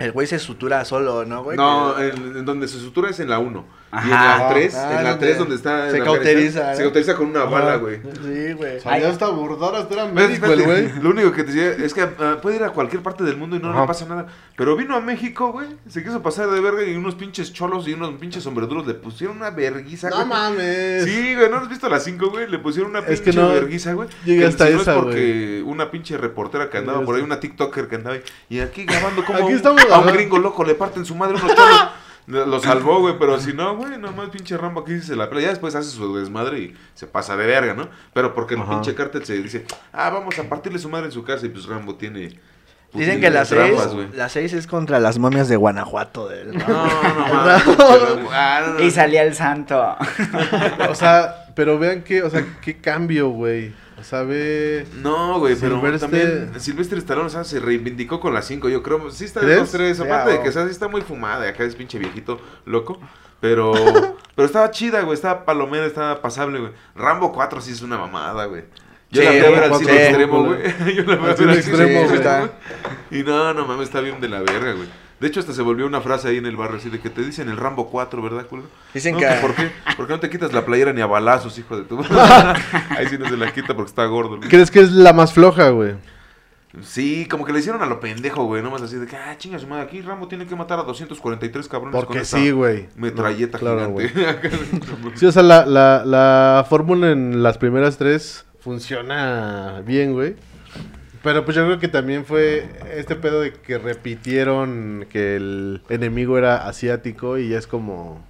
el 0.00 0.12
güey 0.12 0.26
se 0.26 0.38
sutura 0.38 0.84
solo, 0.84 1.24
¿no, 1.24 1.44
güey? 1.44 1.56
No, 1.56 1.98
en 1.98 2.44
donde 2.44 2.66
se 2.66 2.80
sutura 2.80 3.10
es 3.10 3.20
en 3.20 3.28
la 3.28 3.38
1. 3.38 3.79
Y 3.92 3.96
en 4.06 4.12
Ajá. 4.12 4.38
la 4.38 4.48
3, 4.50 4.74
Ah, 4.76 4.98
en 4.98 5.04
la 5.04 5.10
donde 5.10 5.26
3 5.26 5.38
donde 5.38 5.54
está... 5.56 5.90
se 5.90 5.98
cauteriza, 5.98 6.74
Se 6.76 6.78
¿no? 6.82 6.84
cauteriza 6.84 7.16
con 7.16 7.26
una 7.26 7.42
bala, 7.42 7.74
güey. 7.76 7.96
Sí, 8.22 8.52
güey. 8.52 8.78
Ay. 8.84 9.02
hasta 9.02 9.26
bordar, 9.30 9.74
hasta 9.74 9.94
era 9.94 10.06
médico 10.06 10.46
güey. 10.46 10.92
Lo 11.02 11.10
único 11.10 11.32
que 11.32 11.42
te 11.42 11.50
decía 11.52 11.84
es 11.84 11.92
que 11.92 12.02
ah, 12.02 12.38
puede 12.40 12.54
ir 12.56 12.62
a 12.62 12.70
cualquier 12.70 13.02
parte 13.02 13.24
del 13.24 13.36
mundo 13.36 13.56
y 13.56 13.58
no 13.58 13.70
Ajá. 13.70 13.80
le 13.80 13.86
pasa 13.88 14.06
nada. 14.06 14.26
Pero 14.56 14.76
vino 14.76 14.94
a 14.94 15.00
México, 15.00 15.50
güey. 15.50 15.66
Se 15.88 16.04
quiso 16.04 16.22
pasar 16.22 16.48
de 16.50 16.60
verga 16.60 16.84
y 16.84 16.94
unos 16.94 17.16
pinches 17.16 17.52
cholos 17.52 17.88
y 17.88 17.94
unos 17.94 18.12
pinches 18.20 18.44
sombrerudos 18.44 18.86
le 18.86 18.94
pusieron 18.94 19.38
una 19.38 19.50
verguiza, 19.50 20.08
No 20.08 20.16
güey. 20.18 20.28
mames. 20.28 21.04
Sí, 21.04 21.34
güey, 21.34 21.50
¿no 21.50 21.56
has 21.56 21.68
visto 21.68 21.88
las 21.88 22.04
5, 22.04 22.30
güey? 22.30 22.48
Le 22.48 22.60
pusieron 22.60 22.90
una 22.90 23.00
Es 23.00 23.20
pinche 23.20 23.24
que 23.24 23.32
no 23.32 23.48
verguiza, 23.48 23.92
güey. 23.94 24.08
llegué 24.24 24.46
hasta 24.46 24.68
si 24.68 24.74
no 24.74 24.82
esa, 24.82 24.92
es 24.96 25.02
porque 25.02 25.62
una 25.66 25.90
pinche 25.90 26.16
reportera 26.16 26.70
que 26.70 26.78
andaba 26.78 27.02
por 27.04 27.16
ahí, 27.16 27.22
una 27.22 27.40
TikToker 27.40 27.88
que 27.88 27.96
andaba 27.96 28.14
ahí. 28.14 28.22
Y 28.48 28.60
aquí 28.60 28.84
grabando 28.84 29.24
como 29.26 29.38
Aquí 29.40 29.48
un- 29.48 29.54
estamos, 29.56 29.82
a 29.90 29.98
un 29.98 30.04
ajá. 30.08 30.12
gringo 30.12 30.38
loco 30.38 30.62
le 30.62 30.74
parten 30.76 31.04
su 31.04 31.16
madre 31.16 31.34
unos 31.34 31.56
cholos. 31.56 31.88
Lo 32.26 32.60
salvó, 32.60 33.00
güey, 33.00 33.18
pero 33.18 33.40
si 33.40 33.52
no, 33.52 33.76
güey, 33.76 33.98
nomás 33.98 34.28
pinche 34.30 34.56
Rambo 34.56 34.80
aquí 34.82 35.00
se 35.00 35.16
la 35.16 35.28
pelea. 35.28 35.44
Ya 35.46 35.50
después 35.50 35.74
hace 35.74 35.90
su 35.90 36.16
desmadre 36.16 36.58
y 36.60 36.76
se 36.94 37.06
pasa 37.06 37.36
de 37.36 37.46
verga, 37.46 37.74
¿no? 37.74 37.88
Pero 38.12 38.34
porque 38.34 38.54
el 38.54 38.60
Ajá. 38.60 38.70
pinche 38.72 38.94
cártel 38.94 39.24
se 39.24 39.34
dice, 39.42 39.64
ah, 39.92 40.10
vamos 40.10 40.38
a 40.38 40.44
partirle 40.44 40.78
su 40.78 40.88
madre 40.88 41.06
en 41.06 41.12
su 41.12 41.24
casa 41.24 41.46
y 41.46 41.48
pues 41.48 41.66
Rambo 41.66 41.96
tiene... 41.96 42.38
Dicen 42.92 43.20
que 43.20 43.30
la 43.30 43.44
trampas, 43.44 43.84
6 43.84 43.94
güey. 43.94 44.08
la 44.14 44.28
seis 44.28 44.52
es 44.52 44.66
contra 44.66 44.98
las 44.98 45.16
momias 45.18 45.48
de 45.48 45.54
Guanajuato. 45.54 46.28
Del... 46.28 46.58
No, 46.58 46.66
no, 46.66 47.26
mames, 47.34 47.62
pinche 47.62 47.98
Rambo. 47.98 48.30
Ah, 48.32 48.62
no, 48.66 48.72
no. 48.74 48.80
Y 48.84 48.90
salía 48.90 49.22
el 49.22 49.34
santo. 49.34 49.96
O 50.88 50.94
sea, 50.94 51.46
pero 51.54 51.78
vean 51.78 52.02
que, 52.02 52.22
o 52.22 52.30
sea, 52.30 52.44
qué 52.60 52.78
cambio, 52.78 53.28
güey. 53.30 53.72
Ve. 54.26 54.86
No, 55.02 55.38
güey, 55.38 55.56
pero 55.56 55.80
también 55.98 56.52
Silvestre 56.58 56.98
Stallone, 56.98 57.26
o 57.26 57.30
sea, 57.30 57.44
se 57.44 57.60
reivindicó 57.60 58.20
con 58.20 58.34
las 58.34 58.46
5, 58.46 58.68
yo 58.68 58.82
creo. 58.82 59.10
Sí 59.10 59.24
está 59.24 59.40
de 59.40 59.56
los 59.56 59.70
tres, 59.70 60.00
aparte 60.00 60.32
de 60.32 60.42
que 60.42 60.48
o 60.48 60.52
sea, 60.52 60.64
sí 60.64 60.70
está 60.70 60.88
muy 60.88 61.02
fumada, 61.02 61.48
acá 61.48 61.64
es 61.64 61.74
pinche 61.74 61.98
viejito 61.98 62.40
loco. 62.64 63.00
Pero, 63.40 63.72
pero 64.34 64.46
estaba 64.46 64.70
chida, 64.70 65.00
güey, 65.02 65.14
estaba 65.14 65.44
palomera, 65.44 65.86
estaba 65.86 66.20
pasable, 66.20 66.60
güey. 66.60 66.72
Rambo 66.94 67.32
4 67.32 67.60
sí 67.60 67.72
es 67.72 67.82
una 67.82 67.96
mamada, 67.96 68.44
güey. 68.46 68.64
Yo 69.10 69.22
Sí, 69.22 69.26
la 69.26 69.32
fui 69.32 69.40
a 69.40 69.50
ver 69.50 69.64
al 69.64 69.74
cine 69.76 70.06
extremo, 70.06 70.44
güey. 70.44 70.94
Yo 70.94 71.02
la 71.04 71.14
a 71.14 71.16
Al 71.16 71.22
ver 71.22 71.36
cine 71.36 71.52
al 71.52 71.62
cine 71.62 72.00
extremo, 72.02 72.08
güey. 72.08 73.20
Y 73.20 73.24
no, 73.24 73.54
no 73.54 73.66
mames, 73.66 73.88
está 73.88 74.00
bien 74.00 74.20
de 74.20 74.28
la 74.28 74.40
verga, 74.40 74.72
güey. 74.72 74.88
De 75.20 75.28
hecho, 75.28 75.40
hasta 75.40 75.52
se 75.52 75.60
volvió 75.62 75.86
una 75.86 76.00
frase 76.00 76.28
ahí 76.28 76.38
en 76.38 76.46
el 76.46 76.56
barrio, 76.56 76.78
así 76.78 76.88
de 76.88 76.98
que 76.98 77.10
te 77.10 77.22
dicen 77.22 77.48
el 77.50 77.56
Rambo 77.58 77.90
4, 77.90 78.22
¿verdad, 78.22 78.46
culo? 78.46 78.62
Dicen 78.94 79.12
No, 79.14 79.18
que... 79.20 79.26
¿Por 79.42 79.54
qué? 79.54 79.70
¿Por 79.96 80.06
qué 80.06 80.12
no 80.14 80.20
te 80.20 80.30
quitas 80.30 80.52
la 80.54 80.64
playera 80.64 80.92
ni 80.94 81.02
a 81.02 81.06
balazos, 81.06 81.58
hijo 81.58 81.76
de 81.76 81.84
tu 81.84 81.98
Ahí 82.96 83.06
sí 83.08 83.18
no 83.18 83.28
se 83.28 83.36
la 83.36 83.52
quita 83.52 83.74
porque 83.76 83.90
está 83.90 84.06
gordo. 84.06 84.38
güey. 84.38 84.48
¿Crees 84.48 84.70
que 84.70 84.80
es 84.80 84.92
la 84.92 85.12
más 85.12 85.32
floja, 85.34 85.68
güey? 85.70 85.94
Sí, 86.82 87.26
como 87.28 87.44
que 87.44 87.52
le 87.52 87.58
hicieron 87.58 87.82
a 87.82 87.86
lo 87.86 87.98
pendejo, 87.98 88.44
güey. 88.44 88.62
Nomás 88.62 88.80
así 88.82 88.96
de 88.96 89.06
que, 89.06 89.16
ah, 89.16 89.34
chinga 89.36 89.58
su 89.58 89.66
madre, 89.66 89.82
aquí 89.82 90.00
Rambo 90.02 90.28
tiene 90.28 90.46
que 90.46 90.54
matar 90.54 90.78
a 90.78 90.84
243 90.84 91.68
cabrones 91.68 91.96
con 91.96 92.06
Porque 92.06 92.20
esta 92.22 92.38
sí, 92.38 92.52
güey. 92.52 92.88
metralleta 92.94 93.58
No, 93.58 93.60
claro, 93.60 93.96
gigante. 93.98 94.12
Sí, 95.16 95.26
o 95.26 95.32
sea, 95.32 95.42
la, 95.42 95.66
la, 95.66 96.04
la 96.06 96.64
fórmula 96.68 97.10
en 97.10 97.42
las 97.42 97.58
primeras 97.58 97.98
tres 97.98 98.46
funciona 98.60 99.82
bien, 99.84 100.12
güey. 100.12 100.36
Pero 101.22 101.44
pues 101.44 101.56
yo 101.56 101.64
creo 101.66 101.78
que 101.78 101.88
también 101.88 102.24
fue 102.24 102.68
este 102.94 103.14
pedo 103.14 103.40
de 103.42 103.52
que 103.52 103.78
repitieron 103.78 105.06
que 105.10 105.36
el 105.36 105.82
enemigo 105.88 106.38
era 106.38 106.66
asiático 106.68 107.36
y 107.38 107.48
ya 107.50 107.58
es 107.58 107.66
como 107.66 108.24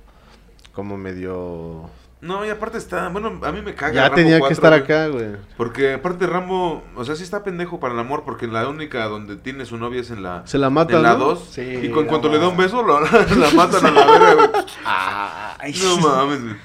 como 0.73 0.97
medio 0.97 1.91
no, 2.21 2.45
y 2.45 2.51
aparte 2.51 2.77
está, 2.77 3.09
bueno, 3.09 3.41
a 3.43 3.51
mí 3.51 3.63
me 3.63 3.75
caga. 3.75 3.95
ya 3.95 4.03
Rambo 4.03 4.17
tenía 4.17 4.39
4, 4.41 4.49
que 4.49 4.53
estar 4.53 4.71
güey. 4.73 4.83
acá, 4.83 5.07
güey. 5.09 5.29
Porque 5.57 5.95
aparte 5.95 6.27
Rambo, 6.27 6.83
o 6.95 7.05
sea, 7.07 7.17
sí 7.17 7.23
está 7.23 7.43
pendejo 7.43 7.81
para 7.81 7.95
el 7.95 8.01
amor, 8.01 8.25
porque 8.27 8.47
la 8.47 8.69
única 8.69 9.05
donde 9.07 9.37
tiene 9.37 9.65
su 9.65 9.79
novia 9.79 10.03
es 10.03 10.11
en 10.11 10.23
la, 10.23 10.47
Se 10.47 10.59
la 10.59 10.69
mata, 10.69 10.97
en 10.97 11.03
la 11.03 11.15
¿no? 11.15 11.19
2. 11.31 11.49
Sí, 11.51 11.63
y 11.83 11.89
con 11.91 12.05
cuanto 12.05 12.29
le 12.29 12.39
da 12.39 12.49
un 12.49 12.59
beso, 12.59 12.83
lo- 12.83 13.01
la 13.01 13.51
matan 13.57 13.87
a 13.87 13.91
la 13.91 14.05
verga, 14.07 14.35
güey. 14.35 14.65
Ay, 14.85 15.75
No 15.83 15.97
mames, 15.97 16.43
güey. 16.43 16.57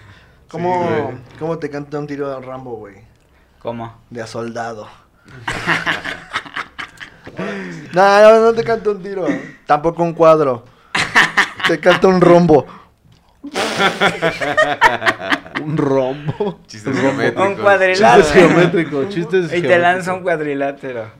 ¿Cómo, 0.50 0.88
Sí, 0.90 1.02
güey. 1.04 1.18
¿Cómo 1.40 1.58
te 1.58 1.70
canta 1.70 2.00
un 2.00 2.08
tiro 2.08 2.30
de 2.30 2.46
Rambo, 2.46 2.76
güey? 2.76 2.96
¿Cómo? 3.60 3.98
De 4.10 4.22
a 4.22 4.28
soldado. 4.28 4.88
No, 7.94 8.22
no, 8.22 8.40
no 8.42 8.54
te 8.54 8.64
canto 8.64 8.92
un 8.92 9.02
tiro. 9.02 9.26
Tampoco 9.66 10.04
un 10.04 10.14
cuadro. 10.14 10.66
Te 11.68 11.80
canto 11.80 12.08
un 12.10 12.22
rombo. 12.22 12.66
Un 15.64 15.78
rombo. 15.78 16.60
Chistes 16.68 17.00
geométricos. 17.00 17.48
Un 17.48 17.56
cuadrilátero. 17.56 18.24
Chistes 18.24 18.34
geométricos, 18.34 19.10
chistes 19.10 19.54
Y 19.54 19.62
te 19.62 19.80
lanza 19.80 20.14
un 20.14 20.22
cuadrilátero. 20.24 21.12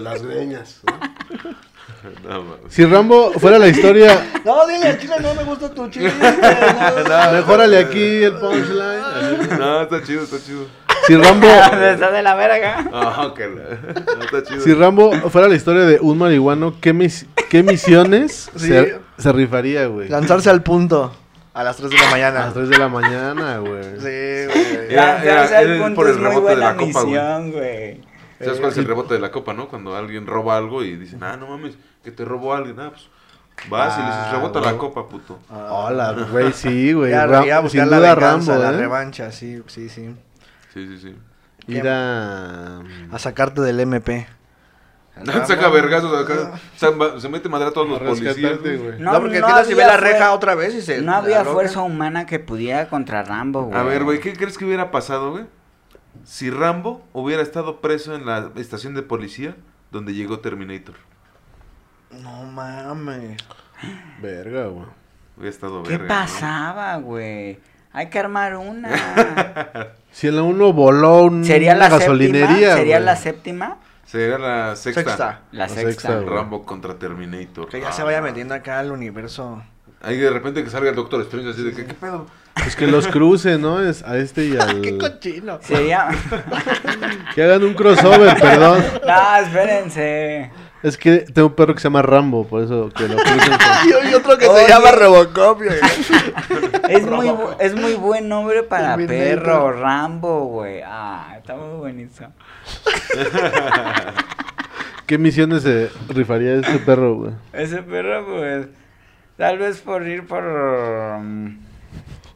las 0.00 0.22
greñas. 0.22 0.80
No, 2.22 2.42
mames. 2.42 2.60
Si 2.68 2.84
Rambo 2.84 3.32
fuera 3.32 3.58
la 3.58 3.66
historia, 3.66 4.24
No, 4.44 4.64
dile 4.66 4.88
al 4.88 4.98
chile, 5.00 5.14
no 5.20 5.34
me 5.34 5.42
gusta 5.42 5.70
tu 5.74 5.88
chiste. 5.88 6.12
No. 7.08 7.32
mejórale 7.32 7.78
aquí 7.78 8.22
el 8.24 8.34
punchline. 8.34 9.58
No, 9.58 9.82
está 9.82 10.02
chido, 10.04 10.22
está 10.22 10.36
chido. 10.38 10.66
Si 11.06 11.16
Rambo 11.16 11.46
Está 11.92 12.10
de 12.10 12.22
la 12.22 12.34
verga. 12.34 12.84
Ah, 12.92 13.32
que 13.36 13.46
la- 13.46 14.14
no, 14.16 14.22
está 14.24 14.42
chido. 14.42 14.60
Si 14.60 14.74
Rambo 14.74 15.12
fuera 15.30 15.48
la 15.48 15.54
historia 15.54 15.82
de 15.82 15.98
un 16.00 16.18
marihuano, 16.18 16.74
¿qué, 16.80 16.92
mis- 16.92 17.26
qué 17.50 17.62
misiones 17.62 18.50
Sí. 18.56 18.68
se, 18.68 18.98
se 19.18 19.32
rifaría, 19.32 19.86
güey? 19.86 20.08
A 20.08 20.10
Lanzarse 20.12 20.50
al 20.50 20.62
punto. 20.62 21.12
A 21.54 21.64
las 21.64 21.76
3 21.76 21.90
de 21.90 21.96
la 21.96 22.10
mañana. 22.10 22.40
las 22.46 22.54
3 22.54 22.68
de 22.68 22.78
la 22.78 22.88
mañana, 22.88 23.58
güey. 23.58 23.82
Sí, 23.98 24.52
güey. 24.52 24.92
Era- 24.92 25.24
Lanzarse 25.24 25.62
era 25.62 25.82
punto 25.84 25.94
por 25.96 26.06
el 26.08 26.12
es 26.14 26.18
muy 26.18 26.28
rebote 26.28 26.50
de 26.50 26.56
la 26.56 26.76
copa, 26.76 27.02
güey. 27.02 28.00
¿Sabes 28.38 28.60
cuál 28.60 28.72
es 28.72 28.78
el 28.78 28.84
rebote 28.84 29.14
de 29.14 29.20
la 29.20 29.30
copa, 29.30 29.54
no? 29.54 29.68
Cuando 29.68 29.96
alguien 29.96 30.26
roba 30.26 30.58
algo 30.58 30.82
y 30.84 30.96
dicen, 30.96 31.22
ah, 31.22 31.36
no 31.38 31.46
mames, 31.46 31.74
que 32.04 32.10
te 32.10 32.24
robó 32.24 32.52
alguien. 32.52 32.78
Ah, 32.80 32.90
pues 32.92 33.08
vas 33.70 33.96
y 33.96 34.00
le 34.00 34.06
dices, 34.08 34.20
Ah, 34.26 34.32
rebota 34.34 34.60
la 34.60 34.76
copa, 34.76 35.08
puto. 35.08 35.38
Hola, 35.70 36.14
güey, 36.30 36.52
sí, 36.52 36.92
güey. 36.92 37.12
Ya, 37.12 37.26
Ram- 37.26 37.46
ya 37.46 37.66
sin 37.70 37.88
la 37.88 37.96
duda 37.96 38.14
venganza, 38.14 38.52
Rambo, 38.52 38.62
la 38.64 38.70
¿eh? 38.76 38.76
revancha, 38.80 39.32
sí, 39.32 39.62
sí, 39.68 39.88
sí. 39.88 40.14
Sí, 40.76 40.86
sí, 40.88 40.98
sí. 40.98 41.16
Ir 41.72 41.88
a... 41.88 42.82
A 43.10 43.18
sacarte 43.18 43.62
del 43.62 43.80
MP. 43.80 44.26
Saca 45.46 45.70
vergazos 45.70 46.12
acá. 46.22 46.60
Se, 46.76 47.28
mete 47.30 47.48
madre 47.48 47.68
a 47.68 47.70
todos 47.70 47.88
los 47.88 47.98
policías. 47.98 48.60
güey. 48.60 49.00
No, 49.00 49.18
porque 49.18 49.36
si 49.64 49.72
ve 49.72 49.82
había 49.82 49.86
la 49.86 49.96
reja 49.96 50.34
otra 50.34 50.54
vez 50.54 50.74
y 50.74 50.82
se. 50.82 51.00
No 51.00 51.14
había 51.14 51.46
fuerza 51.46 51.80
humana 51.80 52.26
que 52.26 52.38
pudiera 52.38 52.90
contra 52.90 53.22
Rambo, 53.22 53.62
güey. 53.62 53.78
A 53.78 53.82
ver, 53.84 54.04
güey, 54.04 54.20
¿qué 54.20 54.34
crees 54.34 54.58
que 54.58 54.66
hubiera 54.66 54.90
pasado, 54.90 55.30
güey? 55.30 55.46
si 56.24 56.50
Rambo 56.50 57.02
hubiera 57.14 57.42
estado 57.42 57.80
preso 57.80 58.14
en 58.14 58.26
la 58.26 58.50
estación 58.56 58.94
de 58.94 59.02
policía 59.02 59.56
donde 59.90 60.12
llegó 60.12 60.40
Terminator. 60.40 60.96
No 62.10 62.44
mames. 62.44 63.38
Verga, 64.20 64.66
güey. 64.66 64.86
Hubiera 65.38 65.50
estado 65.50 65.82
¿Qué 65.84 65.96
verga, 65.96 66.04
¿no? 66.04 66.08
pasaba, 66.08 66.96
güey? 66.96 67.58
Hay 67.96 68.10
que 68.10 68.18
armar 68.18 68.56
una. 68.56 68.90
Si 70.12 70.28
en 70.28 70.36
la 70.36 70.42
1 70.44 70.72
voló 70.72 71.24
un- 71.24 71.44
¿Sería 71.44 71.72
una 71.74 71.88
la 71.90 71.98
gasolinería, 71.98 72.46
séptima? 72.48 72.74
¿Sería 72.76 72.96
güey. 72.96 73.04
la 73.04 73.16
séptima? 73.16 73.76
Sería 74.06 74.38
la 74.38 74.76
sexta. 74.76 75.02
Sexta. 75.02 75.40
La 75.52 75.58
La 75.58 75.68
sexta. 75.68 76.08
sexta. 76.08 76.20
Rambo 76.30 76.64
contra 76.64 76.94
Terminator. 76.98 77.68
Que 77.68 77.80
ya 77.82 77.88
Ah, 77.88 77.92
se 77.92 78.02
vaya 78.02 78.22
metiendo 78.22 78.54
acá 78.54 78.78
al 78.78 78.92
universo. 78.92 79.62
Ahí 80.02 80.16
de 80.16 80.30
repente 80.30 80.64
que 80.64 80.70
salga 80.70 80.88
el 80.88 80.96
Doctor 80.96 81.20
Strange 81.22 81.50
así 81.50 81.62
de 81.62 81.72
que, 81.74 81.84
¿qué 81.84 81.92
pedo? 81.92 82.26
Pues 82.54 82.76
que 82.76 82.86
los 82.86 83.08
cruce, 83.08 83.58
¿no? 83.58 83.82
Es 83.82 84.02
a 84.04 84.16
este 84.16 84.44
y 84.46 84.56
al... 84.58 84.80
¡Qué 84.80 84.96
cochino! 84.96 85.58
Sería. 85.60 86.08
Que 87.34 87.42
hagan 87.42 87.62
un 87.64 87.74
crossover, 87.74 88.40
perdón. 88.40 88.82
no, 89.06 89.36
espérense. 89.44 90.50
Es 90.82 90.96
que 90.96 91.18
tengo 91.18 91.48
un 91.48 91.54
perro 91.54 91.74
que 91.74 91.80
se 91.80 91.84
llama 91.88 92.00
Rambo, 92.00 92.46
por 92.46 92.62
eso 92.62 92.88
que 92.96 93.06
lo 93.08 93.16
crucen 93.16 93.38
con- 93.50 94.10
Y 94.10 94.14
otro 94.14 94.38
que 94.38 94.46
Oye. 94.46 94.62
se 94.64 94.68
llama 94.70 94.92
Robocop. 94.92 95.60
Es 96.88 97.06
muy, 97.06 97.26
bu- 97.28 97.56
es 97.58 97.74
muy 97.74 97.94
buen 97.94 98.28
nombre 98.28 98.62
para 98.62 98.96
perro, 98.96 99.72
Rambo, 99.72 100.46
güey. 100.46 100.80
Ah, 100.84 101.34
está 101.36 101.54
muy 101.56 101.78
buenísimo. 101.78 102.32
¿Qué 105.06 105.18
misiones 105.18 105.62
se 105.62 105.90
rifaría 106.08 106.54
este 106.56 106.78
perro, 106.78 107.14
güey? 107.16 107.32
Ese 107.52 107.82
perro, 107.82 108.26
pues, 108.26 108.66
tal 109.36 109.58
vez 109.58 109.80
por 109.80 110.06
ir 110.06 110.26
por... 110.26 110.42
um, 110.44 111.58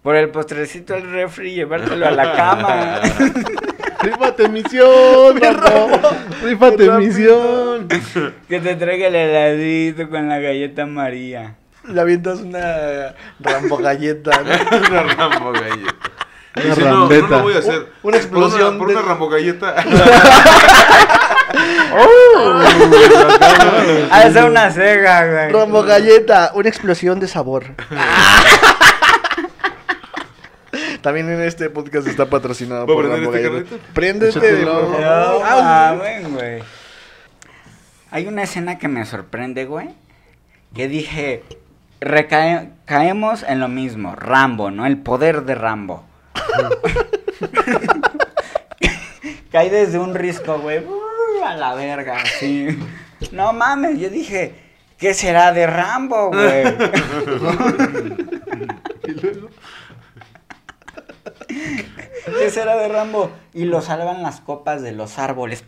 por 0.03 0.17
el 0.17 0.31
postrecito 0.31 0.95
al 0.95 1.03
refri 1.11 1.51
y 1.51 1.55
llevártelo 1.57 2.07
a 2.07 2.11
la 2.13 2.33
cama. 2.33 3.01
¡Rífate 4.03 4.49
misión, 4.49 5.39
Rambo! 5.39 6.09
¡Rífate 6.43 6.91
misión! 6.93 7.87
que 8.49 8.61
te 8.61 8.77
traiga 8.77 9.09
el 9.09 9.15
heladito 9.15 10.09
con 10.09 10.27
la 10.29 10.39
galleta 10.39 10.87
María. 10.87 11.57
Le 11.85 12.01
avientas 12.01 12.40
una 12.40 13.14
Rambo 13.40 13.79
galleta. 13.79 14.31
¿no? 14.43 14.79
una 14.88 15.03
Rambo 15.14 15.53
galleta. 15.53 15.95
Una 16.57 16.64
Dice, 16.64 16.81
no, 16.83 16.90
no 16.90 17.01
rambeta. 17.09 17.29
lo 17.29 17.43
voy 17.43 17.55
a 17.55 17.59
hacer. 17.59 17.87
Una 18.03 18.16
explosión 18.16 18.79
Por 18.79 18.88
una, 18.88 18.88
por 18.88 18.88
una 18.90 19.01
de- 19.01 19.07
Rambo 19.09 19.29
galleta. 19.29 19.75
Ah, 24.11 24.25
esa 24.27 24.40
es 24.40 24.47
una 24.47 24.71
cega, 24.71 25.27
güey. 25.27 25.51
Rambo 25.53 25.83
galleta, 25.83 26.53
una 26.55 26.69
explosión 26.69 27.21
de 27.21 27.29
sabor. 27.29 27.64
También 31.03 31.31
en 31.31 31.40
este 31.40 31.71
podcast 31.71 32.07
está 32.07 32.27
patrocinado 32.29 32.85
¿Puedo 32.87 32.99
por 33.01 33.09
Rambo 33.09 33.33
este 33.35 33.43
Galleta. 33.49 33.71
carrito? 33.71 33.93
Préndete. 33.95 34.64
Favor. 34.64 34.97
Ah, 35.03 35.95
güey. 35.99 36.62
Hay 38.11 38.27
una 38.27 38.43
escena 38.43 38.79
que 38.79 38.88
me 38.88 39.05
sorprende, 39.07 39.64
güey. 39.64 39.88
Que 40.75 40.88
dije, 40.88 41.43
caemos 42.87 43.43
en 43.43 43.61
lo 43.61 43.69
mismo, 43.69 44.15
Rambo, 44.17 44.71
¿no? 44.71 44.87
El 44.87 44.97
poder 44.99 45.43
de 45.45 45.55
Rambo. 45.55 46.05
Cae 49.53 49.69
desde 49.71 49.99
un 49.99 50.15
risco, 50.15 50.59
güey. 50.61 50.79
uh, 50.79 51.45
A 51.45 51.55
la 51.57 51.75
verga, 51.75 52.19
sí. 52.39 52.79
No 53.33 53.53
mames, 53.53 53.99
yo 53.99 54.09
dije, 54.09 54.55
¿qué 54.97 55.13
será 55.13 55.53
de 55.53 55.67
Rambo, 55.67 56.29
güey? 56.29 56.65
¿Qué 62.39 62.51
será 62.51 62.77
de 62.77 62.89
Rambo? 62.89 63.31
Y 63.53 63.65
lo 63.65 63.81
salvan 63.81 64.23
las 64.23 64.41
copas 64.41 64.83
de 64.83 64.93
los 64.93 65.19
árboles. 65.19 65.65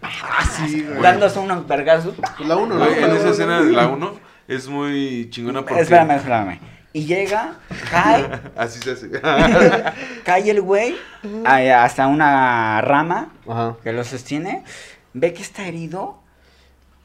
sí, 0.66 0.84
güey. 0.88 1.02
Dándose 1.02 1.38
unos 1.38 1.66
vergazos. 1.66 2.14
La 2.46 2.56
1, 2.56 2.74
¿no? 2.74 2.86
En 2.86 3.10
esa 3.16 3.30
escena 3.30 3.62
de 3.62 3.72
la 3.72 3.88
1 3.88 4.31
es 4.48 4.68
muy 4.68 5.28
chingona 5.30 5.62
porque... 5.62 5.80
Espérame, 5.82 6.12
espérame. 6.12 6.58
Y 6.94 7.06
llega, 7.06 7.54
cae, 7.90 8.28
Así 8.56 8.78
se 8.80 8.92
hace. 8.92 9.10
cae 10.24 10.50
el 10.50 10.60
güey 10.60 10.94
hasta 11.46 12.06
una 12.06 12.80
rama 12.82 13.32
Ajá. 13.48 13.76
que 13.82 13.92
lo 13.92 14.04
sostiene. 14.04 14.62
Ve 15.14 15.32
que 15.32 15.42
está 15.42 15.66
herido. 15.66 16.18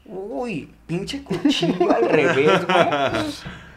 Uy, 0.04 0.70
pinche 0.86 1.22
cuchillo 1.22 1.94
al 1.94 2.08
revés, 2.10 2.66
güey. 2.66 2.86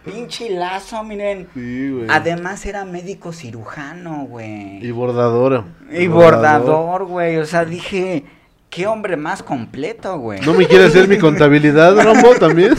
Pinche 0.03 0.49
lazo, 0.49 1.03
miren. 1.03 1.47
Sí, 1.53 1.89
güey. 1.91 2.07
Además 2.09 2.65
era 2.65 2.85
médico 2.85 3.31
cirujano, 3.33 4.25
güey. 4.25 4.83
Y 4.85 4.91
bordadora. 4.91 5.65
Y 5.91 6.07
bordador, 6.07 7.05
güey. 7.05 7.37
O 7.37 7.45
sea, 7.45 7.65
dije, 7.65 8.23
qué 8.69 8.87
hombre 8.87 9.17
más 9.17 9.43
completo, 9.43 10.17
güey. 10.17 10.41
¿No 10.41 10.53
me 10.53 10.65
quiere 10.65 10.85
hacer 10.85 11.07
mi 11.07 11.17
contabilidad, 11.19 11.95
Rambo, 11.95 12.33
también? 12.39 12.73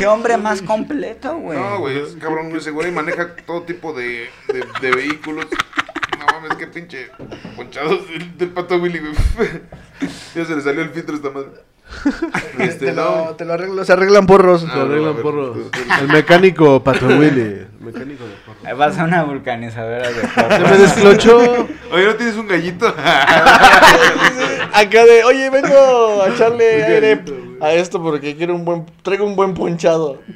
Qué 0.00 0.06
hombre 0.06 0.36
más 0.38 0.62
completo, 0.62 1.36
güey. 1.36 1.58
No, 1.58 1.78
güey, 1.80 1.98
es 1.98 2.16
cabrón, 2.16 2.54
ese 2.56 2.70
güey 2.70 2.90
maneja 2.90 3.36
todo 3.46 3.62
tipo 3.62 3.92
de, 3.92 4.30
de, 4.48 4.64
de 4.80 4.90
vehículos. 4.96 5.46
No 6.18 6.24
mames, 6.26 6.56
qué 6.58 6.66
pinche 6.66 7.10
ponchados 7.56 8.08
del, 8.08 8.36
del 8.38 8.48
pato 8.48 8.76
Willy, 8.78 8.98
güey. 9.00 9.14
Ya 10.34 10.44
se 10.46 10.56
le 10.56 10.62
salió 10.62 10.80
el 10.82 10.90
filtro 10.90 11.14
a 11.14 11.16
esta 11.18 11.30
madre. 11.30 11.50
Este, 12.58 12.86
te, 12.86 12.92
lo, 12.94 13.02
no. 13.26 13.34
te 13.34 13.44
lo 13.44 13.52
arreglo, 13.52 13.84
se 13.84 13.92
arreglan 13.92 14.24
porros. 14.26 14.64
Ah, 14.68 14.72
Se 14.74 14.80
arreglan 14.80 15.14
ver, 15.14 15.22
porros. 15.22 15.58
El 16.00 16.08
mecánico 16.08 16.82
Pato 16.84 17.06
Willy. 17.08 17.40
El 17.40 17.68
mecánico 17.80 18.24
de 18.24 18.34
porros. 18.46 18.64
Ahí 18.64 18.74
vas 18.74 18.96
a 18.96 19.04
una 19.04 19.24
vulcanizadora 19.24 20.08
de 20.08 20.14
Se 20.20 20.28
me 20.40 20.58
porros. 20.58 20.78
desclochó. 20.78 21.68
Oye, 21.92 22.06
¿no 22.06 22.14
tienes 22.14 22.36
un 22.36 22.46
gallito? 22.48 22.94
Acá 24.72 25.04
de, 25.04 25.24
oye, 25.24 25.50
vengo 25.50 26.22
a 26.22 26.28
echarle 26.28 26.84
aire 26.84 27.22
a 27.60 27.72
esto 27.72 28.00
porque 28.02 28.36
quiero 28.36 28.54
un 28.54 28.64
buen, 28.64 28.86
traigo 29.02 29.26
un 29.26 29.36
buen 29.36 29.54
ponchado. 29.54 30.20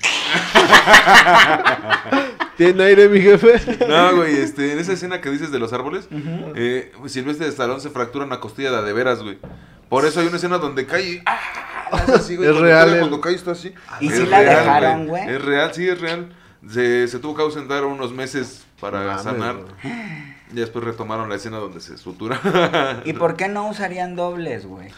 ¿Tiene 2.56 2.84
aire, 2.84 3.08
mi 3.08 3.20
jefe? 3.20 3.60
No, 3.88 4.16
güey, 4.16 4.36
este, 4.36 4.72
en 4.72 4.78
esa 4.78 4.92
escena 4.92 5.20
que 5.20 5.28
dices 5.30 5.50
de 5.50 5.58
los 5.58 5.72
árboles, 5.72 6.08
eh, 6.54 6.92
Silvestre 7.06 7.46
de 7.46 7.50
Stallone 7.50 7.80
se 7.80 7.90
fractura 7.90 8.24
una 8.24 8.38
costilla 8.40 8.80
de 8.82 8.92
veras, 8.92 9.22
güey. 9.22 9.38
Por 9.88 10.04
eso 10.06 10.20
hay 10.20 10.26
una 10.28 10.36
escena 10.36 10.58
donde 10.58 10.86
cae 10.86 11.02
y 11.02 11.22
¡ah! 11.26 11.38
hace 11.92 12.12
así, 12.12 12.36
güey, 12.36 12.48
Es 12.48 12.52
cuando 12.54 12.68
real 12.68 12.84
cae, 12.86 12.94
el- 12.94 13.00
Cuando 13.00 13.20
cae 13.20 13.34
está 13.34 13.50
así. 13.52 13.74
¿Y 14.00 14.08
Es 14.08 14.14
si 14.16 14.26
la 14.26 14.40
real, 14.40 14.56
dejaron, 14.56 15.06
güey? 15.08 15.28
Es 15.28 15.42
real, 15.44 15.74
sí, 15.74 15.88
es 15.88 16.00
real. 16.00 16.32
Se, 16.68 17.08
se 17.08 17.18
tuvo 17.18 17.34
que 17.34 17.42
ausentar 17.42 17.84
unos 17.84 18.12
meses 18.12 18.64
para 18.80 19.18
sanar. 19.18 19.56
güey. 19.56 20.33
Y 20.52 20.56
después 20.56 20.84
retomaron 20.84 21.28
la 21.28 21.36
escena 21.36 21.58
donde 21.58 21.80
se 21.80 21.96
sutura. 21.96 23.02
¿Y 23.04 23.14
por 23.14 23.36
qué 23.36 23.48
no 23.48 23.68
usarían 23.68 24.14
dobles, 24.16 24.66
güey? 24.66 24.90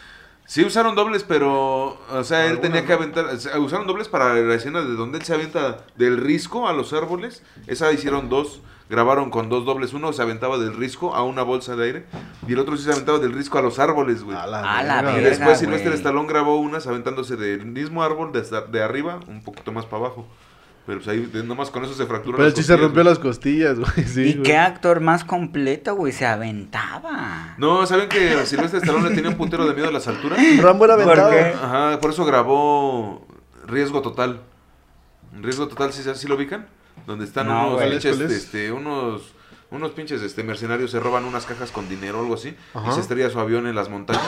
Sí 0.45 0.63
usaron 0.63 0.95
dobles, 0.95 1.25
pero, 1.25 1.99
o 2.09 2.23
sea, 2.23 2.45
él 2.45 2.61
tenía 2.61 2.85
que 2.85 2.93
aventar, 2.93 3.25
o 3.25 3.37
sea, 3.37 3.59
usaron 3.59 3.85
dobles 3.85 4.07
para 4.07 4.33
la 4.33 4.55
escena 4.55 4.81
de 4.81 4.95
donde 4.95 5.17
él 5.17 5.25
se 5.25 5.33
avienta 5.33 5.83
del 5.97 6.17
risco 6.17 6.69
a 6.69 6.73
los 6.73 6.93
árboles. 6.93 7.43
Esa 7.67 7.91
hicieron 7.91 8.29
dos, 8.29 8.61
grabaron 8.89 9.29
con 9.29 9.49
dos 9.49 9.65
dobles. 9.65 9.93
Uno 9.93 10.13
se 10.13 10.21
aventaba 10.21 10.57
del 10.57 10.73
risco 10.73 11.13
a 11.15 11.23
una 11.23 11.43
bolsa 11.43 11.75
de 11.75 11.85
aire 11.85 12.05
y 12.47 12.53
el 12.53 12.59
otro 12.59 12.77
sí 12.77 12.83
se 12.83 12.93
aventaba 12.93 13.19
del 13.19 13.33
risco 13.33 13.57
a 13.57 13.61
los 13.61 13.77
árboles, 13.77 14.23
güey. 14.23 14.37
A 14.37 14.43
A 14.43 14.83
la 14.83 15.01
verga. 15.01 15.19
Y 15.19 15.23
después 15.25 15.59
Silvestre. 15.59 15.93
Stallone 15.95 16.29
grabó 16.29 16.57
unas 16.61 16.87
aventándose 16.87 17.35
del 17.35 17.65
mismo 17.65 18.01
árbol 18.01 18.31
de, 18.31 18.41
de 18.71 18.83
arriba, 18.83 19.19
un 19.27 19.43
poquito 19.43 19.73
más 19.73 19.85
para 19.85 20.05
abajo. 20.05 20.25
Pero 20.87 20.99
pues 21.01 21.09
ahí 21.09 21.29
nomás 21.45 21.69
con 21.69 21.83
eso 21.83 21.93
se 21.93 22.05
fracturó. 22.05 22.37
Pero 22.37 22.49
sí 22.51 22.63
se 22.63 22.77
rompió 22.77 23.03
güey. 23.03 23.13
las 23.13 23.19
costillas, 23.19 23.77
güey. 23.77 23.91
Sí, 24.07 24.21
¿Y 24.21 24.31
güey. 24.35 24.43
qué 24.43 24.57
actor 24.57 25.01
más 25.01 25.25
completo, 25.25 25.95
güey? 25.95 26.13
Se 26.13 26.25
aventaba. 26.25 27.55
No, 27.57 27.85
¿saben 27.85 28.07
que 28.07 28.45
Silvestre 28.45 28.79
Stallone 28.79 29.09
le 29.09 29.15
tenía 29.15 29.29
un 29.29 29.35
puntero 29.37 29.67
de 29.67 29.73
miedo 29.73 29.89
a 29.89 29.91
las 29.91 30.07
alturas? 30.07 30.39
Rambo 30.61 30.85
era 30.85 30.95
¿Por 30.95 31.19
aventado. 31.19 31.29
qué? 31.31 31.65
Ajá, 31.65 31.99
por 31.99 32.11
eso 32.11 32.23
grabó 32.25 33.27
Riesgo 33.65 34.01
Total. 34.01 34.39
Riesgo 35.39 35.67
Total, 35.67 35.91
¿sí, 35.91 36.03
sí 36.15 36.27
lo 36.27 36.35
ubican? 36.35 36.67
Donde 37.05 37.25
están 37.25 37.47
No, 37.47 37.75
unos 37.75 37.83
pinches, 37.83 38.19
este, 38.21 38.71
unos, 38.71 39.33
unos 39.71 39.91
pinches 39.91 40.21
este, 40.21 40.41
mercenarios 40.43 40.89
se 40.91 41.01
roban 41.01 41.25
unas 41.25 41.45
cajas 41.45 41.69
con 41.71 41.89
dinero 41.89 42.19
o 42.19 42.21
algo 42.21 42.35
así. 42.35 42.55
Ajá. 42.73 42.89
Y 42.89 42.93
se 42.93 43.01
estrella 43.01 43.29
su 43.29 43.39
avión 43.41 43.67
en 43.67 43.75
las 43.75 43.89
montañas. 43.89 44.23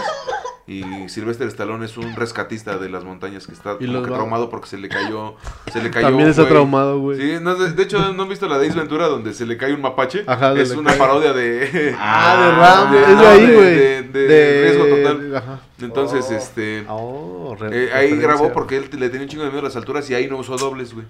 Y 0.69 1.10
Silvestre 1.10 1.47
Stallone 1.47 1.84
es 1.86 1.97
un 1.97 2.15
rescatista 2.15 2.77
de 2.77 2.89
las 2.89 3.03
montañas 3.03 3.47
que 3.47 3.53
está 3.53 3.75
como 3.77 4.01
que 4.03 4.12
traumado 4.12 4.51
porque 4.51 4.67
se 4.67 4.77
le 4.77 4.88
cayó. 4.88 5.34
Se 5.73 5.82
le 5.82 5.89
cayó 5.89 6.05
También 6.08 6.25
un 6.27 6.32
está 6.32 6.47
traumado, 6.47 6.99
güey. 6.99 7.17
Sí, 7.19 7.38
no, 7.41 7.55
de, 7.55 7.71
de 7.73 7.82
hecho, 7.84 8.13
¿no 8.13 8.21
han 8.23 8.29
visto 8.29 8.47
la 8.47 8.60
de 8.60 8.67
Ace 8.67 8.77
Ventura 8.77 9.08
donde 9.08 9.34
se 9.34 9.47
le 9.47 9.58
cae 9.58 9.73
un 9.73 9.82
mapache? 9.82 10.23
Ajá, 10.27 10.53
de 10.53 10.62
es 10.62 10.69
una 10.71 10.91
cae- 10.91 10.99
parodia 10.99 11.34
de. 11.34 11.95
Ah, 11.97 12.36
de 12.38 12.62
Ah, 12.62 12.86
Rambo. 12.86 12.95
de- 12.95 13.01
es 13.01 13.08
de 13.08 13.15
no, 13.15 13.27
ahí, 13.29 13.45
de- 13.47 13.55
güey. 13.55 13.75
de- 14.12 14.27
de 14.27 14.62
Riesgo 14.62 14.86
Total. 14.95 15.36
Ajá. 15.38 15.60
Entonces, 15.82 16.25
Oh. 16.29 16.34
este. 16.36 16.86
Oh, 16.88 17.55
re- 17.60 17.86
Eh, 17.86 17.93
ahí 17.93 18.15
grabó 18.17 18.51
porque 18.53 18.77
él 18.77 18.89
le 18.95 19.10
tenía 19.10 19.23
un 19.23 19.29
chingo 19.29 19.43
de 19.45 19.49
miedo 19.49 19.62
a 19.62 19.69
las 19.69 19.75
alturas 19.75 20.08
y 20.12 20.13
ahí 20.13 20.27
no 20.27 20.38
usó 20.38 20.55
dobles, 20.55 20.93
güey. 20.93 21.08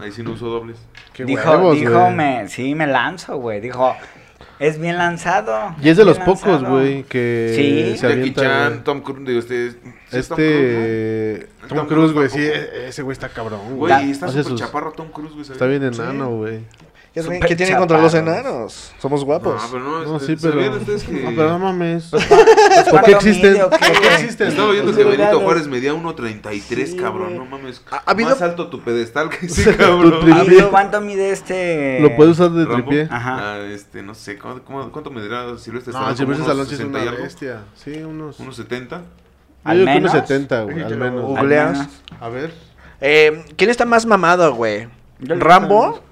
Ahí 0.00 0.10
sí 0.10 0.22
no 0.24 0.32
usó 0.32 0.46
dobles. 0.46 0.78
Qué 1.12 1.24
dijo, 1.24 1.48
huevos, 1.48 1.76
dijo, 1.78 2.10
me, 2.10 2.48
sí, 2.48 2.74
me 2.74 2.86
lanzo, 2.88 3.36
güey. 3.36 3.60
Dijo, 3.60 3.94
es 4.58 4.78
bien 4.78 4.96
lanzado. 4.98 5.74
Y 5.82 5.88
es 5.88 5.96
de 5.96 6.04
los 6.04 6.18
pocos, 6.18 6.46
lanzado". 6.46 6.72
güey, 6.78 7.02
que 7.04 7.52
Sí. 7.56 7.96
se 7.98 8.08
Jackie 8.08 8.20
avienta. 8.20 8.42
Chan, 8.42 8.68
güey. 8.72 8.84
Tom 8.84 9.00
Cruise, 9.02 9.26
digo, 9.26 9.38
este, 9.40 9.70
sí 9.72 9.76
es 10.12 10.28
Tom 10.28 10.36
Cruise, 10.36 10.50
Este. 10.52 11.48
¿no? 11.62 11.68
Tom, 11.68 11.78
Tom 11.78 11.86
Cruise, 11.88 12.12
güey, 12.12 12.28
sí, 12.30 12.40
e- 12.40 12.88
ese 12.88 13.02
güey 13.02 13.12
está 13.12 13.28
cabrón, 13.28 13.60
Güey, 13.76 13.92
güey. 13.94 14.08
y 14.08 14.10
está 14.12 14.26
Hace 14.26 14.38
súper 14.42 14.50
sus- 14.52 14.60
chaparro 14.60 14.92
Tom 14.92 15.08
Cruise, 15.08 15.32
güey. 15.32 15.42
Está 15.50 15.66
bien 15.66 15.92
Sí. 15.94 16.00
enano, 16.00 16.30
güey. 16.30 16.60
¿Qué, 17.14 17.40
qué 17.46 17.54
tienen 17.56 17.76
contra 17.78 17.98
los 18.00 18.12
enanos? 18.12 18.92
Somos 18.98 19.24
guapos. 19.24 19.62
No, 19.62 19.68
pero 19.70 19.84
no, 19.84 20.02
No, 20.04 20.18
sí, 20.20 20.34
pero. 20.40 20.54
¿sabían 20.54 20.72
ustedes 20.74 21.04
que... 21.04 21.12
No, 21.12 21.30
pero 21.30 21.48
no 21.50 21.58
mames. 21.60 22.10
Pues, 22.14 22.26
¿Por 22.26 23.04
qué 23.04 23.12
¿cuánto 23.12 23.28
existen? 23.28 23.58
¿Por 23.70 23.78
qué 23.78 24.14
existen? 24.14 24.48
Estaba 24.48 24.68
oyendo 24.70 24.94
que 24.96 25.04
Benito. 25.04 25.40
Juárez 25.40 25.68
medía 25.68 25.94
1.33, 25.94 26.86
Sí, 26.86 26.96
cabrón, 26.96 27.36
no 27.36 27.44
mames. 27.46 27.82
Ha- 27.90 28.02
ha 28.04 28.10
habido- 28.10 28.30
Más 28.30 28.42
alto 28.42 28.68
tu 28.68 28.80
pedestal 28.82 29.28
que 29.30 29.46
ese 29.46 29.76
cabrón. 29.76 30.32
Ah, 30.32 30.44
¿Cuánto 30.70 31.00
mide 31.00 31.30
este? 31.30 32.00
Lo 32.00 32.16
puedes 32.16 32.32
usar 32.32 32.50
de 32.50 32.66
tripié. 32.66 33.06
Ajá. 33.10 33.36
Ah, 33.54 33.58
este, 33.60 34.02
no 34.02 34.14
sé, 34.14 34.36
¿cuánto, 34.38 34.64
cómo- 34.64 34.90
cuánto 34.90 35.10
medirá 35.12 35.56
Silvestre 35.56 35.92
No, 35.92 36.00
Stallone? 36.10 36.16
Silvestre 36.16 36.46
¿Como 36.46 36.62
Stallone 36.62 36.62
unos 36.62 36.68
sí 36.68 36.74
es 36.74 36.78
60 36.78 36.98
y 36.98 37.08
una 37.08 37.16
bestia. 37.22 37.64
Sí, 37.76 38.02
unos. 38.02 38.40
¿Unos 38.40 38.56
70? 38.56 39.02
¿Al 39.62 39.78
Yo 39.78 39.84
que 39.84 39.90
unos 39.98 40.12
menos? 40.12 40.28
70, 40.28 40.62
güey, 40.62 40.82
al 40.82 40.96
menos. 40.96 41.22
Googleas. 41.22 41.72
menos. 41.78 41.88
A 42.20 42.28
ver. 42.28 42.54
Eh, 43.00 43.44
¿Quién 43.56 43.70
está 43.70 43.84
más 43.84 44.04
mamado, 44.04 44.52
güey? 44.54 44.88
¿Rambo? 45.20 46.02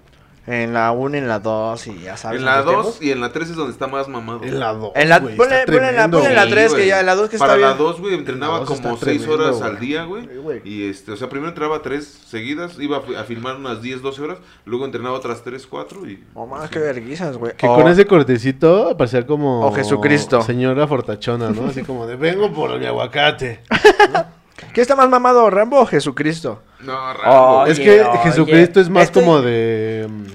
En 0.44 0.74
la 0.74 0.90
1, 0.90 1.18
en 1.18 1.28
la 1.28 1.38
2 1.38 1.86
y 1.86 2.00
ya 2.00 2.16
sabes. 2.16 2.40
En 2.40 2.44
la 2.44 2.56
los 2.56 2.64
2 2.66 2.74
tiempos. 2.74 3.02
y 3.02 3.10
en 3.12 3.20
la 3.20 3.32
3 3.32 3.50
es 3.50 3.54
donde 3.56 3.72
está 3.72 3.86
más 3.86 4.08
mamado. 4.08 4.42
En 4.42 4.58
la 4.58 4.72
2. 4.72 4.90
En 4.96 5.08
la- 5.08 5.20
güey, 5.20 5.36
ponle- 5.36 5.44
en 5.52 5.58
la- 5.60 5.64
tremendo, 5.66 6.18
ponle 6.18 6.30
en 6.30 6.34
la 6.36 6.42
güey. 6.42 6.52
tres, 6.52 6.66
que 6.72 6.76
güey. 6.78 6.88
ya, 6.88 7.02
la 7.04 7.14
dos 7.14 7.28
que 7.30 7.38
Para 7.38 7.52
está 7.54 7.60
la 7.64 7.74
bien. 7.74 7.78
2, 7.86 8.00
güey, 8.00 8.14
entrenaba 8.14 8.64
como 8.64 8.74
está 8.74 8.88
6 8.88 9.00
tremendo, 9.22 9.34
horas 9.34 9.58
güey. 9.58 9.70
al 9.70 9.78
día, 9.78 10.04
güey. 10.04 10.28
Y 10.64 10.88
este, 10.90 11.12
o 11.12 11.16
sea, 11.16 11.28
primero 11.28 11.50
entrenaba 11.50 11.80
3 11.80 12.04
seguidas, 12.26 12.76
iba 12.80 12.96
a, 12.96 13.00
fi- 13.02 13.14
a 13.14 13.22
filmar 13.22 13.54
unas 13.54 13.82
10, 13.82 14.02
12 14.02 14.20
horas, 14.20 14.38
luego 14.64 14.84
entrenaba 14.84 15.16
otras 15.16 15.42
3, 15.44 15.64
4 15.66 16.08
y... 16.10 16.24
No 16.34 16.46
más, 16.46 16.68
qué 16.70 16.80
verguizas, 16.80 17.36
güey. 17.36 17.54
Que 17.56 17.68
O- 17.68 17.76
con 17.76 17.86
ese 17.86 18.04
cortecito 18.06 18.96
parecía 18.96 19.24
como. 19.24 19.64
O 19.64 19.72
Jesucristo. 19.72 20.42
Señora 20.42 20.88
fortachona, 20.88 21.50
¿no? 21.50 21.66
Así 21.68 21.82
como 21.82 22.06
de 22.08 22.16
vengo 22.16 22.52
por 22.52 22.76
mi 22.80 22.86
aguacate. 22.86 23.60
¿Quién 24.72 24.82
está 24.82 24.96
más 24.96 25.08
mamado, 25.08 25.48
Rambo 25.50 25.80
o 25.80 25.86
Jesucristo? 25.86 26.62
No, 26.80 26.98
Oh, 27.26 27.64
es 27.66 27.78
que 27.78 28.00
oye, 28.02 28.18
Jesucristo 28.24 28.80
es 28.80 28.88
más 28.88 29.04
estoy- 29.04 29.22
como 29.24 29.40
de. 29.40 30.06
mm, 30.08 30.26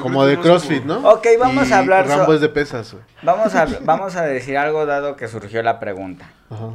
Como 0.00 0.24
de 0.24 0.38
CrossFit, 0.38 0.84
¿no? 0.84 0.98
Ok, 1.10 1.26
vamos 1.38 1.70
a 1.70 1.78
hablar 1.78 2.08
so- 2.08 2.16
Rambo 2.16 2.32
es 2.34 2.40
de 2.40 2.48
pesas. 2.48 2.96
Vamos 3.22 3.54
a, 3.54 3.66
vamos 3.84 4.16
a 4.16 4.22
decir 4.24 4.56
algo 4.56 4.86
dado 4.86 5.16
que 5.16 5.28
surgió 5.28 5.62
la 5.62 5.78
pregunta. 5.78 6.30
Ajá. 6.50 6.68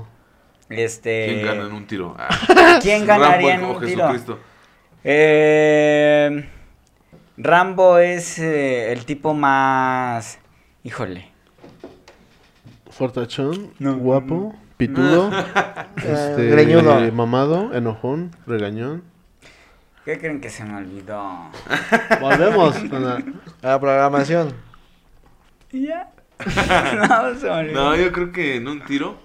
Este. 0.69 1.25
¿Quién 1.27 1.45
gana 1.45 1.63
en 1.65 1.73
un 1.73 1.87
tiro? 1.87 2.15
Ah, 2.19 2.79
¿Quién 2.81 3.07
ganaría 3.07 3.55
en 3.55 3.61
Rambo 3.61 3.73
o 3.75 3.79
un 3.79 3.85
tiro? 3.85 4.01
Jesucristo. 4.07 4.39
Eh, 5.03 6.47
Rambo 7.37 7.97
es 7.97 8.37
eh, 8.37 8.91
el 8.91 9.05
tipo 9.05 9.33
más. 9.33 10.37
Híjole. 10.83 11.31
Fortachón, 12.91 13.71
No. 13.79 13.95
guapo, 13.97 14.53
pitudo, 14.79 15.29
este, 15.97 16.45
greñudo. 16.47 17.11
mamado, 17.11 17.73
enojón, 17.73 18.31
regañón. 18.47 19.03
¿Qué 20.05 20.17
creen 20.17 20.39
que 20.39 20.49
se 20.49 20.63
me 20.63 20.77
olvidó? 20.77 21.21
Volvemos 22.21 22.75
con 22.89 23.03
la- 23.03 23.21
A 23.61 23.67
la 23.67 23.79
programación. 23.79 24.53
¿Y 25.71 25.87
ya? 25.87 26.11
no, 26.39 27.35
se 27.37 27.45
me 27.45 27.51
olvidó. 27.51 27.73
No, 27.83 27.95
yo 27.97 28.11
creo 28.13 28.31
que 28.31 28.55
en 28.55 28.67
un 28.69 28.81
tiro... 28.85 29.17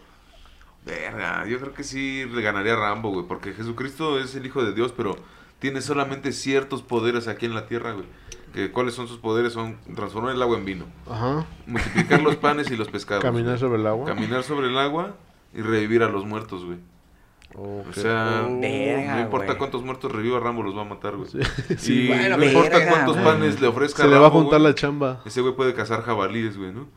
Verga, 0.84 1.46
yo 1.46 1.58
creo 1.60 1.72
que 1.72 1.82
sí 1.84 2.26
le 2.30 2.42
ganaría 2.42 2.74
a 2.74 2.76
Rambo, 2.76 3.10
güey, 3.10 3.24
porque 3.26 3.54
Jesucristo 3.54 4.18
es 4.18 4.34
el 4.34 4.44
Hijo 4.44 4.62
de 4.62 4.74
Dios, 4.74 4.92
pero 4.94 5.16
tiene 5.60 5.80
solamente 5.80 6.30
ciertos 6.32 6.82
poderes 6.82 7.26
aquí 7.28 7.46
en 7.46 7.54
la 7.54 7.64
tierra, 7.66 7.92
güey. 7.92 8.04
Que, 8.52 8.70
¿Cuáles 8.70 8.92
son 8.94 9.08
sus 9.08 9.16
poderes? 9.18 9.54
Son 9.54 9.78
transformar 9.94 10.34
el 10.34 10.42
agua 10.42 10.58
en 10.58 10.64
vino, 10.66 10.84
Ajá. 11.10 11.46
multiplicar 11.66 12.20
los 12.20 12.36
panes 12.36 12.70
y 12.70 12.76
los 12.76 12.88
pescados. 12.88 13.24
Caminar 13.24 13.58
sobre 13.58 13.80
el 13.80 13.86
agua. 13.86 14.04
Caminar 14.06 14.42
sobre 14.42 14.66
el 14.66 14.76
agua 14.76 15.14
y 15.54 15.62
revivir 15.62 16.02
a 16.02 16.08
los 16.08 16.24
muertos, 16.24 16.64
güey. 16.64 16.78
O 17.56 17.84
sea, 17.92 18.48
Verga, 18.50 19.14
no 19.14 19.20
importa 19.20 19.56
cuántos 19.56 19.84
muertos 19.84 20.10
reviva 20.10 20.40
Rambo, 20.40 20.64
los 20.64 20.76
va 20.76 20.82
a 20.82 20.86
matar, 20.86 21.14
güey. 21.14 21.28
Sí, 21.78 22.06
y 22.06 22.08
bueno, 22.08 22.36
no 22.36 22.44
importa 22.44 22.78
verga, 22.78 22.90
cuántos 22.90 23.16
panes 23.18 23.60
le 23.60 23.68
ofrezca 23.68 24.02
Se 24.02 24.08
le 24.08 24.18
va 24.18 24.26
a 24.26 24.30
juntar 24.30 24.60
la 24.60 24.74
chamba. 24.74 25.20
Ese 25.24 25.40
güey 25.40 25.54
puede 25.54 25.72
cazar 25.72 26.02
jabalíes, 26.02 26.56
güey, 26.58 26.72
¿no? 26.72 26.88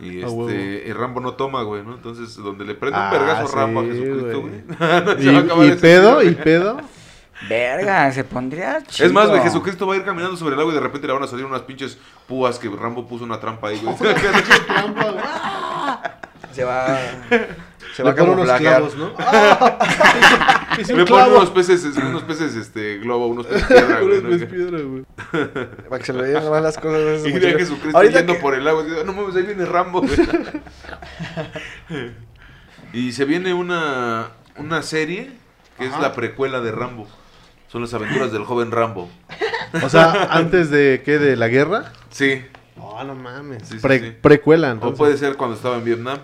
Y 0.00 0.20
este, 0.22 0.84
y 0.88 0.92
Rambo 0.92 1.20
no 1.20 1.34
toma, 1.34 1.62
güey, 1.62 1.84
¿no? 1.84 1.94
Entonces, 1.94 2.36
donde 2.36 2.64
le 2.64 2.74
prende 2.74 2.98
Ah, 2.98 3.10
un 3.12 3.18
vergazo 3.18 3.46
sí, 3.46 3.54
Rambo 3.54 3.80
a 3.80 3.84
Jesucristo, 3.84 4.40
güey. 4.40 4.40
güey. 4.40 4.62
no 5.04 5.16
se 5.18 5.32
va 5.32 5.38
a 5.38 5.40
acabar 5.42 5.66
¿Y, 5.66 5.70
y 5.70 5.76
pedo? 5.76 6.18
tiro, 6.18 6.30
¿Y 6.30 6.34
pedo? 6.34 6.76
Verga, 7.48 8.12
se 8.12 8.24
pondría 8.24 8.82
chido. 8.84 9.06
Es 9.06 9.12
más, 9.12 9.28
güey, 9.28 9.40
Jesucristo 9.42 9.86
va 9.86 9.94
a 9.94 9.96
ir 9.98 10.04
caminando 10.04 10.36
sobre 10.36 10.54
el 10.56 10.60
agua 10.60 10.72
y 10.72 10.76
de 10.76 10.82
repente 10.82 11.06
le 11.06 11.12
van 11.12 11.22
a 11.22 11.26
salir 11.28 11.44
unas 11.44 11.62
pinches 11.62 11.96
púas 12.26 12.58
que 12.58 12.68
Rambo 12.68 13.06
puso 13.06 13.24
una 13.24 13.38
trampa 13.40 13.68
ahí, 13.68 13.80
güey. 13.82 13.94
Se 16.52 16.64
va. 16.64 16.98
Se 17.94 18.02
va 18.02 18.10
a 18.12 18.22
unos 18.22 18.50
clavos, 18.52 18.96
¿no? 18.96 19.12
¡Ah! 19.18 20.66
Hice 20.80 20.92
un 20.94 21.00
Le 21.00 21.04
ponen 21.04 21.24
clavo. 21.26 21.36
unos 21.36 21.50
peces, 21.50 21.84
unos 21.84 22.22
peces, 22.22 22.54
este, 22.56 22.98
globo, 22.98 23.26
unos 23.26 23.46
peces 23.46 23.64
piedra, 23.66 24.00
güey. 24.00 24.46
Piedra, 24.46 24.78
güey. 24.80 25.04
Para 25.88 25.98
que 25.98 26.04
se 26.06 26.12
le 26.14 26.26
digan 26.28 26.48
más 26.50 26.62
las 26.62 26.78
cosas. 26.78 27.26
Y 27.26 27.32
mira 27.32 27.50
a 27.50 27.52
Jesucristo 27.58 27.96
Ahorita 27.96 28.18
yendo 28.20 28.34
que- 28.34 28.38
por 28.40 28.54
el 28.54 28.66
agua. 28.66 28.84
"Ah, 28.88 29.02
No 29.04 29.12
mames, 29.12 29.36
ahí 29.36 29.42
viene 29.42 29.66
Rambo, 29.66 30.00
güey. 30.00 30.16
y 32.92 33.12
se 33.12 33.24
viene 33.24 33.54
una, 33.54 34.28
una 34.56 34.82
serie 34.82 35.32
que 35.78 35.86
es 35.86 35.98
la 35.98 36.12
precuela 36.14 36.60
de 36.60 36.72
Rambo. 36.72 37.06
Son 37.68 37.80
las 37.82 37.94
aventuras 37.94 38.32
del 38.32 38.44
joven 38.44 38.70
Rambo. 38.70 39.08
O 39.82 39.88
sea, 39.88 40.28
antes 40.30 40.70
de 40.70 41.02
qué, 41.04 41.18
de 41.18 41.36
la 41.36 41.48
guerra. 41.48 41.92
Sí. 42.10 42.44
Oh, 42.78 43.02
no 43.04 43.14
mames. 43.14 43.62
Sí, 43.68 43.74
sí, 43.76 43.80
Pre- 43.80 43.98
sí. 44.00 44.16
Precuela, 44.20 44.68
O 44.68 44.72
entonces. 44.72 44.98
puede 44.98 45.16
ser 45.16 45.36
cuando 45.36 45.56
estaba 45.56 45.76
en 45.76 45.84
Vietnam. 45.84 46.18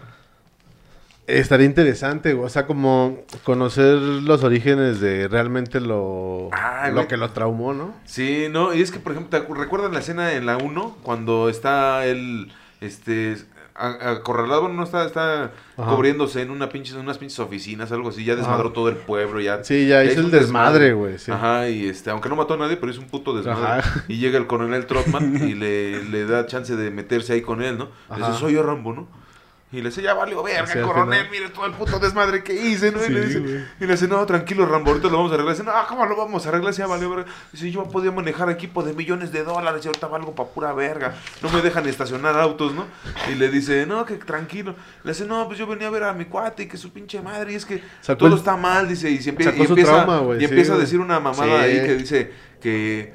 Estaría 1.29 1.66
interesante. 1.66 2.33
O 2.33 2.49
sea, 2.49 2.66
como 2.66 3.18
conocer 3.45 3.99
los 3.99 4.43
orígenes 4.45 4.99
de 4.99 5.29
realmente 5.29 5.79
lo, 5.79 6.49
Ay, 6.53 6.93
lo 6.95 7.07
que 7.07 7.18
lo 7.18 7.31
traumó, 7.33 7.74
¿no? 7.74 7.95
Sí, 8.07 8.47
no, 8.51 8.72
y 8.72 8.81
es 8.81 8.91
que, 8.91 8.99
por 8.99 9.12
ejemplo, 9.12 9.39
¿te 9.39 9.55
recuerdan 9.55 9.93
la 9.93 9.99
escena 9.99 10.33
en 10.33 10.47
la 10.47 10.57
1? 10.57 10.97
Cuando 11.03 11.51
está 11.51 12.07
él, 12.07 12.51
este, 12.81 13.37
acorralado, 13.74 14.62
bueno, 14.62 14.76
no 14.76 14.85
está, 14.85 15.05
está 15.05 15.53
Ajá. 15.76 15.95
cubriéndose 15.95 16.41
en 16.41 16.51
una 16.51 16.70
pinche, 16.70 16.95
en 16.95 17.01
unas 17.01 17.18
pinches 17.18 17.39
oficinas, 17.41 17.93
algo 17.93 18.09
así, 18.09 18.24
ya 18.24 18.35
desmadró 18.35 18.72
todo 18.72 18.89
el 18.89 18.97
pueblo, 18.97 19.39
ya. 19.39 19.62
Sí, 19.62 19.87
ya 19.87 20.03
hizo 20.05 20.14
hizo 20.14 20.22
el 20.22 20.31
desmadre, 20.31 20.95
güey. 20.95 21.18
Sí. 21.18 21.31
Ajá, 21.31 21.68
y 21.68 21.89
este, 21.89 22.09
aunque 22.09 22.31
no 22.31 22.37
mató 22.37 22.55
a 22.55 22.57
nadie, 22.57 22.79
pero 22.79 22.91
hizo 22.91 23.03
un 23.03 23.09
puto 23.09 23.37
desmadre. 23.37 23.81
Ajá. 23.81 24.05
Y 24.09 24.16
llega 24.16 24.39
el 24.39 24.47
coronel 24.47 24.87
Trotman 24.87 25.47
y 25.47 25.55
le, 25.55 26.03
le 26.05 26.24
da 26.24 26.47
chance 26.47 26.74
de 26.74 26.91
meterse 26.91 27.35
ahí 27.35 27.43
con 27.43 27.62
él, 27.62 27.76
¿no? 27.76 27.91
Le 28.11 28.16
dice, 28.16 28.39
soy 28.39 28.55
yo 28.55 28.62
Rambo, 28.62 28.95
¿no? 28.95 29.28
Y 29.71 29.83
le 29.83 29.91
dice, 29.91 30.01
ya 30.01 30.14
valió 30.14 30.43
verga, 30.43 30.81
coronel, 30.83 31.27
mire 31.31 31.51
todo 31.51 31.66
el 31.66 31.73
puto 31.73 31.99
desmadre 31.99 32.43
que 32.43 32.55
hice, 32.55 32.91
¿no? 32.91 33.05
y, 33.05 33.11
le 33.11 33.21
dice, 33.21 33.66
y 33.79 33.85
le 33.85 33.93
dice, 33.93 34.09
no, 34.09 34.25
tranquilo, 34.25 34.64
Rambo, 34.64 34.93
ahorita 34.93 35.09
lo 35.11 35.19
vamos 35.19 35.31
a 35.31 35.35
arreglar. 35.35 35.55
Dice, 35.55 35.64
no, 35.66 35.73
¿cómo 35.87 36.07
lo 36.07 36.16
vamos 36.16 36.47
a 36.47 36.49
arreglar? 36.49 36.73
Ya 36.73 36.87
valió 36.87 37.11
verga. 37.11 37.27
Dice, 37.53 37.71
yo 37.71 37.85
podía 37.85 38.11
manejar 38.11 38.49
equipo 38.49 38.83
de 38.83 38.95
millones 38.95 39.31
de 39.31 39.45
dólares 39.45 39.85
y 39.85 39.89
ahorita 39.89 40.07
valgo 40.07 40.35
pa' 40.35 40.47
pura 40.47 40.73
verga. 40.73 41.16
No 41.43 41.51
me 41.51 41.61
dejan 41.61 41.87
estacionar 41.87 42.39
autos, 42.41 42.73
¿no? 42.73 42.87
Y 43.31 43.35
le 43.35 43.51
dice, 43.51 43.85
no, 43.85 44.07
que 44.07 44.14
tranquilo. 44.14 44.75
Le 45.05 45.12
dice, 45.12 45.27
no, 45.27 45.47
pues 45.47 45.59
yo 45.59 45.66
venía 45.66 45.89
a 45.89 45.91
ver 45.91 46.05
a 46.05 46.14
mi 46.14 46.25
cuate 46.25 46.62
y 46.62 46.66
que 46.66 46.79
su 46.79 46.91
pinche 46.91 47.21
madre, 47.21 47.53
y 47.53 47.57
es 47.57 47.66
que 47.66 47.83
Sacó 48.01 48.21
todo 48.21 48.29
el- 48.29 48.35
está 48.39 48.57
mal, 48.57 48.89
dice, 48.89 49.11
y, 49.11 49.19
se 49.21 49.35
empie- 49.37 49.55
y 49.55 49.61
empieza, 49.66 50.07
trauma, 50.07 50.35
y 50.37 50.47
sí, 50.47 50.73
a 50.73 50.77
decir 50.79 50.99
una 50.99 51.21
mamada 51.21 51.64
Sí. 51.64 51.71
ahí 51.71 51.87
que 51.87 51.95
dice 51.95 52.33
que, 52.62 53.12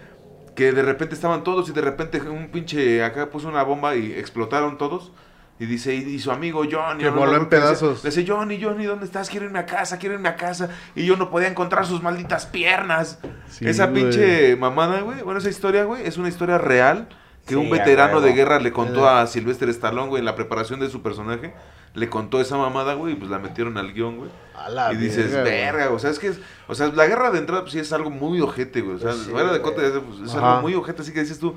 que 0.56 0.72
de 0.72 0.84
repente 0.84 1.16
estaban 1.16 1.43
todos 1.43 1.68
y 1.70 1.72
de 1.72 1.82
repente 1.82 2.22
un 2.22 2.49
pinche 2.51 3.04
acá 3.04 3.32
puso 3.32 3.47
una 3.47 3.64
bomba 3.64 3.95
y 3.95 4.14
explotaron 4.14 4.78
todos. 4.78 5.12
Y 5.60 5.66
dice, 5.66 5.93
y, 5.95 5.99
y 6.16 6.20
su 6.20 6.32
amigo 6.32 6.64
Johnny. 6.70 7.04
Que 7.04 7.10
voló 7.10 7.32
no, 7.34 7.38
en 7.38 7.49
pedazos. 7.49 8.04
Le 8.04 8.10
dice, 8.10 8.26
Johnny, 8.28 8.62
Johnny, 8.62 8.86
¿dónde 8.86 9.06
estás? 9.06 9.30
Quiero 9.30 9.45
irme 9.45 9.60
a 9.60 9.66
casa, 9.66 9.97
quiero 9.97 10.16
irme 10.16 10.30
a 10.30 10.36
casa. 10.36 10.70
Y 10.95 11.06
yo 11.06 11.16
no 11.16 11.30
podía 11.30 11.47
encontrar 11.47 11.86
sus 11.86 12.01
malditas 12.01 12.45
piernas. 12.47 13.20
Sí, 13.49 13.68
esa 13.68 13.86
güey. 13.88 14.01
pinche 14.04 14.56
mamada, 14.56 15.01
güey. 15.01 15.22
Bueno, 15.22 15.39
esa 15.39 15.49
historia, 15.49 15.84
güey, 15.86 16.06
es 16.06 16.18
una 16.18 16.28
historia 16.30 16.58
real 16.58 17.08
que 17.45 17.49
Sí, 17.54 17.56
un 17.56 17.68
a 17.68 17.72
veterano 17.72 18.20
de 18.22 18.34
guerra 18.34 18.60
le 18.60 18.72
contó 18.72 19.06
Eh. 19.06 19.10
a 19.22 19.28
Sylvester 19.28 19.70
Stallone, 19.70 20.08
güey, 20.08 20.20
en 20.22 20.26
la 20.26 20.36
preparación 20.36 20.80
de 20.80 20.89
su 20.89 21.01
personaje. 21.01 21.54
Le 21.93 22.10
contó 22.10 22.41
esa 22.41 22.58
mamada, 22.58 22.95
güey, 22.95 23.14
y 23.14 23.16
pues 23.16 23.30
la 23.30 23.38
metieron 23.38 23.78
al 23.78 23.93
guion, 23.93 24.18
güey. 24.18 24.32
A 24.56 24.70
la 24.70 24.91
Y 24.93 24.97
dices, 24.97 25.32
verga, 25.32 25.41
güey. 25.43 25.54
verga, 25.54 25.89
o 25.91 25.99
sea, 25.99 26.10
es 26.10 26.18
que 26.20 26.28
es, 26.30 26.39
o 26.68 26.74
sea, 26.74 26.88
la 26.88 27.06
guerra 27.06 27.30
de 27.30 27.38
entrada 27.38 27.62
pues 27.62 27.74
sí 27.74 27.80
es 27.80 27.93
algo 27.93 28.10
muy 28.10 28.41
ojete, 28.41 28.82
güey, 28.82 28.95
o 28.95 28.99
sea, 28.99 29.12
Pues 29.12 29.24
sí, 29.26 29.30
fuera 29.30 29.51
de 29.54 29.60
güey. 29.60 29.74
cote, 29.76 29.89
pues, 29.99 30.20
es 30.22 30.36
Ajá. 30.36 30.49
algo 30.54 30.62
muy 30.64 30.74
ojete, 30.74 31.04
así 31.04 31.14
que 31.14 31.20
dices 31.20 31.38
tú, 31.38 31.54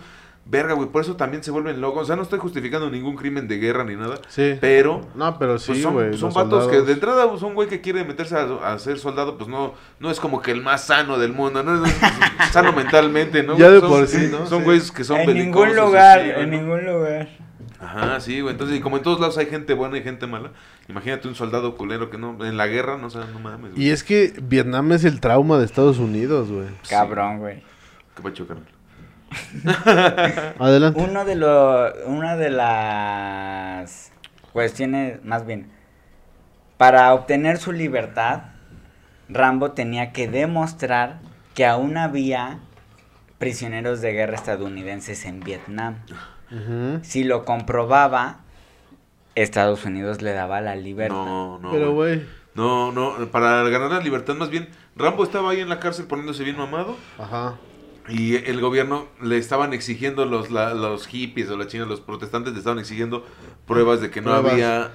verga, 0.49 0.74
güey, 0.74 0.88
por 0.88 1.03
eso 1.03 1.16
también 1.16 1.42
se 1.42 1.51
vuelven 1.51 1.80
locos, 1.80 2.03
o 2.03 2.05
sea, 2.07 2.14
no 2.16 2.22
estoy 2.22 2.38
justificando 2.38 2.88
ningún 2.88 3.16
crimen 3.16 3.49
de 3.49 3.59
guerra 3.59 3.82
ni 3.84 3.97
nada, 3.97 4.14
Sí. 4.28 4.57
pero 4.61 5.01
No, 5.16 5.38
pero 5.38 5.53
pues 5.55 5.62
sí, 5.62 5.82
son, 5.82 5.94
güey. 5.94 6.16
son 6.16 6.32
vatos 6.32 6.61
que 6.68 6.76
soldados. 6.76 6.86
de 6.86 6.92
entrada 6.92 7.28
pues, 7.28 7.42
un 7.42 7.55
güey 7.55 7.68
que 7.68 7.80
quiere 7.80 8.05
meterse 8.05 8.36
a, 8.36 8.72
a 8.72 8.78
ser 8.78 8.99
soldado, 8.99 9.36
pues 9.38 9.49
no, 9.49 9.74
no 9.99 10.11
es 10.11 10.20
como 10.20 10.40
que 10.42 10.53
el 10.53 10.62
más 10.62 10.84
sano 10.84 11.18
del 11.18 11.32
mundo, 11.32 11.62
no 11.64 11.84
es 11.84 11.92
sano 12.53 12.72
mentalmente, 12.72 13.42
¿no? 13.42 13.59
Ya 13.59 13.70
de 13.70 13.80
Son- 13.80 13.88
por 13.88 14.07
sí, 14.07 14.28
¿no? 14.30 14.47
Son 14.47 14.61
Sí. 14.61 14.64
güeyes 14.64 14.92
que 14.92 15.03
son 15.05 15.18
en 15.20 15.26
belicosos, 15.26 15.66
ningún 15.68 15.84
lugar, 15.86 16.20
así, 16.20 16.30
en 16.30 16.51
¿no? 16.51 16.57
ningún 16.59 16.86
lugar. 16.86 17.28
Ajá, 17.80 18.20
sí, 18.20 18.40
güey. 18.40 18.53
Entonces, 18.53 18.78
y 18.78 18.80
como 18.80 18.97
en 18.97 19.03
todos 19.03 19.20
lados 19.20 19.36
hay 19.38 19.47
gente 19.47 19.74
buena 19.74 19.99
y 19.99 20.03
gente 20.03 20.26
mala, 20.26 20.53
imagínate 20.88 21.28
un 21.28 21.34
soldado 21.34 21.76
culero 21.76 22.09
que 22.09 22.16
no, 22.18 22.42
en 22.44 22.57
la 22.57 22.66
guerra, 22.68 22.97
no, 22.97 23.09
o 23.09 23.11
sea, 23.11 23.24
no 23.32 23.38
mames. 23.40 23.72
güey. 23.72 23.82
Y 23.84 23.90
es 23.90 24.03
que 24.05 24.32
Vietnam 24.42 24.92
es 24.92 25.05
el 25.05 25.20
trauma 25.20 25.59
de 25.59 25.64
Estados 25.66 25.99
Unidos, 25.99 26.51
güey. 26.51 26.68
Cabrón, 26.88 27.38
güey. 27.40 27.62
¿Qué 28.14 28.22
pacho, 28.22 28.47
carnal? 28.47 28.64
Adelante. 30.59 31.01
Uno 31.01 31.24
de 31.24 31.35
los, 31.35 31.93
una 32.07 32.37
de 32.37 32.51
las 32.51 34.12
cuestiones, 34.53 35.24
más 35.24 35.47
bien, 35.47 35.70
para 36.77 37.12
obtener 37.14 37.59
su 37.59 37.72
libertad, 37.72 38.43
Rambo 39.29 39.72
tenía 39.72 40.12
que 40.12 40.29
demostrar 40.29 41.18
que 41.55 41.66
aún 41.66 41.97
había 41.97 42.61
prisioneros 43.39 44.01
de 44.01 44.12
guerra 44.12 44.35
estadounidenses 44.35 45.24
en 45.24 45.41
Vietnam. 45.41 45.97
Si 47.03 47.24
lo 47.24 47.45
comprobaba, 47.45 48.41
Estados 49.35 49.85
Unidos 49.85 50.22
le 50.22 50.33
daba 50.33 50.61
la 50.61 50.77
libertad. 50.77 51.16
No, 51.16 51.59
no. 51.59 51.70
Pero, 51.72 51.93
güey. 51.93 52.24
No, 52.55 52.93
no, 52.93 53.14
para 53.31 53.62
ganar 53.68 53.91
la 53.91 54.01
libertad 54.01 54.35
más 54.35 54.49
bien, 54.49 54.68
Rambo 54.95 55.24
estaba 55.24 55.51
ahí 55.51 55.61
en 55.61 55.68
la 55.68 55.79
cárcel 55.79 56.07
poniéndose 56.07 56.43
bien 56.43 56.57
mamado 56.57 56.97
Ajá. 57.18 57.57
Y 58.09 58.36
el 58.36 58.61
gobierno 58.61 59.09
le 59.22 59.36
estaban 59.38 59.72
exigiendo, 59.72 60.24
los, 60.26 60.50
la- 60.50 60.74
los 60.74 61.07
hippies 61.09 61.50
o 61.50 61.57
la 61.57 61.66
China, 61.66 61.86
los 61.86 62.00
protestantes 62.00 62.52
le 62.52 62.59
estaban 62.61 62.78
exigiendo 62.78 63.24
pruebas 63.66 64.00
de 64.00 64.10
que 64.10 64.20
no 64.20 64.30
Pruebas. 64.30 64.52
había... 64.52 64.90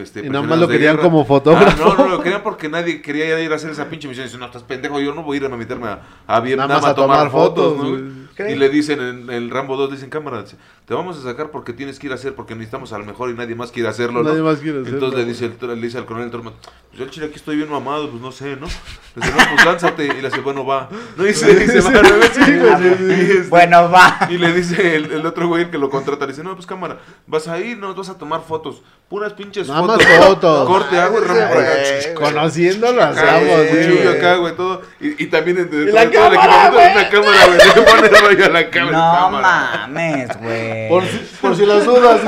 Este, 0.00 0.26
Y 0.26 0.28
nada 0.28 0.44
más 0.44 0.58
lo 0.58 0.66
querían 0.66 0.96
guerra. 0.96 1.04
como 1.08 1.24
fotógrafo. 1.24 1.84
Ah, 1.84 1.94
no, 1.96 2.04
no, 2.04 2.10
lo 2.16 2.20
querían 2.22 2.42
porque 2.42 2.68
nadie 2.68 3.00
quería 3.00 3.38
ir 3.40 3.52
a 3.52 3.54
hacer 3.54 3.70
esa 3.70 3.88
pinche 3.88 4.08
misión. 4.08 4.26
Dice, 4.26 4.36
no, 4.36 4.46
estás 4.46 4.64
pendejo, 4.64 4.98
yo 4.98 5.14
no 5.14 5.22
voy 5.22 5.36
a 5.36 5.40
ir 5.40 5.46
a 5.46 5.56
meterme 5.56 5.86
a, 5.86 6.00
a 6.26 6.40
Vietnam 6.40 6.66
Nada 6.68 6.80
más 6.80 6.90
a 6.90 6.94
tomar, 6.96 7.30
fotos, 7.30 7.76
¿no? 7.78 8.22
Y 8.48 8.54
le 8.56 8.68
dicen 8.70 9.00
en 9.00 9.30
el 9.30 9.50
Rambo 9.50 9.76
2, 9.76 9.92
dicen 9.92 10.10
cámara, 10.10 10.42
dice, 10.42 10.56
te 10.84 10.94
vamos 10.94 11.16
a 11.16 11.22
sacar 11.22 11.50
porque 11.52 11.72
tienes 11.72 12.00
que 12.00 12.06
ir 12.08 12.12
a 12.12 12.16
hacer, 12.16 12.34
porque 12.34 12.54
necesitamos 12.54 12.92
a 12.92 12.98
lo 12.98 13.04
mejor 13.04 13.30
y 13.30 13.34
nadie 13.34 13.54
más 13.54 13.70
quiere 13.70 13.88
hacerlo, 13.88 14.24
¿no? 14.24 14.30
Nadie 14.30 14.42
más 14.42 14.58
quiere 14.58 14.80
hacerlo, 14.80 14.98
Entonces 14.98 15.18
le 15.20 15.24
dice, 15.26 15.44
el, 15.44 15.80
le 15.80 15.86
dice 15.86 15.98
al 15.98 16.06
coronel 16.06 16.30
Torman, 16.32 16.54
pues 16.88 16.98
yo 16.98 17.04
el 17.04 17.10
chile 17.10 17.26
aquí 17.26 17.36
estoy 17.36 17.54
bien 17.56 17.70
mamado, 17.70 18.10
pues 18.10 18.20
no 18.20 18.32
sé, 18.32 18.56
¿no? 18.56 18.66
Le 19.14 19.22
dice, 19.26 19.30
no, 19.38 19.44
pues 19.54 19.64
lánzate. 19.64 20.06
Y 20.06 20.20
le 20.22 20.28
dice, 20.28 20.40
bueno, 20.40 20.64
va. 20.66 20.88
No, 21.16 21.24
y 21.28 21.34
se 21.34 21.54
dice, 21.54 21.80
va, 21.82 21.90
al 21.90 22.04
revés, 22.04 22.30
Sí, 22.34 22.40
güey, 22.40 22.76
sí, 22.78 22.94
sí. 22.98 23.32
Y 23.46 23.48
Bueno, 23.48 23.90
va. 23.90 24.26
y 24.28 24.38
le 24.38 24.52
dice 24.54 24.96
el, 24.96 25.12
el 25.12 25.24
otro 25.26 25.46
güey 25.46 25.64
el 25.64 25.70
que 25.70 25.78
lo 25.78 25.88
contrata, 25.88 26.24
le 26.26 26.32
dice, 26.32 26.42
no, 26.42 26.54
pues 26.56 26.66
cámara, 26.66 26.98
vas 27.28 27.46
a 27.46 27.60
ir, 27.60 27.78
no, 27.78 27.94
vas 28.02 28.14
a 28.14 28.18
tomar 28.18 28.40
fotos, 28.42 28.82
puras 29.08 29.32
pinches 29.34 29.68
Nada 29.68 29.80
fotos. 29.80 29.96
más 30.06 30.26
fotos. 30.26 30.66
Corte, 30.68 30.98
hago 30.98 31.18
y 31.18 31.24
Rambo 31.26 31.48
por 31.54 31.62
acá. 31.62 31.72
güey. 31.74 32.14
Conociéndolo, 32.14 33.02
hacemos, 33.02 33.42
güey, 33.42 33.68
cuchillo 33.68 34.10
acá, 34.10 34.36
güey, 34.36 34.56
todo. 34.56 34.82
Y, 35.00 35.22
y 35.24 35.26
también 35.26 35.58
en, 35.58 35.70
dentro 35.70 35.92
la 35.94 36.06
de 36.06 36.10
todo 36.16 36.26
el 36.26 36.32
cámara, 36.34 36.66
equipamiento 36.66 36.80
de 36.80 36.92
una 36.92 37.08
cámara, 37.10 37.46
güey. 37.46 37.58
Le 37.76 37.82
pone 37.82 38.06
el 38.08 38.20
rollo 38.24 38.44
a 38.44 38.48
la 38.48 38.70
cámara. 38.70 38.98
No 38.98 39.12
cámara. 39.14 39.86
mames, 39.88 40.28
güey. 40.40 40.88
Por 40.88 41.04
si, 41.04 41.18
por 41.40 41.56
si 41.56 41.66
las 41.66 41.84
dudas. 41.84 42.20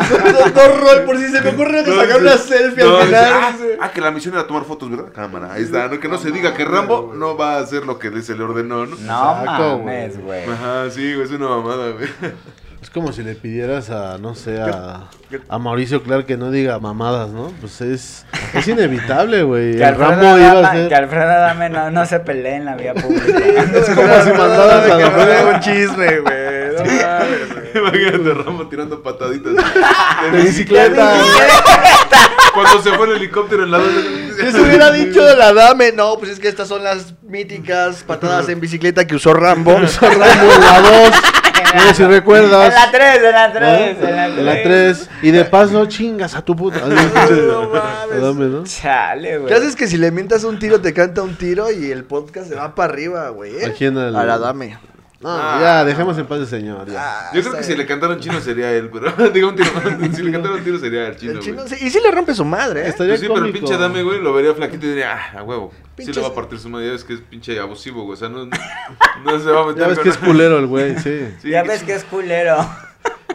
Por 1.07 1.19
si 1.19 1.29
se 1.31 1.41
me 1.41 1.51
ocurre 1.51 1.85
que 1.85 1.91
No, 1.91 2.01
sacar 2.01 2.21
una 2.21 2.37
selfie 2.39 2.85
no, 2.85 2.97
al 2.99 3.07
final. 3.07 3.33
ah, 3.33 3.57
ah, 3.81 3.91
que 3.91 4.01
la 4.01 4.11
misión 4.11 4.35
era 4.35 4.47
tomar 4.47 4.65
fotos, 4.65 4.91
¿verdad? 4.91 5.13
Cámara, 5.15 5.53
ahí 5.53 5.63
está, 5.63 5.89
¿no? 5.89 5.99
Que 6.01 6.09
no 6.09 6.19
se 6.19 6.31
diga 6.31 6.55
que 6.55 6.65
Rambo 6.65 7.13
no 7.15 7.37
va 7.37 7.57
a 7.57 7.59
hacer 7.61 7.85
lo 7.87 7.99
que 7.99 8.11
se 8.23 8.35
le 8.35 8.43
ordenó, 8.45 8.87
¿no? 8.87 8.97
No 8.97 9.07
Saco, 9.07 9.79
mames, 9.79 10.21
güey. 10.23 10.45
Ajá, 10.49 10.91
sí, 10.91 11.15
güey, 11.15 11.27
es 11.27 11.33
una 11.33 11.49
mamada, 11.49 11.91
güey. 11.93 12.09
Es 12.83 12.91
como 12.91 13.13
si 13.13 13.23
le 13.23 13.35
pidieras 13.35 13.89
a, 13.91 14.19
no 14.19 14.35
sé, 14.35 14.61
a, 14.61 14.67
Yo- 14.67 15.09
a 15.49 15.59
Mauricio 15.59 16.03
Clark 16.03 16.27
que 16.27 16.37
no 16.37 16.51
diga 16.51 16.79
mamadas, 16.79 17.31
¿no? 17.31 17.53
Pues 17.61 17.81
es, 17.81 18.27
es 18.53 18.69
inevitable, 18.69 19.43
güey. 19.43 19.77
Que 19.77 19.85
Alfredo, 19.85 20.11
Rambo 20.11 20.39
iba 20.39 20.49
a 20.49 20.51
Adame, 20.53 20.79
ser... 20.81 20.89
que 20.89 20.95
Alfredo 20.95 21.31
Adame 21.31 21.71
no, 21.71 21.91
no 21.91 22.07
se 22.07 22.21
pelee 22.21 22.57
en 22.57 22.65
la 22.65 22.77
vía 22.77 22.95
pública. 22.95 23.25
Es 23.75 23.87
como 23.91 24.23
si 24.23 24.31
mandaras 24.31 24.91
a 24.91 24.95
haga 24.95 25.55
un 25.55 25.61
chisme, 25.61 26.19
güey. 26.21 26.55
No 26.75 26.81
mames, 26.81 27.55
güey. 27.55 27.65
Imagínate 27.85 28.35
Rambo 28.35 28.69
tirando 28.69 29.03
pataditas. 29.03 29.53
De 30.33 30.41
bicicleta. 30.43 31.15
Cuando 32.53 32.83
se 32.83 32.93
fue 32.93 33.07
el 33.07 33.17
helicóptero 33.17 33.65
en 33.65 33.71
la 33.71 33.81
Si 33.81 34.53
se 34.53 34.61
hubiera 34.61 34.91
dicho 34.91 35.25
de 35.25 35.37
la 35.37 35.53
dame, 35.53 35.93
no, 35.93 36.17
pues 36.19 36.33
es 36.33 36.41
que 36.41 36.49
estas 36.49 36.69
son 36.69 36.85
las 36.85 37.15
míticas 37.23 38.05
patadas 38.05 38.49
en 38.49 38.61
bicicleta 38.61 39.07
que 39.07 39.17
usó 39.17 39.35
Rambo. 39.35 39.73
Rambo 39.73 40.53
en 40.53 40.61
la 40.61 40.81
2. 40.81 41.11
No 41.75 41.81
sé 41.81 41.95
si 41.95 42.05
recuerdas. 42.05 42.69
En 42.69 42.75
la 42.75 42.91
3, 42.91 43.17
en 43.17 43.33
la 43.33 43.53
3, 43.53 43.69
¿Eh? 43.69 43.97
en 44.39 44.47
la 44.47 44.63
3. 44.63 45.11
En 45.29 45.37
la 45.37 45.43
3. 45.43 45.45
Y 45.45 45.45
de 45.45 45.45
paso, 45.45 45.87
chingas 45.87 46.35
a 46.35 46.45
tu 46.45 46.55
puta. 46.57 46.81
No 46.89 47.69
mames. 47.71 48.21
Dame, 48.23 48.45
¿no? 48.47 48.65
Chale, 48.65 49.39
güey. 49.39 49.49
¿Qué 49.49 49.55
haces 49.55 49.77
que 49.77 49.87
si 49.87 49.97
le 49.97 50.11
mientas 50.11 50.45
un 50.45 50.59
tiro 50.59 50.81
te 50.81 50.93
canta 50.93 51.23
un 51.23 51.37
tiro 51.37 51.71
y 51.73 51.91
el 51.91 52.05
podcast 52.05 52.49
se 52.49 52.55
va 52.55 52.75
para 52.75 52.93
arriba, 52.93 53.29
güey? 53.31 53.65
¿A 53.65 53.73
quién? 53.73 53.97
Al- 53.99 54.15
A 54.15 54.25
la 54.25 54.39
dame. 54.39 54.79
No, 55.21 55.31
Ah. 55.31 55.59
ya, 55.59 55.85
dejemos 55.87 56.19
en 56.19 56.27
paz 56.27 56.41
al 56.41 56.47
señor. 56.47 56.87
Ya. 56.87 57.01
Ah, 57.01 57.31
Yo 57.33 57.41
creo 57.41 57.55
que 57.55 57.63
si 57.63 57.69
bien. 57.69 57.79
le 57.79 57.87
cantaron 57.87 58.21
chino 58.21 58.39
sería 58.43 58.71
él, 58.73 58.91
pero 58.93 59.11
digo 59.33 59.49
un 59.49 59.57
tiro. 59.57 59.71
Si 60.15 60.23
le 60.23 60.31
cantaron 60.31 60.63
tiro 60.63 60.79
sería 60.79 61.07
el 61.09 61.17
chino. 61.17 61.33
El 61.33 61.39
chino, 61.41 61.63
güey. 61.63 61.69
sí, 61.79 61.87
y 61.87 61.89
sí 61.89 61.99
le 62.03 62.11
rompe 62.11 62.35
su 62.35 62.45
madre, 62.45 62.83
¿eh? 62.83 62.89
Estaría 62.89 63.13
Pues 63.13 63.21
sí, 63.21 63.27
pero 63.29 63.39
el 63.39 63.51
cómico. 63.53 63.67
pinche 63.67 63.81
dame, 63.81 64.03
güey, 64.03 64.21
lo 64.21 64.35
vería 64.35 64.53
flaquito 64.55 64.85
y 64.85 64.91
diría, 64.91 65.15
ah, 65.17 65.39
a 65.39 65.43
huevo. 65.43 65.73
Sí 65.97 66.03
Pinches- 66.03 66.17
le 66.17 66.21
va 66.23 66.29
a 66.29 66.35
partir 66.35 66.59
su 66.59 66.69
madre, 66.69 66.87
ya 66.89 66.93
ves 66.93 67.05
que 67.05 67.15
es 67.15 67.21
pinche 67.21 67.59
abusivo, 67.59 68.03
güey. 68.03 68.13
O 68.13 68.17
sea, 68.17 68.29
no, 68.29 68.45
no 68.45 69.41
se 69.41 69.51
va 69.51 69.63
a 69.63 69.67
meter 69.67 69.81
Ya 69.81 69.89
ves 69.89 69.97
con- 69.99 70.05
que 70.05 70.11
es 70.11 70.19
culero 70.19 70.59
el 70.59 70.67
güey, 70.67 70.99
sí. 70.99 71.27
Sí, 71.41 71.49
ya 71.51 71.63
ves 71.63 71.83
que 71.85 71.95
es 71.95 72.05
culero. 72.05 72.59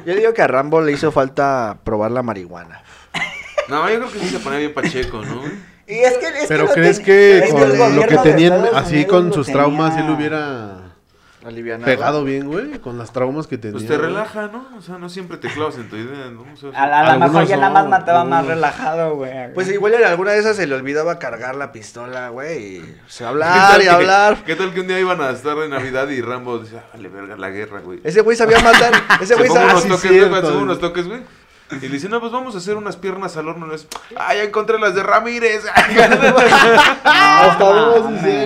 Yo 0.06 0.16
digo 0.16 0.34
que 0.34 0.42
a 0.42 0.48
Rambo 0.48 0.82
le 0.82 0.92
hizo 0.92 1.12
falta 1.12 1.78
probar 1.84 2.12
la 2.12 2.24
marihuana. 2.24 2.82
No, 3.68 3.88
yo 3.90 3.98
creo 4.00 4.12
que 4.12 4.20
sí 4.20 4.30
se 4.30 4.40
ponía 4.40 4.60
bien 4.60 4.74
pacheco, 4.74 5.22
¿no? 5.24 5.44
Y 5.88 5.94
es 6.00 6.18
que, 6.18 6.28
es 6.28 6.46
Pero 6.48 6.68
crees 6.68 6.98
ten- 6.98 7.06
que 7.06 7.48
con 7.52 7.96
lo 7.96 8.06
que 8.08 8.18
tenían, 8.18 8.64
así 8.76 9.06
con 9.06 9.32
sus 9.34 9.48
tenía- 9.48 9.62
traumas, 9.62 9.98
él 9.98 10.10
hubiera 10.10 10.89
Alivianado. 11.46 11.86
pegado 11.86 12.24
bien, 12.26 12.48
güey? 12.48 12.80
Con 12.80 12.98
las 12.98 13.14
traumas 13.14 13.48
que 13.48 13.58
tenía. 13.58 13.78
Pues 13.78 13.88
te 13.88 13.98
relaja, 13.98 14.48
¿no? 14.48 14.68
O 14.78 14.82
sea, 14.82 14.98
no 14.98 15.08
siempre 15.08 15.38
te 15.38 15.48
clavas 15.48 15.76
en 15.78 15.90
tu 15.90 15.96
idea, 15.96 16.26
¿no? 16.32 16.46
O 16.54 16.58
sea, 16.58 16.70
A, 16.72 16.86
la- 16.88 17.14
a 17.14 17.18
mejor 17.18 17.46
ya 17.48 17.56
nada 17.56 17.70
más 17.72 17.84
no, 17.86 17.90
mataba 17.92 18.24
más 18.26 18.46
relajado, 18.46 19.16
güey. 19.16 19.54
Pues 19.54 19.72
igual 19.72 19.94
en 19.94 20.04
alguna 20.04 20.32
de 20.32 20.40
esas 20.40 20.58
se 20.58 20.68
le 20.68 20.76
olvidaba 20.76 21.18
cargar 21.18 21.56
la 21.56 21.72
pistola, 21.72 22.28
güey. 22.30 22.78
Y 22.78 22.96
se 23.08 23.24
¿Qué 23.24 23.30
hablar 23.30 23.80
y 23.80 23.84
que- 23.84 23.90
hablar. 23.90 24.44
¿Qué 24.46 24.56
tal 24.56 24.74
que 24.74 24.82
un 24.82 24.88
día 24.88 25.00
iban 25.00 25.22
a 25.22 25.30
estar 25.30 25.58
en 25.60 25.70
Navidad 25.70 26.10
y 26.10 26.22
Rambo 26.22 26.60
decía, 26.60 26.84
vale, 26.94 27.08
verga, 27.08 27.38
la 27.38 27.50
guerra, 27.50 27.80
güey? 27.80 28.02
Ese 28.04 28.20
güey 28.22 28.36
sabía 28.36 28.60
matar. 28.60 28.92
Ese 29.22 29.28
Se 29.28 29.36
güey 29.36 29.48
sabía. 29.50 29.72
unos 29.72 29.84
toques, 29.88 30.02
cierto, 30.12 30.42
güey. 30.42 30.56
unos 30.64 30.80
toques, 30.80 31.08
güey. 31.08 31.22
Y 31.72 31.76
le 31.82 31.88
dice, 31.90 32.10
no, 32.10 32.20
pues 32.20 32.32
vamos 32.32 32.56
a 32.56 32.58
hacer 32.58 32.76
unas 32.76 32.96
piernas 32.98 33.38
al 33.38 33.48
horno. 33.48 33.68
Y 33.68 33.70
le 33.70 33.76
dice, 33.76 33.88
ah, 34.18 34.34
ya 34.34 34.42
encontré 34.44 34.80
las 34.80 34.96
de 34.96 35.04
Ramírez. 35.04 35.64
Hasta 37.04 37.64
dos, 37.66 38.04
mames. 38.06 38.39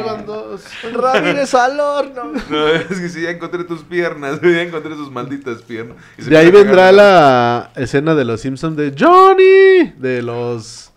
Dos. 0.62 0.94
Ramírez 0.94 1.54
al 1.54 1.80
horno. 1.80 2.32
no, 2.50 2.68
es 2.68 2.86
que 3.00 3.10
sí, 3.10 3.22
ya 3.22 3.32
encontré 3.32 3.64
tus 3.64 3.84
piernas, 3.84 4.40
ya 4.44 4.62
encontré 4.62 4.96
sus 4.96 5.12
malditas 5.12 5.62
piernas. 5.62 5.98
Y 6.18 6.24
De 6.24 6.38
ahí 6.38 6.52
vendrá 6.52 6.92
la 6.92 7.72
escena 7.76 8.16
de 8.16 8.26
los 8.26 8.42
Simpsons 8.42 8.76
de 8.78 8.94
Johnny, 8.98 9.94
de 9.98 10.22
los 10.22 10.92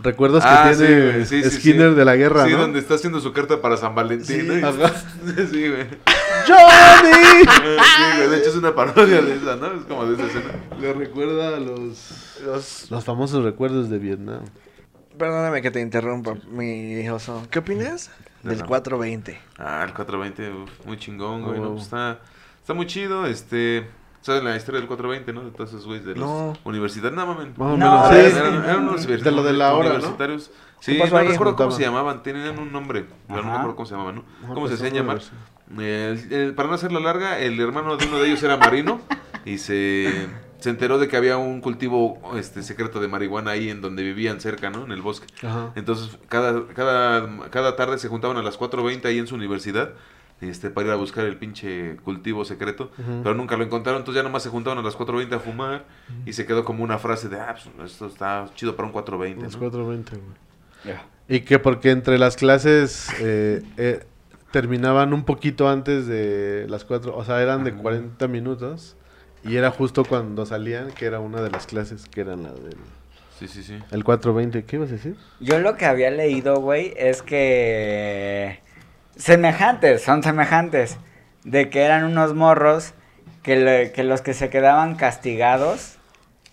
recuerdos 0.00 0.44
que 0.44 0.48
Ah, 0.48 0.70
sí, 0.72 0.84
tiene 0.86 1.24
sí, 1.26 1.42
sí, 1.42 1.50
Skinner 1.50 1.90
sí. 1.90 1.96
de 1.96 2.04
la 2.04 2.14
guerra, 2.16 2.44
Sí, 2.46 2.52
¿no? 2.52 2.58
donde 2.58 2.78
está 2.78 2.94
haciendo 2.94 3.20
su 3.20 3.32
carta 3.32 3.60
para 3.60 3.76
San 3.76 3.94
Valentín, 3.94 4.26
Sí, 4.26 4.42
¿no? 4.60 4.72
Güey. 4.72 5.86
¡Johnny! 6.46 7.44
Sí, 7.44 8.16
güey, 8.16 8.28
de 8.30 8.36
hecho 8.38 8.50
es 8.50 8.56
una 8.56 8.74
parodia 8.74 9.20
de 9.22 9.34
esa, 9.36 9.56
¿no? 9.56 9.66
Es 9.74 9.84
como 9.86 10.06
de 10.06 10.14
esa 10.14 10.26
escena. 10.26 10.54
Le 10.80 10.92
recuerda 10.92 11.56
a 11.56 11.60
los, 11.60 12.38
Los... 12.44 12.90
los 12.90 13.04
famosos 13.04 13.44
recuerdos 13.44 13.90
de 13.90 13.98
Vietnam. 13.98 14.42
Perdóname 15.18 15.62
que 15.62 15.70
te 15.72 15.80
interrumpa, 15.80 16.36
mi 16.48 17.08
oso. 17.08 17.42
¿Qué 17.50 17.58
opinas 17.58 18.10
del 18.42 18.58
no. 18.58 18.66
420? 18.66 19.40
Ah, 19.58 19.84
el 19.86 19.92
420, 19.94 20.52
uf, 20.62 20.86
muy 20.86 20.96
chingón, 20.98 21.42
güey. 21.42 21.58
Ah, 21.58 21.62
¿no? 21.62 21.70
Pues 21.72 21.84
está, 21.84 22.18
está 22.60 22.74
muy 22.74 22.86
chido, 22.86 23.26
este... 23.26 23.88
¿Sabes 24.20 24.42
la 24.42 24.56
historia 24.56 24.80
del 24.80 24.88
420, 24.88 25.32
no? 25.32 25.44
De 25.44 25.52
todos 25.52 25.70
esos 25.70 25.86
güeyes 25.86 26.04
de 26.04 26.16
los 26.16 26.28
No. 26.28 26.52
universitarios. 26.64 27.16
No, 27.16 27.24
mames. 27.32 27.56
Más 27.56 27.72
o 27.74 27.76
No, 27.76 28.08
menos. 28.08 28.12
es- 28.12 28.32
sí. 28.32 28.38
Eran, 28.38 28.64
eran 28.64 28.88
unos 28.88 29.06
De 29.06 29.30
lo 29.30 29.42
de 29.44 29.52
la 29.52 29.74
hora, 29.74 29.88
¿no? 29.90 29.94
universitarios. 29.94 30.50
Sí, 30.80 30.94
¿Qué 30.94 30.98
pasó 31.00 31.14
no 31.14 31.20
ahí? 31.20 31.28
recuerdo 31.28 31.56
cómo 31.56 31.70
se 31.70 31.82
llamaban, 31.82 32.22
tenían 32.24 32.58
un 32.58 32.72
nombre, 32.72 33.06
pero 33.28 33.42
no 33.42 33.52
acuerdo 33.54 33.76
cómo 33.76 33.86
se 33.86 33.92
llamaban, 33.94 34.16
¿no? 34.16 34.24
Ajá, 34.44 34.54
¿Cómo 34.54 34.68
se 34.68 34.74
hacían 34.74 34.92
llamar? 34.92 35.16
versión. 35.18 35.36
El- 35.80 36.32
el- 36.32 36.54
para 36.54 36.68
no 36.68 36.74
hacerla 36.74 36.98
larga, 37.00 37.38
el 37.38 37.58
hermano 37.60 37.96
de 37.96 38.06
uno 38.06 38.18
de 38.18 38.26
ellos 38.28 38.42
era 38.42 38.56
marino 38.56 39.00
y 39.44 39.58
se, 39.58 40.26
se 40.58 40.70
enteró 40.70 40.98
de 40.98 41.08
que 41.08 41.16
había 41.16 41.36
un 41.36 41.60
cultivo 41.60 42.20
este 42.36 42.62
secreto 42.62 43.00
de 43.00 43.08
marihuana 43.08 43.52
ahí 43.52 43.70
en 43.70 43.80
donde 43.80 44.02
vivían 44.02 44.40
cerca, 44.40 44.70
¿no? 44.70 44.84
En 44.84 44.92
el 44.92 45.02
bosque. 45.02 45.26
Ajá. 45.46 45.72
Entonces, 45.76 46.18
cada, 46.28 46.66
cada, 46.68 47.50
cada 47.50 47.76
tarde 47.76 47.98
se 47.98 48.08
juntaban 48.08 48.36
a 48.36 48.42
las 48.42 48.58
4.20 48.58 49.04
ahí 49.06 49.18
en 49.18 49.26
su 49.26 49.34
universidad 49.34 49.92
este, 50.40 50.70
para 50.70 50.88
ir 50.88 50.92
a 50.92 50.96
buscar 50.96 51.24
el 51.24 51.36
pinche 51.36 51.96
cultivo 52.04 52.44
secreto, 52.44 52.92
pero 52.96 53.34
nunca 53.34 53.56
lo 53.56 53.64
encontraron, 53.64 54.02
entonces 54.02 54.20
ya 54.20 54.22
nomás 54.22 54.44
se 54.44 54.50
juntaban 54.50 54.78
a 54.78 54.82
las 54.82 54.96
4.20 54.96 55.32
a 55.32 55.40
fumar 55.40 55.84
y 56.26 56.32
se 56.32 56.46
quedó 56.46 56.64
como 56.64 56.84
una 56.84 56.98
frase 56.98 57.28
de, 57.28 57.40
ah, 57.40 57.56
pues 57.76 57.92
esto 57.92 58.06
está 58.06 58.48
chido 58.54 58.76
para 58.76 58.88
un 58.88 58.94
4.20, 58.94 59.42
Los 59.42 59.54
¿no? 59.54 59.58
420, 59.58 60.16
güey. 60.16 60.96
Y 61.28 61.40
que 61.40 61.58
porque 61.58 61.90
entre 61.90 62.18
las 62.18 62.36
clases 62.36 63.08
eh, 63.20 63.62
eh, 63.76 64.06
terminaban 64.52 65.12
un 65.12 65.24
poquito 65.24 65.68
antes 65.68 66.06
de 66.06 66.66
las 66.68 66.84
4, 66.84 67.16
o 67.16 67.24
sea, 67.24 67.42
eran 67.42 67.64
de 67.64 67.74
40 67.74 68.28
minutos. 68.28 68.96
Y 69.44 69.56
era 69.56 69.70
justo 69.70 70.04
cuando 70.04 70.44
salían, 70.46 70.90
que 70.90 71.06
era 71.06 71.20
una 71.20 71.40
de 71.40 71.50
las 71.50 71.66
clases, 71.66 72.06
que 72.06 72.20
eran 72.22 72.42
la 72.42 72.50
del 72.52 72.76
Sí, 73.38 73.46
sí, 73.46 73.62
sí. 73.62 73.78
el 73.92 74.02
420. 74.02 74.64
¿Qué 74.64 74.76
ibas 74.76 74.88
a 74.88 74.92
decir? 74.94 75.16
Yo 75.38 75.60
lo 75.60 75.76
que 75.76 75.86
había 75.86 76.10
leído, 76.10 76.60
güey, 76.60 76.92
es 76.96 77.22
que 77.22 78.58
semejantes, 79.16 80.02
son 80.02 80.22
semejantes, 80.24 80.96
de 81.44 81.70
que 81.70 81.82
eran 81.82 82.04
unos 82.04 82.34
morros 82.34 82.94
que, 83.44 83.54
le- 83.56 83.92
que 83.92 84.02
los 84.02 84.22
que 84.22 84.34
se 84.34 84.50
quedaban 84.50 84.96
castigados 84.96 85.97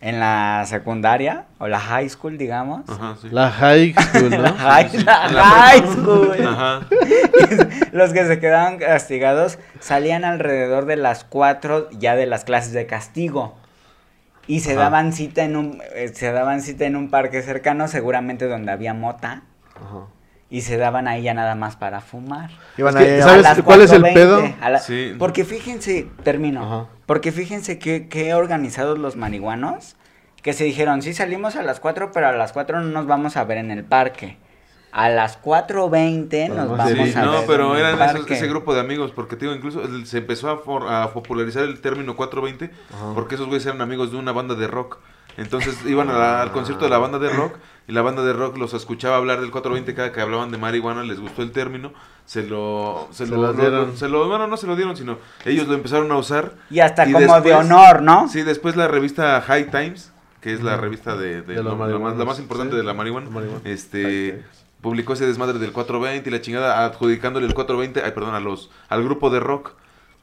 en 0.06 0.20
la 0.20 0.64
secundaria 0.68 1.45
o 1.58 1.68
la 1.68 1.80
high 1.80 2.08
school, 2.10 2.38
digamos. 2.38 2.88
Ajá, 2.88 3.16
sí. 3.22 3.28
La 3.32 3.49
high 3.49 3.93
school, 3.93 4.30
La 4.41 4.51
¿no? 4.51 4.53
high, 4.56 4.89
sí, 4.89 4.97
sí. 4.99 5.03
la 5.03 5.28
La 5.32 5.43
high 5.43 5.88
school. 5.88 6.32
Ajá. 6.47 6.82
los 7.91 8.14
que 8.14 8.26
se 8.28 8.39
quedaban 8.39 8.78
castigados 8.78 9.58
salían 9.80 10.24
alrededor 10.24 10.86
de 10.86 10.95
las 10.97 11.24
4 11.24 11.89
ya 11.91 12.16
de 12.16 12.26
las 12.28 12.43
clases 12.45 12.74
de 12.74 12.86
castigo. 12.86 13.56
Y 14.47 14.60
se 14.60 14.74
Ajá. 14.74 14.82
daban 14.82 15.12
cita 15.12 15.41
en 15.43 15.56
un 15.56 15.82
eh, 15.95 16.10
se 16.14 16.32
daban 16.32 16.62
cita 16.62 16.86
en 16.86 16.95
un 16.95 17.10
parque 17.10 17.41
cercano, 17.41 17.88
seguramente 17.88 18.47
donde 18.47 18.72
había 18.72 18.93
mota. 18.93 19.41
Ajá. 19.76 20.06
y 20.51 20.62
se 20.62 20.78
daban 20.78 21.08
ahí 21.08 21.24
ya 21.24 21.34
nada 21.34 21.56
más 21.56 21.76
para 21.76 21.99
fumar. 21.99 22.51
Iban 22.78 22.95
Es 22.97 23.03
que, 23.03 23.22
¿sabes 23.24 23.45
A 23.45 23.49
las 23.56 23.62
cuál 23.64 23.82
es 23.82 23.91
el 23.91 24.03
4:20, 24.03 24.14
pedo? 24.14 24.41
la- 24.70 24.80
Sí. 24.80 25.16
Porque 25.18 25.43
fíjense, 25.43 26.08
termino. 26.24 26.64
Ajá. 26.64 26.86
Porque 27.06 27.32
fíjense 27.32 27.78
que, 27.80 28.08
que 28.08 28.34
organizados 28.34 28.97
los 28.99 29.16
marihuanos 29.16 29.95
que 30.41 30.53
se 30.53 30.64
dijeron, 30.64 31.01
sí 31.01 31.14
salimos 31.14 31.56
a 31.56 31.64
las 31.64 31.80
4, 31.80 32.12
pero 32.12 32.28
a 32.28 32.32
las 32.32 32.53
4 32.53 32.82
no 32.82 32.88
nos 32.89 33.08
vamos 33.08 33.36
a 33.38 33.43
ver 33.45 33.58
en 33.58 33.72
el 33.72 33.84
parque. 33.84 34.38
A 34.91 35.10
las 35.10 35.41
4.20 35.41 36.49
nos 36.49 36.70
vamos 36.70 36.88
Sí, 36.88 36.93
a 36.93 37.03
ver 37.03 37.16
no, 37.26 37.41
pero 37.47 37.72
en 37.78 37.86
el 37.86 37.93
eran 37.95 38.16
esos- 38.16 38.30
ese 38.32 38.47
grupo 38.47 38.74
de 38.74 38.80
amigos, 38.80 39.12
porque 39.12 39.36
te 39.36 39.45
digo, 39.45 39.56
incluso 39.56 39.82
se 40.06 40.20
empezó 40.20 40.49
a, 40.49 40.58
for- 40.60 40.88
a 40.88 41.12
popularizar 41.14 41.64
el 41.64 41.82
término 41.82 42.16
420, 42.16 42.70
porque 43.14 43.36
esos 43.36 43.47
güeyes 43.47 43.66
eran 43.66 43.82
amigos 43.82 44.12
de 44.12 44.18
una 44.18 44.32
banda 44.32 44.56
de 44.56 44.68
rock. 44.68 44.99
Entonces 45.38 45.77
iban 45.86 46.09
a 46.09 46.13
la- 46.17 46.41
al 46.41 46.51
concierto 46.51 46.86
de 46.86 46.89
la 46.91 46.97
banda 46.97 47.19
de 47.19 47.29
rock 47.29 47.57
y 47.88 47.91
la 47.91 48.01
banda 48.01 48.23
de 48.23 48.33
rock 48.33 48.57
los 48.57 48.73
escuchaba 48.73 49.17
hablar 49.17 49.41
del 49.41 49.51
420 49.51 49.93
cada 49.93 50.11
que 50.11 50.21
hablaban 50.21 50.51
de 50.51 50.57
marihuana, 50.57 51.03
les 51.03 51.19
gustó 51.19 51.41
el 51.41 51.51
término, 51.51 51.93
se 52.25 52.43
lo... 52.43 53.07
Se, 53.11 53.25
Se 53.27 53.31
lo, 53.36 53.53
dieron. 53.53 53.97
se 53.97 54.07
lo- 54.09 54.27
bueno, 54.27 54.47
no 54.47 54.57
se 54.57 54.65
lo 54.67 54.75
dieron, 54.75 54.95
sino 54.95 55.17
ellos 55.45 55.67
lo 55.67 55.73
empezaron 55.73 56.11
a 56.11 56.17
usar. 56.17 56.53
Y 56.69 56.79
hasta 56.79 57.07
Y 57.07 57.11
como 57.13 57.41
de 57.41 57.53
honor, 57.53 58.01
¿no? 58.01 58.27
Sí, 58.29 58.41
después 58.43 58.75
la 58.75 58.88
revista 58.88 59.41
High 59.41 59.69
Times, 59.71 60.11
que 60.41 60.53
es 60.53 60.63
la 60.63 60.77
revista 60.77 61.15
de, 61.15 61.41
de 61.41 61.55
De 61.55 61.55
los 61.55 61.63
lo- 61.65 61.69
la, 61.71 61.75
más, 61.75 61.88
marihuanos, 61.89 62.17
la 62.19 62.25
más 62.25 62.39
importante 62.39 62.71
sí. 62.73 62.77
de 62.77 62.83
la 62.83 62.93
marihuana, 62.93 63.29
este 63.65 64.43
publicó 64.81 65.13
ese 65.13 65.25
desmadre 65.25 65.57
del 65.57 65.71
420 65.71 66.29
y 66.29 66.31
la 66.31 66.41
chingada 66.41 66.86
adjudicándole 66.86 67.47
el 67.47 67.55
420, 67.55 68.03
ay, 68.05 68.11
perdón, 68.11 68.36
a 68.36 68.39
los 68.39 68.69
al 68.88 69.03
grupo 69.03 69.29
de 69.31 69.39
rock. 69.39 69.71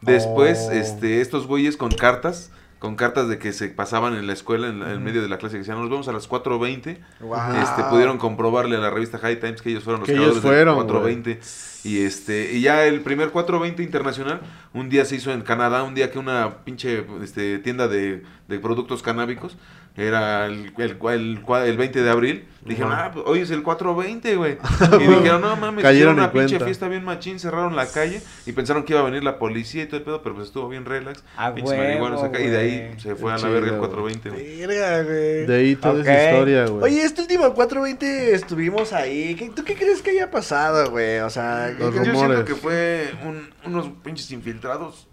Después, 0.00 0.66
Oh. 0.68 0.72
este 0.72 1.20
estos 1.20 1.46
güeyes 1.46 1.76
con 1.76 1.90
cartas, 1.90 2.50
con 2.82 2.96
cartas 2.96 3.28
de 3.28 3.38
que 3.38 3.52
se 3.52 3.68
pasaban 3.68 4.14
en 4.16 4.26
la 4.26 4.32
escuela 4.32 4.66
en, 4.66 4.80
la- 4.80 4.92
en 4.92 5.04
medio 5.04 5.22
de 5.22 5.28
la 5.28 5.38
clase 5.38 5.54
que 5.54 5.58
decían, 5.60 5.78
"Nos 5.80 5.88
vemos 5.88 6.08
a 6.08 6.12
las 6.12 6.28
4:20." 6.28 6.98
Wow. 7.20 7.38
Este 7.62 7.84
pudieron 7.84 8.18
comprobarle 8.18 8.74
a 8.76 8.80
la 8.80 8.90
revista 8.90 9.18
High 9.18 9.38
Times 9.38 9.62
que 9.62 9.70
ellos 9.70 9.84
fueron 9.84 10.00
los 10.00 10.08
Que 10.08 10.14
ellos 10.16 10.40
creadores 10.40 10.42
fueron, 10.42 10.74
420. 10.74 11.40
Y 11.84 12.00
este, 12.04 12.52
y 12.54 12.60
ya 12.60 12.84
el 12.84 13.00
primer 13.02 13.30
420 13.30 13.82
internacional, 13.84 14.40
un 14.74 14.88
día 14.88 15.04
se 15.04 15.14
hizo 15.14 15.30
en 15.32 15.42
Canadá, 15.42 15.84
un 15.84 15.94
día 15.94 16.10
que 16.10 16.18
una 16.18 16.58
pinche 16.64 17.06
este, 17.22 17.58
tienda 17.60 17.86
de, 17.86 18.24
de 18.48 18.58
productos 18.58 19.00
canábicos, 19.02 19.56
era 19.94 20.46
el, 20.46 20.72
el, 20.78 20.96
el, 21.02 21.44
el 21.66 21.76
20 21.76 22.02
de 22.02 22.10
abril, 22.10 22.48
dijeron, 22.64 22.92
ah, 22.92 23.10
pues, 23.12 23.24
hoy 23.28 23.40
es 23.40 23.50
el 23.50 23.62
420, 23.62 24.36
güey. 24.36 24.56
Y 25.00 25.06
dijeron, 25.06 25.40
no 25.42 25.54
mames, 25.56 25.82
Cayeron 25.82 26.14
hicieron 26.14 26.14
una 26.18 26.32
pinche 26.32 26.48
cuenta. 26.50 26.64
fiesta 26.64 26.88
bien 26.88 27.04
machín, 27.04 27.38
cerraron 27.38 27.76
la 27.76 27.86
calle 27.86 28.22
y 28.46 28.52
pensaron 28.52 28.84
que 28.84 28.92
iba 28.94 29.02
a 29.02 29.04
venir 29.04 29.22
la 29.22 29.38
policía 29.38 29.82
y 29.82 29.86
todo 29.86 29.98
el 29.98 30.02
pedo, 30.04 30.22
pero 30.22 30.34
pues 30.36 30.46
estuvo 30.48 30.68
bien 30.68 30.84
relax. 30.86 31.22
A 31.36 31.54
pinches 31.54 31.72
huevo, 31.72 31.84
marihuanos 31.84 32.22
acá, 32.22 32.40
y 32.40 32.46
de 32.48 32.56
ahí 32.58 32.78
güey. 32.88 33.00
se 33.00 33.14
fue 33.16 33.30
a 33.32 33.34
la 33.34 33.40
Chido, 33.40 33.52
verga 33.52 33.66
el 33.72 33.76
güey. 33.78 33.90
420, 33.90 34.30
güey. 34.30 34.66
Verga, 34.66 35.02
güey. 35.02 35.46
De 35.46 35.56
ahí 35.56 35.76
toda 35.76 35.94
Ok. 35.94 36.00
esa 36.00 36.24
historia, 36.30 36.66
güey. 36.66 36.84
Oye, 36.84 37.02
este 37.04 37.20
último 37.22 37.52
420 37.54 38.34
estuvimos 38.34 38.92
ahí. 38.92 39.34
¿Qué- 39.34 39.50
¿Tú 39.50 39.62
qué 39.64 39.74
crees 39.74 40.00
que 40.00 40.10
haya 40.12 40.30
pasado, 40.30 40.90
güey? 40.90 41.18
O 41.20 41.28
sea, 41.30 41.74
¿qué- 41.76 41.84
Los 41.84 41.90
qué- 41.90 41.96
Yo 41.98 42.04
siento 42.04 42.22
rumores. 42.22 42.44
que 42.44 42.54
fue 42.54 43.10
un- 43.24 43.50
unos 43.66 43.88
pinches 44.02 44.30
infiltrados 44.30 45.08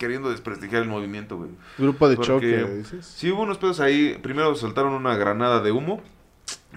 queriendo 0.00 0.30
desprestigiar 0.30 0.82
el 0.82 0.88
movimiento, 0.88 1.36
güey. 1.36 1.50
Grupo 1.78 2.08
de 2.08 2.16
Porque 2.16 2.26
choque, 2.26 2.64
dices. 2.78 3.06
Sí 3.06 3.30
hubo 3.30 3.42
unos 3.42 3.58
pedos 3.58 3.78
ahí. 3.80 4.18
Primero 4.22 4.54
soltaron 4.56 4.94
una 4.94 5.14
granada 5.14 5.60
de 5.60 5.70
humo. 5.70 6.02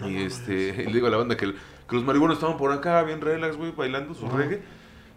Y 0.06 0.18
este, 0.18 0.76
y 0.84 0.86
le 0.88 0.94
digo 0.94 1.08
a 1.08 1.10
la 1.10 1.18
banda 1.18 1.38
que, 1.38 1.46
el- 1.46 1.56
que 1.90 1.96
los 1.96 2.04
marihuanos 2.04 2.38
estaban 2.38 2.58
por 2.58 2.72
acá, 2.74 3.02
bien 3.04 3.22
relax, 3.22 3.56
güey, 3.56 3.72
bailando 3.72 4.14
su 4.14 4.28
reggae. 4.28 4.62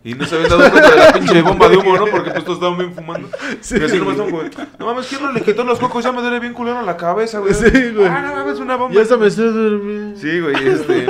Y 0.06 0.14
no 0.14 0.24
se 0.24 0.36
habían 0.36 0.50
dado 0.50 0.70
cuenta 0.70 0.90
de 0.90 0.96
la 0.96 1.12
pinche 1.14 1.42
bomba 1.42 1.68
de 1.68 1.76
humo, 1.78 1.96
¿no? 1.96 2.04
Porque 2.10 2.30
pues 2.30 2.44
todos 2.44 2.58
estaban 2.58 2.78
bien 2.78 2.94
fumando. 2.94 3.28
y 3.52 3.82
así 3.84 3.98
nomás 3.98 4.16
güey. 4.30 4.50
No 4.78 4.86
mames, 4.86 5.06
¿quién 5.08 5.20
no 5.20 5.32
le 5.32 5.42
quitó 5.42 5.64
los 5.64 5.80
cocos? 5.80 6.04
Ya 6.04 6.12
me 6.12 6.22
duele 6.22 6.38
bien 6.38 6.52
culero 6.52 6.80
la 6.82 6.96
cabeza, 6.96 7.40
güey. 7.40 7.52
Sí, 7.54 7.68
güey. 7.92 8.06
Ah, 8.06 8.22
no 8.22 8.34
mames, 8.36 8.60
una 8.60 8.76
bomba. 8.76 8.94
Ya 8.94 9.02
hasta 9.02 9.16
me 9.16 9.26
estoy 9.26 9.52
durmiendo. 9.52 10.18
Sí, 10.18 10.38
güey, 10.40 10.54
este. 10.68 11.06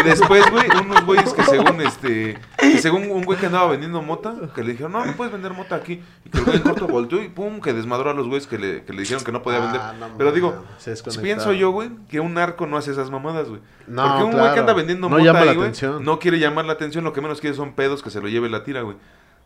Y 0.00 0.02
después, 0.04 0.44
güey, 0.50 0.66
unos 0.84 1.06
güeyes 1.06 1.32
que 1.32 1.42
según 1.42 1.80
este. 1.80 2.38
Que 2.58 2.78
según 2.78 3.10
un 3.10 3.24
güey 3.24 3.38
que 3.38 3.46
andaba 3.46 3.68
vendiendo 3.70 4.02
mota, 4.02 4.34
que 4.54 4.62
le 4.62 4.72
dijeron, 4.72 4.92
no, 4.92 5.06
no 5.06 5.12
puedes 5.16 5.32
vender 5.32 5.54
mota 5.54 5.76
aquí. 5.76 6.02
Y 6.26 6.28
que 6.28 6.38
el 6.38 6.44
güey 6.44 6.56
en 6.58 6.62
corto 6.64 6.86
volteó 6.86 7.22
y 7.22 7.28
pum, 7.28 7.60
que 7.62 7.72
desmadró 7.72 8.10
a 8.10 8.14
los 8.14 8.26
güeyes 8.28 8.46
que 8.46 8.58
le, 8.58 8.84
que 8.84 8.92
le 8.92 9.00
dijeron 9.00 9.24
que 9.24 9.32
no 9.32 9.42
podía 9.42 9.60
Ah, 9.60 9.92
vender. 9.92 10.10
no 10.10 10.18
Pero 10.18 10.32
digo, 10.32 10.64
se 10.76 10.90
desconectaron. 10.90 11.24
pienso 11.24 11.52
yo, 11.54 11.70
güey, 11.70 11.88
que 12.10 12.20
un 12.20 12.34
narco 12.34 12.66
no 12.66 12.76
hace 12.76 12.90
esas 12.90 13.10
mamadas, 13.10 13.48
güey. 13.48 13.62
No, 13.88 14.02
Porque 14.06 14.24
un 14.24 14.30
güey 14.30 14.34
claro. 14.42 14.54
que 14.54 14.60
anda 14.60 14.72
vendiendo 14.74 15.08
No 15.08 15.16
mota 15.16 15.24
llama 15.24 15.40
la 15.44 15.52
güey, 15.52 15.60
atención. 15.60 16.04
no 16.04 16.18
quiere 16.18 16.38
llamar 16.38 16.64
la 16.66 16.74
atención, 16.74 17.04
lo 17.04 17.12
que 17.12 17.20
menos 17.20 17.40
quiere 17.40 17.56
son 17.56 17.74
pedos 17.74 18.02
que 18.02 18.10
se 18.10 18.20
lo 18.20 18.28
lleve 18.28 18.48
la 18.48 18.62
tira, 18.64 18.82
güey. 18.82 18.96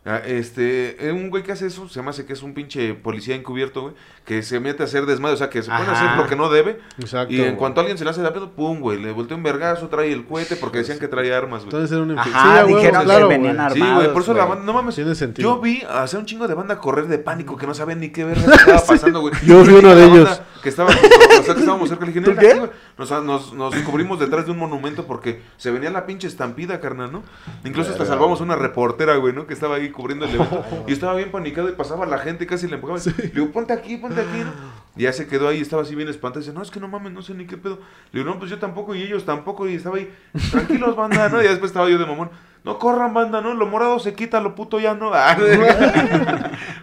Ah, 0.05 0.17
Este, 0.17 1.07
eh, 1.07 1.13
un 1.13 1.29
güey 1.29 1.43
que 1.43 1.53
hace 1.53 1.65
eso, 1.65 1.87
se 1.87 2.01
me 2.01 2.09
hace 2.09 2.25
que 2.25 2.33
es 2.33 2.43
un 2.43 2.53
pinche 2.53 2.93
policía 2.93 3.35
encubierto, 3.35 3.83
güey, 3.83 3.93
que 4.25 4.43
se 4.43 4.59
mete 4.59 4.83
a 4.83 4.85
hacer 4.85 5.05
desmadre, 5.05 5.35
o 5.35 5.37
sea, 5.37 5.49
que 5.49 5.61
se 5.63 5.69
pone 5.71 5.85
a 5.85 5.91
hacer 5.93 6.07
Ajá. 6.09 6.17
lo 6.17 6.27
que 6.27 6.35
no 6.35 6.49
debe, 6.49 6.77
Exacto. 6.99 7.33
y 7.33 7.37
en 7.37 7.43
güey. 7.45 7.55
cuanto 7.55 7.79
a 7.79 7.83
alguien 7.83 7.97
se 7.97 8.03
le 8.03 8.09
hace 8.09 8.21
de 8.21 8.29
pedo, 8.31 8.51
pum, 8.51 8.81
güey, 8.81 9.01
le 9.01 9.13
volteó 9.13 9.37
un 9.37 9.43
vergazo, 9.43 9.87
trae 9.87 10.11
el 10.11 10.25
cohete, 10.25 10.57
porque 10.57 10.79
decían 10.79 10.99
que 10.99 11.07
traía 11.07 11.37
armas, 11.37 11.61
güey. 11.63 11.67
Entonces 11.67 11.91
era 11.93 12.01
un 12.01 12.09
infi- 12.17 12.19
Ajá, 12.19 12.59
a 12.59 12.65
huevo, 12.65 12.77
dijeron 12.79 13.03
claro, 13.05 13.27
que 13.29 13.33
venían 13.33 13.55
güey. 13.55 13.65
armados. 13.65 13.87
Sí, 13.87 13.95
güey, 13.95 14.13
por 14.13 14.21
eso 14.23 14.33
la 14.33 14.43
güey. 14.43 14.49
banda, 14.57 14.65
no 14.65 14.73
mames. 14.77 14.95
Tiene 14.95 15.15
sentido. 15.15 15.55
Yo 15.55 15.61
vi 15.61 15.83
hacer 15.89 16.19
un 16.19 16.25
chingo 16.25 16.49
de 16.49 16.53
banda 16.53 16.77
correr 16.79 17.07
de 17.07 17.17
pánico 17.19 17.55
que 17.55 17.65
no 17.65 17.73
sabían 17.73 18.01
ni 18.01 18.09
qué 18.09 18.25
ver 18.25 18.37
estaba 18.39 18.83
pasando, 18.85 19.21
güey. 19.21 19.33
Yo 19.45 19.63
vi 19.63 19.73
uno 19.73 19.95
de 19.95 20.05
ellos. 20.05 20.41
Que 20.63 20.69
estaba, 20.69 20.89
o 20.89 21.43
sea, 21.43 21.53
que 21.53 21.59
estábamos 21.59 21.89
cerca, 21.89 22.05
le 22.05 22.13
dije, 22.13 22.23
¿Tú 22.23 22.31
"Neta, 22.31 22.41
qué? 22.41 22.51
sí, 22.53 22.57
güey". 22.59 22.69
Nos, 22.97 23.11
nos, 23.23 23.53
nos 23.53 23.75
cubrimos 23.79 24.17
detrás 24.19 24.45
de 24.45 24.51
un 24.51 24.57
monumento 24.57 25.05
porque 25.05 25.41
se 25.57 25.71
venía 25.71 25.89
la 25.91 26.05
pinche 26.05 26.27
estampida, 26.27 26.79
carnal, 26.79 27.11
¿no? 27.11 27.23
Incluso 27.65 27.91
hasta 27.91 28.05
salvamos 28.05 28.39
a 28.39 28.43
una 28.43 28.55
reportera, 28.55 29.17
güey, 29.17 29.33
¿no? 29.33 29.45
Que 29.45 29.53
estaba 29.53 29.75
ahí 29.75 29.89
cubriendo 29.91 30.25
el 30.25 30.35
evento. 30.35 30.65
Y 30.87 30.93
estaba 30.93 31.15
bien 31.15 31.31
panicado 31.31 31.67
y 31.69 31.73
pasaba 31.73 32.05
la 32.05 32.17
gente 32.17 32.45
y 32.45 32.47
casi 32.47 32.67
le 32.67 32.75
empujaba. 32.75 32.99
Le 33.17 33.27
digo, 33.27 33.51
ponte 33.51 33.73
aquí, 33.73 33.97
ponte 33.97 34.21
aquí, 34.21 34.39
¿no? 34.39 34.51
Y 34.95 35.03
ya 35.03 35.11
se 35.13 35.27
quedó 35.27 35.47
ahí, 35.49 35.59
estaba 35.59 35.81
así 35.81 35.95
bien 35.95 36.07
espantado. 36.07 36.39
Dice, 36.39 36.53
no, 36.53 36.61
es 36.61 36.71
que 36.71 36.79
no 36.79 36.87
mames, 36.87 37.11
no 37.11 37.21
sé 37.21 37.33
ni 37.33 37.45
qué 37.45 37.57
pedo. 37.57 37.79
Le 38.11 38.21
digo, 38.21 38.31
no, 38.31 38.39
pues 38.39 38.49
yo 38.49 38.57
tampoco 38.59 38.95
y 38.95 39.01
ellos 39.03 39.25
tampoco. 39.25 39.67
Y 39.67 39.75
estaba 39.75 39.97
ahí, 39.97 40.09
tranquilos, 40.51 40.95
banda, 40.95 41.27
¿no? 41.29 41.41
Y 41.41 41.47
después 41.47 41.71
estaba 41.71 41.89
yo 41.89 41.97
de 41.97 42.05
mamón. 42.05 42.29
No 42.65 42.79
corran, 42.79 43.13
banda, 43.13 43.41
¿no? 43.41 43.53
Lo 43.53 43.65
morado 43.67 43.99
se 43.99 44.13
quita, 44.13 44.39
lo 44.39 44.55
puto 44.55 44.79
ya 44.79 44.93
no. 44.93 45.11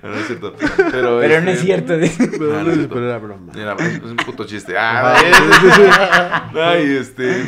Ah, 0.03 0.09
no 0.09 0.14
es 0.14 0.26
cierto. 0.26 0.55
Pero, 0.91 1.18
Pero 1.20 1.41
no 1.43 1.51
es 1.51 1.61
cierto. 1.61 1.97
dice. 1.99 2.26
Pero, 2.28 2.59
Ah, 2.59 2.62
no 2.62 2.68
es 2.70 2.74
cierto. 2.76 2.95
pero 2.95 3.07
era 3.09 3.18
broma. 3.18 3.53
Era, 3.55 3.74
es 3.74 4.03
un 4.03 4.16
puto 4.16 4.45
chiste. 4.45 4.76
Ah, 4.78 5.14
es- 5.22 6.55
Ay, 6.57 6.97
este. 6.97 7.45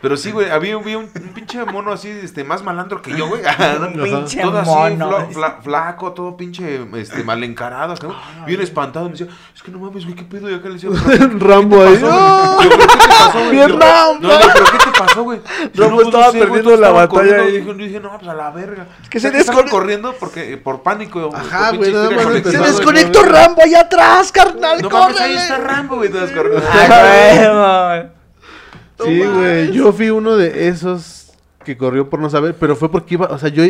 Pero 0.00 0.16
sí, 0.16 0.30
güey, 0.30 0.50
había, 0.50 0.74
había 0.76 0.98
un, 0.98 1.04
un 1.04 1.28
pinche 1.34 1.64
mono 1.64 1.92
así, 1.92 2.08
este, 2.08 2.44
más 2.44 2.62
malandro 2.62 3.00
que 3.02 3.16
yo, 3.16 3.26
güey. 3.28 3.42
Un 3.80 4.02
pinche 4.02 4.40
todo 4.42 4.58
así, 4.58 4.70
mono. 4.70 5.10
fla- 5.10 5.28
fla- 5.30 5.62
flaco, 5.62 6.12
todo 6.12 6.36
pinche, 6.36 6.86
este, 6.96 7.24
mal 7.24 7.42
encarado, 7.42 7.94
acá, 7.94 8.06
güey, 8.06 8.18
bien 8.46 8.60
espantado. 8.60 9.06
Me 9.06 9.12
decía, 9.12 9.28
es 9.54 9.62
que 9.62 9.70
no 9.70 9.78
mames, 9.78 10.04
güey, 10.04 10.14
qué 10.14 10.24
pedo. 10.24 10.50
Y 10.50 10.54
acá 10.54 10.68
le 10.68 10.74
decía, 10.74 10.90
"¿Pero 11.06 11.38
qué- 11.38 11.44
Rambo 11.44 11.82
ahí. 11.82 11.98
Yo, 12.00 12.58
¿pero 12.60 12.70
qué 12.70 12.86
te 12.86 13.08
pasó, 13.08 13.38
güey? 13.38 13.50
Bien 13.50 13.68
Yo, 13.68 13.78
Rambo. 13.78 14.18
No, 14.28 14.28
¿pero 14.52 14.64
qué 14.64 14.78
te 14.90 14.98
pasó, 14.98 15.22
güey? 15.24 15.40
Rambo 15.74 15.94
pues, 15.96 16.06
estaba 16.08 16.32
perdiendo 16.32 16.76
la 16.76 16.90
batalla 16.90 17.36
ahí. 17.42 17.57
Y 17.58 17.60
dije, 17.62 17.78
yo 17.78 17.84
dije, 17.84 18.00
no, 18.00 18.16
pues 18.18 18.28
a 18.28 18.34
la 18.34 18.50
verga. 18.50 18.86
que 19.10 19.18
O 19.18 19.20
se 19.20 19.30
sea, 19.30 19.38
estaban 19.40 19.64
descone- 19.66 19.70
corriendo 19.70 20.14
porque, 20.18 20.56
por 20.56 20.82
pánico. 20.82 21.30
Ajá, 21.34 21.70
por 21.70 21.78
güey, 21.78 22.42
Se 22.42 22.58
desconectó. 22.58 23.22
Rambo 23.22 23.62
allá 23.62 23.80
atrás, 23.80 24.32
carnal. 24.32 24.80
No 24.82 24.90
mames, 24.90 25.20
ahí 25.20 25.34
está 25.34 25.58
Rambo, 25.58 25.96
güey, 25.96 26.10
todas 26.10 26.30
corriendo. 26.30 26.62
A 26.68 27.88
huevo. 28.02 28.08
Sí, 29.04 29.18
güey. 29.24 29.72
Yo 29.72 29.92
fui 29.92 30.10
uno 30.10 30.36
de 30.36 30.68
esos 30.68 31.32
que 31.64 31.76
corrió 31.76 32.08
por 32.10 32.20
no 32.20 32.30
saber, 32.30 32.54
pero 32.58 32.74
fue 32.76 32.90
porque 32.90 33.14
iba, 33.14 33.26
o 33.26 33.38
sea, 33.38 33.48
yo 33.50 33.62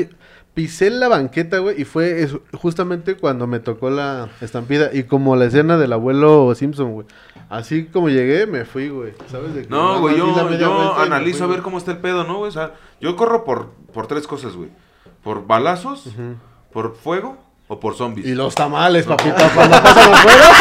pisé 0.54 0.90
la 0.90 1.08
banqueta, 1.08 1.58
güey, 1.58 1.80
y 1.80 1.84
fue 1.84 2.22
eso- 2.22 2.40
justamente 2.54 3.16
cuando 3.16 3.46
me 3.46 3.60
tocó 3.60 3.90
la 3.90 4.28
estampida 4.40 4.90
y 4.92 5.02
como 5.04 5.36
la 5.36 5.44
escena 5.46 5.76
del 5.78 5.92
abuelo 5.92 6.52
Simpson, 6.54 6.92
güey. 6.92 7.06
Así 7.50 7.86
como 7.86 8.08
llegué, 8.10 8.46
me 8.46 8.64
fui, 8.64 8.88
güey. 8.90 9.14
¿Sabes 9.30 9.54
de 9.54 9.62
qué? 9.62 9.68
No, 9.68 10.00
güey, 10.00 10.16
yo, 10.18 10.34
yo 10.58 10.98
analizo 10.98 11.38
fui, 11.38 11.46
a 11.46 11.50
ver 11.50 11.62
cómo 11.62 11.78
está 11.78 11.92
el 11.92 11.98
pedo, 11.98 12.24
¿no, 12.24 12.38
güey? 12.38 12.48
O 12.50 12.52
sea, 12.52 12.74
yo 13.00 13.16
corro 13.16 13.44
por, 13.44 13.70
por 13.94 14.06
tres 14.06 14.26
cosas, 14.26 14.54
güey. 14.54 14.68
Por 15.22 15.46
balazos, 15.46 16.04
por 16.72 16.94
fuego 16.96 17.38
o 17.66 17.80
por 17.80 17.94
zombies. 17.96 18.26
Y 18.26 18.34
los 18.34 18.54
tamales, 18.54 19.06
papita, 19.06 19.50
cuando 19.54 19.80
pasan 19.82 20.12
afuera, 20.14 20.50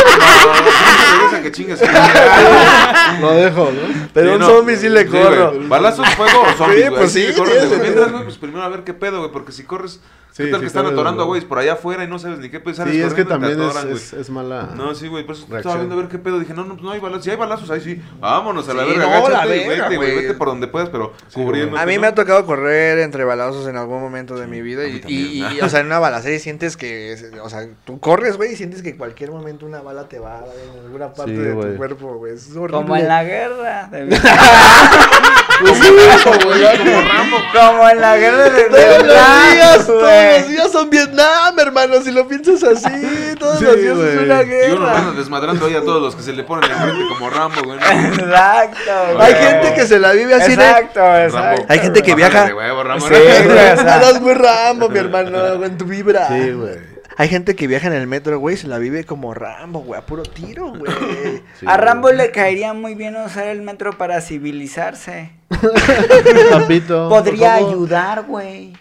No, 1.32 1.32
no, 1.38 1.44
que 1.44 1.52
chingues. 1.52 1.82
lo 3.22 3.32
dejo, 3.32 3.66
¿no? 3.72 4.08
Pero 4.14 4.30
Sí, 4.30 4.34
un 4.36 4.40
no. 4.42 4.46
zombie 4.48 4.76
sí 4.78 4.90
le 4.90 5.06
corro. 5.08 5.54
Balazos, 5.68 6.08
fuego 6.16 6.42
o 6.42 6.58
zombies, 6.58 6.86
Sí, 6.86 6.92
pues 6.96 7.12
sí, 7.12 7.26
corres, 7.36 7.56
güey. 7.56 7.60
sentido. 7.70 7.82
Mientras, 7.84 8.12
güey, 8.12 8.24
pues 8.24 8.38
primero 8.38 8.64
a 8.64 8.70
ver 8.70 8.84
qué 8.84 8.94
pedo, 8.94 9.20
güey. 9.20 9.32
Porque 9.32 9.52
si 9.52 9.64
corres, 9.64 10.02
Sí, 10.32 10.44
¿qué 10.44 10.52
tal 10.52 10.60
sí 10.60 10.62
que 10.66 10.68
están 10.68 10.86
atorando 10.86 11.24
a 11.24 11.26
güeyes 11.26 11.46
por 11.46 11.58
allá 11.58 11.74
afuera 11.74 12.04
y 12.04 12.08
no 12.08 12.20
sabes 12.20 12.38
ni 12.38 12.50
qué 12.50 12.60
pues 12.60 12.78
Sí, 12.78 13.02
es 13.02 13.14
que 13.16 13.22
y 13.22 13.26
también 13.26 13.60
es, 13.60 13.68
atoran, 13.76 13.92
es, 13.92 14.14
es 14.14 14.30
mala. 14.30 14.70
No, 14.76 14.94
sí, 14.94 15.08
güey, 15.08 15.26
por 15.26 15.34
eso 15.34 15.44
estaba 15.46 15.62
Reacción. 15.62 15.78
viendo 15.80 15.96
a 15.96 15.98
ver 15.98 16.08
qué 16.10 16.20
pedo. 16.20 16.40
Dije, 16.40 16.54
no, 16.54 16.64
no, 16.64 16.74
pues 16.76 16.84
no 16.84 16.92
hay 16.92 17.00
balazos. 17.00 17.24
Si 17.26 17.32
hay 17.32 17.38
balazos, 17.38 17.72
ahí 17.72 17.82
sí. 17.82 18.00
Vámonos 18.20 18.70
a 18.70 18.76
la 18.76 18.84
Sí, 18.84 18.90
verga. 18.90 19.04
no, 19.06 19.12
agáchate 19.26 19.48
la 19.50 19.56
y 19.56 19.68
verga, 19.68 19.84
vete, 19.86 19.96
güey. 19.98 20.12
güey. 20.12 20.24
Vete 20.28 20.38
por 20.38 20.48
donde 20.50 20.68
puedas, 20.68 20.90
pero 20.90 21.14
cubriendo. 21.34 21.76
A 21.78 21.86
mí 21.88 21.98
me 21.98 22.06
ha 22.08 22.14
tocado 22.14 22.46
correr 22.46 23.00
entre 23.00 23.24
balazos 23.24 23.68
en 23.68 23.78
algún 23.78 24.00
momento 24.00 24.36
de 24.36 24.46
mi 24.46 24.62
vida 24.62 24.86
y, 24.88 25.00
también. 25.00 25.22
y- 25.54 25.56
y, 25.58 25.62
o 25.62 25.70
sea, 25.70 25.80
en 25.80 25.88
una 25.88 25.98
balacera 25.98 26.38
sientes 26.38 26.78
que, 26.78 27.16
o 27.42 27.50
sea, 27.50 27.68
tú 27.86 28.00
corres, 28.00 28.38
güey, 28.38 28.54
y 28.54 28.56
sientes 28.56 28.84
que 28.84 28.90
en 28.90 28.98
cualquier 28.98 29.32
momento 29.32 29.66
una 29.66 29.82
bala 29.82 30.08
te 30.08 30.20
va 30.20 30.38
a 30.38 30.42
dar 30.42 30.50
en 30.72 30.86
alguna 30.86 31.14
parte 31.14 31.32
Sí, 31.36 31.38
de 31.42 31.54
tu 31.56 31.78
cuerpo, 31.78 32.14
güey. 32.18 32.34
Es 32.36 32.50
horrible. 32.56 32.74
Como 32.74 32.96
en 32.96 33.08
la 33.08 33.24
guerra. 33.24 33.90
Como 35.60 37.02
Rambo. 37.02 37.38
Como 37.54 37.90
en 37.90 38.02
la 38.02 38.18
guerra 38.18 38.50
de 38.50 38.64
Todos 38.64 38.80
los 38.80 39.04
Vietnam, 39.06 39.54
días, 39.54 39.88
todos 39.88 40.02
los 40.40 40.48
días 40.50 40.72
son 40.72 40.90
Vietnam, 40.90 41.60
hermano. 41.60 42.02
Si 42.02 42.12
lo 42.12 42.28
piensas 42.28 42.64
así, 42.64 43.36
todos 43.40 43.60
Sí, 43.60 43.66
los 43.66 43.76
días 43.78 43.98
es 43.98 44.16
güey. 44.16 44.18
una 44.26 44.42
Y 44.44 44.46
uno 44.72 44.86
guerra. 44.86 44.98
anda 44.98 45.12
desmadrando 45.14 45.66
ahí 45.66 45.76
a 45.76 45.82
todos 45.82 46.02
los 46.02 46.16
que 46.16 46.22
se 46.24 46.34
le 46.34 46.44
ponen 46.44 46.70
enfrente 46.72 47.04
como 47.10 47.30
Rambo, 47.30 47.62
güey. 47.64 47.80
¿no? 47.80 47.86
Exacto, 47.86 48.92
güey. 49.16 49.26
Hay 49.28 49.34
gente 49.36 49.74
que 49.74 49.86
se 49.88 50.00
la 50.00 50.12
vive 50.14 50.34
así 50.36 50.56
de. 50.56 50.64
Exacto, 50.64 51.18
exacto. 51.18 51.66
Hay 51.70 51.80
gente 51.80 52.02
que 52.02 52.12
Bájale 52.14 52.30
viaja- 52.30 52.46
de 52.48 52.54
huevo, 52.54 52.84
Rambo. 52.84 53.08
Sí, 53.08 53.14
güey, 53.14 53.48
o 53.48 53.52
sea. 53.54 53.72
Andas 53.96 54.22
muy 54.22 54.34
Rambo, 54.34 54.90
mi 54.90 55.00
hermano, 55.00 55.64
en 55.66 55.78
tu 55.78 55.86
vibra. 55.86 56.28
Sí, 56.28 56.52
güey. 56.52 56.98
Hay 57.20 57.30
gente 57.30 57.56
que 57.56 57.66
viaja 57.66 57.88
en 57.88 57.94
el 57.94 58.06
metro, 58.06 58.38
güey, 58.38 58.58
se 58.58 58.68
la 58.68 58.78
vive 58.78 59.04
como 59.04 59.34
Rambo, 59.34 59.80
güey, 59.80 60.00
a 60.00 60.06
puro 60.06 60.22
tiro, 60.22 60.68
güey. 60.68 61.42
Sí, 61.60 61.66
A 61.66 61.76
Rambo 61.76 62.10
güey. 62.10 62.18
le 62.18 62.30
caería 62.30 62.74
muy 62.74 62.94
bien 62.94 63.16
usar 63.16 63.48
el 63.48 63.64
metro 63.64 63.98
para 63.98 64.22
civilizarse. 64.22 65.32
Papito, 66.52 67.10
Podría 67.10 67.56
ayudar, 67.56 68.24
güey. 68.24 68.74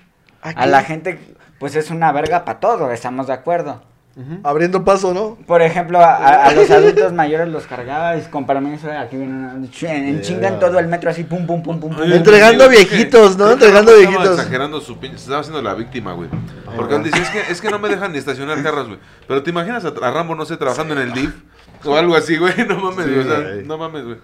¿A 0.43 0.51
A 0.51 0.67
la 0.67 0.83
gente, 0.83 1.19
pues 1.59 1.75
es 1.77 1.91
una 1.91 2.13
verga 2.13 2.45
para 2.45 2.61
todo, 2.61 2.91
estamos 2.93 3.27
de 3.27 3.33
acuerdo. 3.33 3.83
Ujú. 4.17 4.41
Abriendo 4.45 4.83
paso, 4.83 5.13
¿no? 5.13 5.37
Por 5.47 5.61
ejemplo, 5.61 5.99
a, 6.01 6.15
a- 6.17 6.47
a 6.47 6.53
los 6.55 6.71
adultos 6.71 7.13
mayores 7.13 7.49
los 7.49 7.67
cargaba 7.67 8.17
y 8.17 8.23
con 8.23 8.47
permiso, 8.47 8.91
aquí 8.91 9.17
viene 9.19 9.33
una, 9.35 9.53
en, 9.55 10.05
en 10.09 10.21
chinga 10.23 10.49
en 10.49 10.59
todo 10.59 10.79
el 10.79 10.87
metro 10.89 11.11
así, 11.11 11.25
pum, 11.25 11.47
pum, 11.47 11.63
pum, 11.63 11.79
pum, 11.79 11.95
pum. 11.95 12.03
Entregando 12.13 12.65
yo 12.65 12.71
creo 12.71 12.81
que- 12.81 12.87
viejitos, 12.95 13.37
¿no? 13.37 13.47
que 13.49 13.53
Entregando 13.53 13.91
Rambo 13.93 13.99
viejitos. 13.99 14.23
Estaba 14.25 14.37
exagerando 14.43 14.81
su 14.81 14.99
pinche, 14.99 15.19
se 15.19 15.25
estaba 15.25 15.41
haciendo 15.41 15.61
la 15.61 15.75
víctima, 15.75 16.15
güey. 16.15 16.31
Porque 16.77 16.95
él 16.95 17.03
decía, 17.03 17.23
es 17.23 17.29
que, 17.31 17.41
es 17.53 17.61
que 17.61 17.69
no 17.69 17.79
me 17.79 17.91
dejan 17.91 18.13
ni 18.13 18.19
estacionar 18.19 18.63
carros, 18.63 18.87
güey. 18.89 18.99
Pero 19.29 19.43
te 19.43 19.51
imaginas 19.51 19.85
a, 19.85 19.89
a 19.89 20.11
Rambo, 20.11 20.35
no 20.35 20.47
sé, 20.47 20.57
trabajando 20.57 20.95
en 20.95 21.01
el 21.01 21.13
DIF 21.13 21.35
o 21.85 21.95
algo 21.97 22.17
así, 22.17 22.39
güey. 22.39 22.55
No 22.67 22.79
mames, 22.79 23.05
Sí, 23.05 23.13
güey. 23.13 23.27
O 23.27 23.31
sea, 23.31 23.41
güey. 23.41 23.65
no 23.67 23.77
mames, 23.77 24.05
güey. 24.05 24.17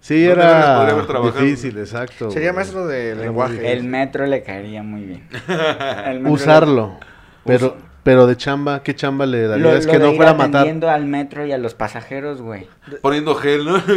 Sí, 0.00 0.24
¿Dónde 0.24 0.42
vergas 0.42 0.76
podría 1.06 1.20
era 1.20 1.40
difícil, 1.40 1.78
exacto. 1.78 2.30
Sería 2.30 2.50
güey. 2.50 2.56
maestro 2.56 2.86
de 2.86 3.10
Era 3.10 3.20
lenguaje. 3.20 3.72
El 3.72 3.84
metro 3.84 4.26
le 4.26 4.42
caería 4.42 4.82
muy 4.82 5.02
bien. 5.02 5.28
El 6.06 6.20
metro 6.20 6.32
Usarlo. 6.32 6.98
Pero, 7.44 7.76
pero 8.04 8.26
de 8.26 8.36
chamba, 8.36 8.82
¿qué 8.82 8.94
chamba 8.94 9.26
le 9.26 9.46
daría? 9.48 9.64
Lo, 9.64 9.72
es 9.74 9.86
lo 9.86 9.92
que 9.92 9.98
de 9.98 10.04
no 10.04 10.10
ir 10.12 10.16
fuera 10.16 10.30
a 10.30 10.34
matar. 10.34 10.66
al 10.88 11.04
metro 11.06 11.44
y 11.46 11.52
a 11.52 11.58
los 11.58 11.74
pasajeros, 11.74 12.40
güey. 12.40 12.68
Poniendo 13.02 13.34
gel, 13.34 13.64
¿no? 13.64 13.78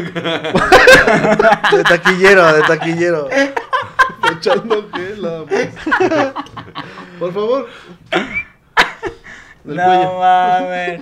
De 1.72 1.84
taquillero, 1.84 2.54
de 2.54 2.62
taquillero. 2.64 3.30
Echando 4.38 4.90
gel. 4.94 5.22
Por 7.20 7.34
favor. 7.34 7.68
Del 9.64 9.76
no 9.78 9.84
cuello. 9.84 10.20
mames. 10.20 11.02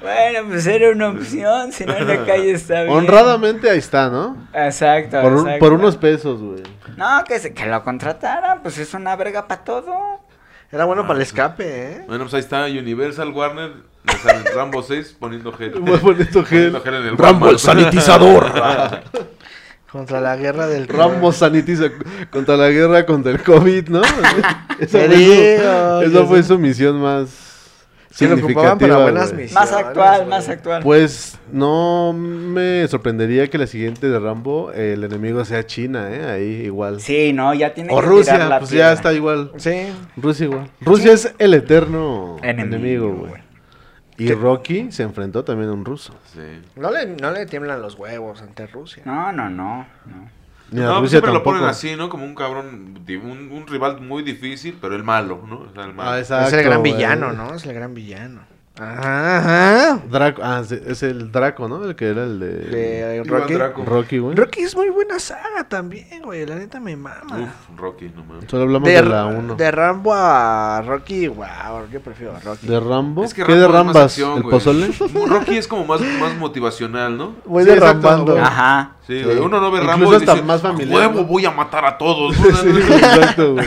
Bueno, 0.00 0.48
pues 0.48 0.66
era 0.66 0.90
una 0.90 1.08
opción, 1.08 1.72
si 1.72 1.84
no 1.84 1.94
en 1.96 2.06
la 2.08 2.24
calle 2.26 2.52
está 2.52 2.82
bien. 2.82 2.94
Honradamente 2.96 3.70
ahí 3.70 3.78
está, 3.78 4.08
¿no? 4.10 4.36
Exacto, 4.52 5.20
Por, 5.22 5.32
un- 5.32 5.38
exacto. 5.40 5.58
por 5.60 5.72
unos 5.72 5.96
pesos, 5.96 6.40
güey. 6.40 6.62
No, 6.96 7.24
que, 7.26 7.38
se, 7.38 7.52
que 7.52 7.66
lo 7.66 7.82
contrataran, 7.82 8.62
pues 8.62 8.78
es 8.78 8.92
una 8.94 9.14
verga 9.16 9.46
para 9.48 9.64
todo. 9.64 9.94
Era 10.72 10.84
bueno 10.84 11.02
para 11.06 11.16
el 11.18 11.22
escape, 11.22 11.64
¿eh? 11.92 12.04
Bueno, 12.08 12.24
pues 12.24 12.34
ahí 12.34 12.40
está 12.40 12.64
Universal 12.66 13.30
Warner. 13.32 13.72
le 14.04 14.12
sale 14.18 14.50
Rambo 14.54 14.82
6 14.82 15.16
poniendo 15.18 15.52
gel. 15.52 15.70
Poniendo 16.00 16.44
gel. 16.44 16.72
Poniendo 16.72 16.80
gel 16.82 16.94
en 16.94 17.06
el 17.06 17.16
Rambo 17.18 17.50
el 17.50 17.58
sanitizador. 17.58 18.50
Contra 19.90 20.20
la 20.20 20.36
guerra 20.36 20.66
del 20.66 20.88
Rambo 20.88 21.32
sanitiza 21.32 21.84
contra 22.30 22.56
la 22.56 22.68
guerra 22.68 23.06
contra 23.06 23.30
el 23.32 23.42
COVID, 23.42 23.88
¿no? 23.88 24.02
Esa 24.78 24.98
fue, 24.98 25.58
su, 25.58 26.02
esa 26.10 26.26
fue 26.26 26.42
su 26.42 26.58
misión 26.58 27.00
más 27.00 27.28
Sí, 28.16 28.26
lo 28.26 28.36
ocupaban 28.36 28.78
para 28.78 28.96
buenas 28.96 29.30
misiones. 29.34 29.52
Más 29.52 29.72
actual, 29.72 30.26
más 30.26 30.48
actual. 30.48 30.82
Pues 30.82 31.38
no 31.52 32.14
me 32.14 32.88
sorprendería 32.88 33.50
que 33.50 33.58
la 33.58 33.66
siguiente 33.66 34.08
de 34.08 34.18
Rambo 34.18 34.72
el 34.72 35.04
enemigo 35.04 35.44
sea 35.44 35.66
China, 35.66 36.10
¿eh? 36.10 36.24
Ahí 36.24 36.64
igual. 36.64 37.02
Sí, 37.02 37.34
no, 37.34 37.52
ya 37.52 37.74
tiene 37.74 37.92
o 37.92 38.00
que 38.00 38.06
Rusia, 38.06 38.32
tirar 38.32 38.48
la 38.48 38.58
pues 38.60 38.70
ya 38.70 38.92
está 38.92 39.12
igual. 39.12 39.52
Sí. 39.58 39.88
Rusia 40.16 40.44
igual. 40.46 40.70
Rusia 40.80 41.12
es 41.12 41.34
el 41.38 41.52
eterno 41.52 42.38
Enemigo, 42.42 43.12
güey. 43.12 43.34
Y 44.16 44.32
Rocky 44.32 44.90
se 44.92 45.02
enfrentó 45.02 45.44
también 45.44 45.68
a 45.68 45.74
un 45.74 45.84
ruso. 45.84 46.14
Sí. 46.32 46.62
No 46.74 46.90
le, 46.90 47.04
no 47.06 47.30
le 47.32 47.44
tiemblan 47.44 47.82
los 47.82 47.96
huevos 47.96 48.40
ante 48.40 48.66
Rusia. 48.66 49.02
No, 49.04 49.30
no, 49.30 49.50
no, 49.50 49.86
no. 50.06 50.35
Ni 50.70 50.80
a 50.82 50.86
No, 50.86 51.00
Rusia 51.00 51.20
siempre 51.20 51.32
lo 51.32 51.42
ponen 51.42 51.64
así, 51.64 51.96
¿no? 51.96 52.08
Como 52.08 52.24
un 52.24 52.34
cabrón, 52.34 53.04
un, 53.08 53.50
un 53.52 53.66
rival 53.66 54.00
muy 54.00 54.22
difícil, 54.22 54.78
pero 54.80 54.94
el 54.96 55.04
malo, 55.04 55.44
¿no? 55.46 55.60
O 55.60 55.72
sea, 55.72 55.84
el 55.84 55.94
malo. 55.94 56.10
Ah, 56.10 56.18
exacto. 56.18 56.48
es 56.48 56.52
el 56.54 56.64
gran 56.64 56.80
güey. 56.80 56.92
villano, 56.92 57.32
¿no? 57.32 57.54
Es 57.54 57.64
el 57.66 57.74
gran 57.74 57.94
villano. 57.94 58.40
Ajá, 58.78 59.38
ajá. 59.38 60.00
Draco, 60.10 60.42
ah, 60.44 60.62
sí, 60.62 60.78
es 60.86 61.02
el 61.02 61.32
Draco, 61.32 61.66
¿no? 61.66 61.82
El 61.84 61.96
que 61.96 62.08
era 62.08 62.24
el 62.24 62.38
de, 62.38 62.48
De 62.48 63.22
Rocky. 63.24 63.54
Draco. 63.54 63.84
Rocky, 63.86 64.18
güey. 64.18 64.36
Rocky 64.36 64.60
es 64.60 64.76
muy 64.76 64.90
buena 64.90 65.18
saga 65.18 65.64
también, 65.66 66.20
güey. 66.22 66.44
La 66.44 66.56
neta 66.56 66.78
me 66.78 66.94
mama. 66.94 67.38
Uf, 67.38 67.78
Rocky, 67.78 68.12
no 68.14 68.22
mames. 68.24 68.44
Solo 68.50 68.64
hablamos 68.64 68.86
de, 68.88 68.94
de, 68.96 69.02
la 69.02 69.26
1. 69.26 69.54
de 69.56 69.70
Rambo 69.70 70.12
a 70.14 70.82
Rocky, 70.86 71.26
wow, 71.28 71.46
yo 71.90 72.00
prefiero 72.00 72.36
a 72.36 72.40
Rocky. 72.40 72.66
¿De 72.66 72.78
Rambo? 72.78 73.24
Es 73.24 73.32
que 73.32 73.44
¿Qué 73.44 73.54
de 73.54 73.66
Rambo 73.66 73.78
es 73.78 73.86
más 73.86 73.94
Rambas? 73.94 74.02
acción, 74.04 74.36
¿El 74.36 74.42
güey. 74.42 74.50
pozole? 74.52 74.90
Rocky 75.26 75.56
es 75.56 75.68
como 75.68 75.84
más, 75.86 76.00
más 76.20 76.36
motivacional, 76.36 77.16
¿no? 77.16 77.34
Voy 77.46 77.64
Sí, 77.64 77.70
exacto, 77.70 77.94
derrambando. 77.96 78.32
güey. 78.32 78.44
Ajá. 78.44 78.90
Sí, 79.06 79.22
Sí. 79.22 79.30
Uno 79.40 79.60
no 79.60 79.70
ve 79.70 79.78
Incluso 79.78 79.86
Rambo 79.90 80.12
y 80.12 80.16
hasta 80.16 80.32
dice, 80.34 80.44
más 80.44 80.64
"A 80.64 80.68
familiar, 80.72 80.96
huevo, 81.08 81.20
¿no?" 81.22 81.24
voy 81.24 81.46
a 81.46 81.50
matar 81.50 81.84
a 81.86 81.96
todos. 81.96 82.36
Exacto, 82.44 83.54
güey. 83.54 83.66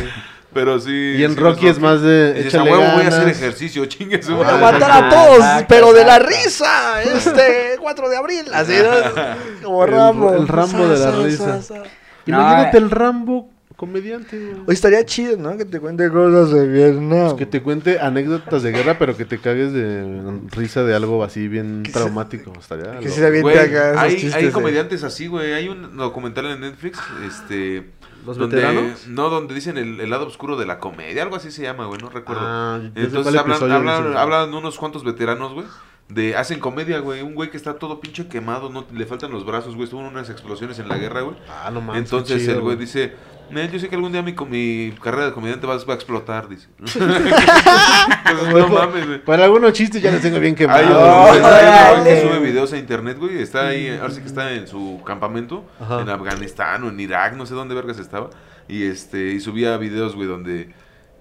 Pero 0.54 0.80
sí. 0.80 0.92
Y 1.18 1.24
en 1.24 1.36
sí, 1.36 1.40
Rocky 1.40 1.68
es 1.68 1.80
más 1.80 2.02
de, 2.02 2.34
Dices, 2.34 2.56
a 2.56 2.64
huevo, 2.64 2.78
voy 2.78 3.04
a 3.04 3.08
hacer 3.08 3.12
ganas". 3.22 3.38
ejercicio, 3.38 3.86
chingue 3.86 4.22
su 4.24 4.36
Voy 4.36 4.46
a 4.48 4.58
madre". 4.58 4.80
matar 4.80 4.92
a 4.92 4.98
Ah, 4.98 5.10
todos, 5.10 5.66
pero 5.70 5.94
de 5.94 6.04
la 6.06 6.18
risa. 6.20 7.04
Este 7.04 7.76
4 7.80 8.10
de 8.10 8.18
abril. 8.18 8.46
Así, 8.54 8.74
¿no? 8.82 9.24
Como 9.64 9.86
El- 9.86 9.92
Rambo. 9.92 10.34
el 10.34 10.48
Rambo 10.48 10.88
de 10.88 10.98
la 10.98 11.06
Sa, 11.06 11.12
sa, 11.12 11.24
risa. 11.24 11.62
sa, 11.62 11.62
sa. 11.62 11.84
Imagínate 12.26 12.78
el 12.80 12.90
Rambo 12.90 13.50
comediante, 13.76 14.38
güey. 14.38 14.54
Oye, 14.66 14.74
estaría 14.74 15.06
chido, 15.06 15.38
¿no? 15.38 15.56
Que 15.56 15.64
te 15.66 15.80
cuente 15.80 16.10
cosas 16.10 16.52
de 16.52 16.68
Vietnam. 16.68 17.38
Que 17.38 17.46
te 17.46 17.62
cuente 17.62 18.00
anécdotas 18.00 18.62
de 18.64 18.72
guerra, 18.72 18.98
pero 19.00 19.16
que 19.16 19.24
te 19.26 19.38
cagues 19.38 19.72
de 19.72 20.22
risa 20.52 20.84
de 20.84 20.96
algo 20.96 21.24
así 21.24 21.48
bien 21.48 21.84
se- 21.86 21.94
traumático. 21.94 22.52
Estaría 22.60 23.00
que 23.00 23.06
loco. 23.06 23.10
se 23.16 23.26
aviente 23.26 23.42
Güey, 23.42 23.58
acá 23.58 24.06
esos 24.08 24.34
hay, 24.34 24.42
hay 24.42 24.46
de- 24.48 24.52
comediantes 24.52 25.04
así, 25.04 25.28
güey. 25.28 25.54
Hay 25.54 25.70
un 25.70 25.96
documental 25.96 26.48
en 26.48 26.62
Netflix, 26.62 27.00
este... 27.26 27.88
¿Los 28.26 28.38
donde, 28.38 28.56
veteranos? 28.58 29.08
No, 29.08 29.30
donde 29.30 29.54
dicen 29.54 29.78
el, 29.78 30.00
el 30.00 30.10
lado 30.10 30.28
oscuro 30.28 30.58
de 30.58 30.66
la 30.66 30.80
comedia, 30.80 31.24
algo 31.24 31.36
así 31.36 31.52
se 31.52 31.64
llama, 31.64 31.86
güey, 31.86 32.02
no 32.02 32.10
recuerdo. 32.10 32.42
Ah, 32.44 32.80
Entonces 32.96 33.36
hablan, 33.36 33.72
hablan, 33.72 34.18
hablan 34.18 34.54
unos 34.54 34.78
cuantos 34.78 35.04
veteranos, 35.04 35.54
güey. 35.54 35.66
De, 36.10 36.36
hacen 36.36 36.60
comedia, 36.60 37.00
güey. 37.00 37.22
Un 37.22 37.36
güey 37.36 37.52
que 37.52 37.58
está 37.58 37.76
todo 37.78 38.00
pinche 38.02 38.28
quemado, 38.28 38.70
no 38.70 38.86
le 38.92 39.06
faltan 39.06 39.32
los 39.32 39.46
brazos, 39.46 39.76
güey. 39.76 39.84
Estuvo 39.84 40.02
en 40.02 40.08
unas 40.08 40.30
explosiones 40.32 40.80
en 40.80 40.90
la 40.90 40.98
guerra, 40.98 41.22
güey. 41.22 41.38
Ah, 41.48 41.70
no 41.72 41.82
mames, 41.82 42.02
Entonces 42.02 42.42
chido, 42.42 42.56
el 42.56 42.62
güey 42.62 42.78
dice, 42.78 43.16
"Nel, 43.52 43.72
yo 43.72 43.80
sé 43.80 43.90
que 43.90 43.96
algún 43.96 44.12
día 44.12 44.22
mi, 44.22 44.34
mi 44.50 44.94
carrera 45.02 45.26
de 45.28 45.34
comediante 45.34 45.66
va, 45.68 45.76
va 45.78 45.94
a 45.94 45.96
explotar, 45.96 46.48
dice. 46.48 46.68
No 48.54 48.68
mames, 48.68 49.08
güey. 49.08 49.24
Para 49.24 49.46
algunos 49.46 49.74
chistes 49.74 50.02
ya 50.02 50.12
los 50.12 50.22
tengo 50.22 50.40
bien 50.40 50.56
quemados. 50.56 50.82
hay 50.82 50.92
otro 50.92 52.02
güey 52.02 52.04
que 52.04 52.22
sube 52.22 52.40
videos 52.40 52.74
a 52.74 52.78
internet, 52.78 53.18
güey. 53.18 53.42
Está 53.42 53.68
ahí, 53.68 53.98
ahora 54.00 54.14
sí 54.14 54.22
que 54.22 54.28
está 54.28 54.52
en 54.54 54.68
su 54.68 55.02
campamento, 55.06 55.66
Ajá. 55.80 56.02
en 56.02 56.10
Afganistán 56.10 56.84
o 56.84 56.90
en 56.90 57.00
Irak, 57.00 57.36
no 57.36 57.46
sé 57.46 57.54
dónde 57.54 57.76
vergas 57.76 58.00
estaba. 58.00 58.30
Y 58.68 58.84
este, 58.84 59.32
y 59.32 59.40
subía 59.40 59.76
videos, 59.78 60.16
güey, 60.16 60.28
donde 60.28 60.70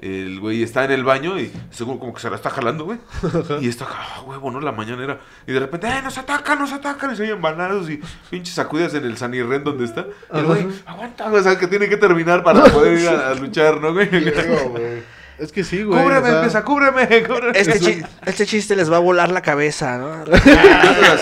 el 0.00 0.38
güey 0.40 0.62
está 0.62 0.84
en 0.84 0.92
el 0.92 1.02
baño 1.04 1.38
y 1.40 1.52
seguro 1.70 1.98
como 1.98 2.14
que 2.14 2.20
se 2.20 2.30
la 2.30 2.36
está 2.36 2.50
jalando, 2.50 2.84
güey. 2.84 2.98
Y 3.60 3.68
está, 3.68 3.86
ah, 3.90 4.20
huevo, 4.24 4.50
¿no? 4.50 4.60
La 4.60 4.72
mañanera. 4.72 5.18
Y 5.46 5.52
de 5.52 5.60
repente, 5.60 5.88
¡eh, 5.88 6.00
nos 6.02 6.16
atacan, 6.18 6.58
nos 6.58 6.72
atacan! 6.72 7.12
Y 7.12 7.16
se 7.16 7.22
oyen 7.24 7.42
balados 7.42 7.90
y 7.90 8.00
pinches 8.30 8.54
sacudidas 8.54 8.94
en 8.94 9.04
el 9.04 9.16
Sanirren 9.16 9.64
donde 9.64 9.84
está. 9.84 10.06
Y 10.32 10.38
el 10.38 10.44
güey, 10.46 10.66
aguanta, 10.86 11.28
güey, 11.28 11.40
o 11.40 11.42
sea, 11.44 11.58
que 11.58 11.66
tiene 11.66 11.88
que 11.88 11.96
terminar 11.96 12.42
para 12.44 12.64
poder 12.64 12.98
ir 12.98 13.08
a, 13.08 13.30
a 13.30 13.34
luchar, 13.36 13.80
¿no, 13.80 13.92
güey? 13.92 14.08
Es 15.38 15.52
que 15.52 15.62
sí, 15.62 15.84
güey. 15.84 16.02
Cúbreme, 16.02 16.20
o 16.20 16.24
sea, 16.26 16.34
empieza, 16.38 16.64
cúbreme, 16.64 17.22
cúbreme. 17.22 17.52
Este, 17.56 17.78
chi- 17.78 18.02
este 18.26 18.44
chiste 18.44 18.74
les 18.74 18.90
va 18.90 18.96
a 18.96 18.98
volar 18.98 19.30
la 19.30 19.40
cabeza, 19.40 19.96
¿no? 19.96 20.24
Cosas 20.24 20.44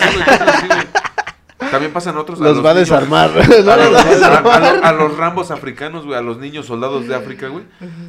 así, 0.01 0.15
güey, 0.17 0.25
cosas 0.25 0.41
así, 0.57 0.67
güey. 0.69 0.87
También 1.59 1.93
pasan 1.93 2.17
otros. 2.19 2.39
Los 2.39 2.59
va 2.65 2.71
a 2.71 2.75
niños- 2.75 2.89
desarmar. 2.91 3.31
A 3.31 3.47
No, 3.49 3.77
los, 3.77 3.95
va 3.95 3.99
a 3.99 4.03
a- 4.03 4.05
desarmar. 4.05 4.63
a 4.65 4.73
lo- 4.75 4.85
a 4.85 4.93
los 4.93 5.17
rambos 5.17 5.51
africanos, 5.51 6.05
güey, 6.05 6.19
a 6.19 6.21
los 6.23 6.37
niños 6.39 6.67
soldados 6.67 7.09
de 7.09 7.15
África, 7.15 7.49
güey. 7.49 7.65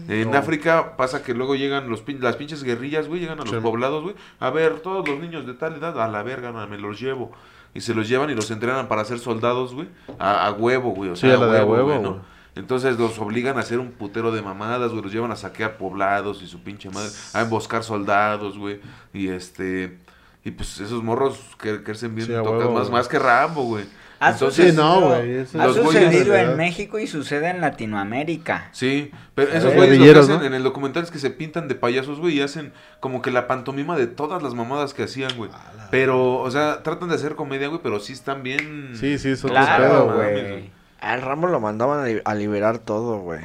En 0.09 0.35
África 0.35 0.97
pasa 0.97 1.23
que 1.23 1.33
luego 1.33 1.55
llegan 1.55 1.89
los 1.89 2.01
pin- 2.05 2.19
las 2.19 2.35
pinches 2.35 2.63
guerrillas, 2.63 3.07
güey, 3.07 3.21
llegan 3.21 3.39
a 3.39 3.43
los 3.43 3.49
Sí. 3.51 3.59
poblados, 3.61 4.03
güey. 4.03 4.15
A 4.39 4.49
ver, 4.49 4.79
todos 4.81 5.07
los 5.07 5.19
niños 5.19 5.45
de 5.47 5.53
tal 5.53 5.75
edad, 5.75 5.99
a 6.01 6.07
la 6.09 6.23
verga, 6.23 6.51
no, 6.51 6.65
me 6.67 6.77
los 6.77 6.99
llevo. 6.99 7.31
Y 7.73 7.81
se 7.81 7.93
los 7.93 8.09
llevan 8.09 8.29
y 8.29 8.35
los 8.35 8.49
entrenan 8.51 8.87
para 8.87 9.05
ser 9.05 9.19
soldados, 9.19 9.73
güey. 9.73 9.87
A, 10.19 10.47
a 10.47 10.51
huevo, 10.51 10.91
güey. 10.91 11.11
O 11.11 11.15
Sí, 11.15 11.27
sea, 11.27 11.35
a 11.35 11.39
la 11.39 11.47
de 11.47 11.59
a 11.59 11.65
huevo, 11.65 11.85
güey, 11.87 11.99
güey. 11.99 12.19
Entonces 12.55 12.97
los 12.97 13.19
obligan 13.19 13.57
a 13.57 13.59
hacer 13.59 13.77
un 13.79 13.91
putero 13.91 14.31
de 14.31 14.41
mamadas, 14.41 14.89
güey. 14.91 15.03
Los 15.03 15.11
llevan 15.13 15.31
a 15.31 15.35
saquear 15.35 15.77
poblados 15.77 16.41
y 16.41 16.47
su 16.47 16.61
pinche 16.63 16.89
madre. 16.89 17.11
A 17.33 17.41
emboscar 17.41 17.83
soldados, 17.83 18.57
güey. 18.57 18.81
Y 19.13 19.27
este. 19.29 19.99
Y 20.47 20.51
pues 20.51 20.79
esos 20.79 21.03
morros 21.03 21.39
que 21.61 21.83
crecen 21.83 22.15
bien 22.15 22.27
Sí, 22.27 22.33
huevo, 22.33 22.71
más, 22.71 22.89
más 22.89 23.07
que 23.09 23.19
Rambo, 23.19 23.63
güey. 23.63 23.83
Ha 24.19 24.31
Entonces, 24.31 24.71
Sí, 24.71 24.75
no, 24.77 24.95
sucedido- 25.01 25.07
güey, 25.17 25.39
Ha 25.61 25.73
sucedido 25.73 26.35
en. 26.35 26.55
México 26.57 26.97
y 26.99 27.05
sucede 27.05 27.49
en 27.49 27.59
Latinoamérica. 27.59 28.69
Sí, 28.71 29.11
pero 29.35 29.51
esos 29.51 29.73
güeyes 29.75 29.99
lo 29.99 30.05
que 30.13 30.19
hacen 30.19 30.39
¿no? 30.39 30.43
en 30.45 30.53
el 30.53 30.63
documental 30.63 31.03
es 31.03 31.11
que 31.11 31.19
se 31.19 31.29
pintan 31.31 31.67
de 31.67 31.75
payasos, 31.75 32.19
güey, 32.19 32.37
y 32.37 32.41
hacen 32.41 32.71
como 33.01 33.21
que 33.21 33.29
la 33.29 33.45
pantomima 33.45 33.97
de 33.97 34.07
todas 34.07 34.41
las 34.41 34.53
mamadas 34.53 34.93
que 34.93 35.03
hacían, 35.03 35.35
güey. 35.35 35.51
Pero, 35.91 36.37
o 36.37 36.49
sea, 36.49 36.81
tratan 36.81 37.09
de 37.09 37.15
hacer 37.15 37.35
comedia, 37.35 37.67
güey, 37.67 37.81
pero 37.83 37.99
sí 37.99 38.13
están 38.13 38.41
bien... 38.41 38.93
Sí, 38.95 39.17
sí, 39.19 39.35
son 39.35 39.49
Claro, 39.51 40.13
güey. 40.15 40.31
güey. 40.49 40.69
Al 41.01 41.21
Rambo 41.21 41.47
lo 41.47 41.59
mandaban 41.59 41.99
a, 41.99 42.05
li- 42.07 42.21
a 42.23 42.33
liberar 42.35 42.79
todo, 42.79 43.19
güey. 43.19 43.41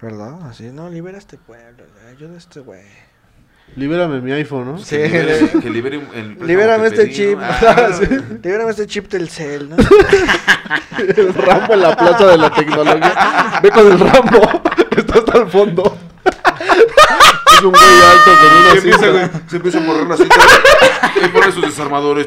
¿Verdad? 0.00 0.42
Así, 0.48 0.70
no, 0.72 0.88
libera 0.88 1.18
este 1.18 1.36
pueblo, 1.36 1.84
ayuda 2.08 2.34
a 2.34 2.38
este 2.38 2.60
güey. 2.60 2.82
Libérame 3.76 4.20
mi 4.20 4.32
iPhone, 4.32 4.64
¿no? 4.66 4.78
Sí, 4.78 4.96
Que 4.96 5.08
libere, 5.08 5.50
que 5.62 5.70
libere 5.70 6.00
el 6.14 6.36
Libérame 6.46 6.86
este 6.86 7.02
pedí, 7.04 7.14
chip. 7.14 7.38
¿no? 7.38 7.44
Ah, 7.44 7.88
Libérame 8.42 8.70
este 8.70 8.86
chip 8.86 9.08
del 9.10 9.28
cel, 9.30 9.68
¿no? 9.70 9.76
El 10.98 11.32
Rambo 11.34 11.74
en 11.74 11.80
la 11.80 11.96
plaza 11.96 12.26
de 12.26 12.36
la 12.38 12.50
tecnología. 12.50 13.60
Ve 13.62 13.70
con 13.70 13.86
el 13.92 13.98
Rambo. 14.00 14.62
Está 14.96 15.18
hasta 15.20 15.38
el 15.38 15.48
fondo. 15.48 15.96
Es 17.52 17.62
un 17.62 17.70
güey 17.70 17.82
alto 17.84 18.30
con 18.40 18.56
una 18.60 18.70
empieza, 18.74 18.98
cinta. 18.98 19.10
güey, 19.10 19.28
se 19.48 19.56
empieza 19.56 19.78
a 19.78 19.80
morrer 19.82 20.06
la 20.08 20.16
cinta. 20.16 20.34
Y 21.24 21.28
pone 21.28 21.52
sus 21.52 21.62
desarmadores. 21.62 22.26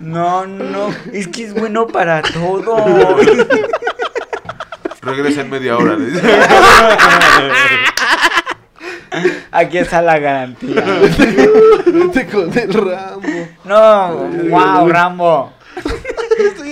No, 0.00 0.46
no, 0.46 0.94
es 1.12 1.28
que 1.28 1.44
es 1.44 1.54
bueno 1.54 1.86
para 1.86 2.22
todo. 2.22 3.16
Regresa 5.02 5.40
en 5.42 5.50
media 5.50 5.76
hora. 5.76 5.96
Aquí 9.52 9.78
está 9.78 10.00
la 10.02 10.18
garantía. 10.18 10.82
Vete 11.86 12.26
con 12.28 12.56
el 12.58 12.72
Rambo. 12.72 13.28
No, 13.64 14.14
wow, 14.50 14.88
Rambo. 14.88 15.52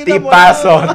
Tipazo, 0.05 0.82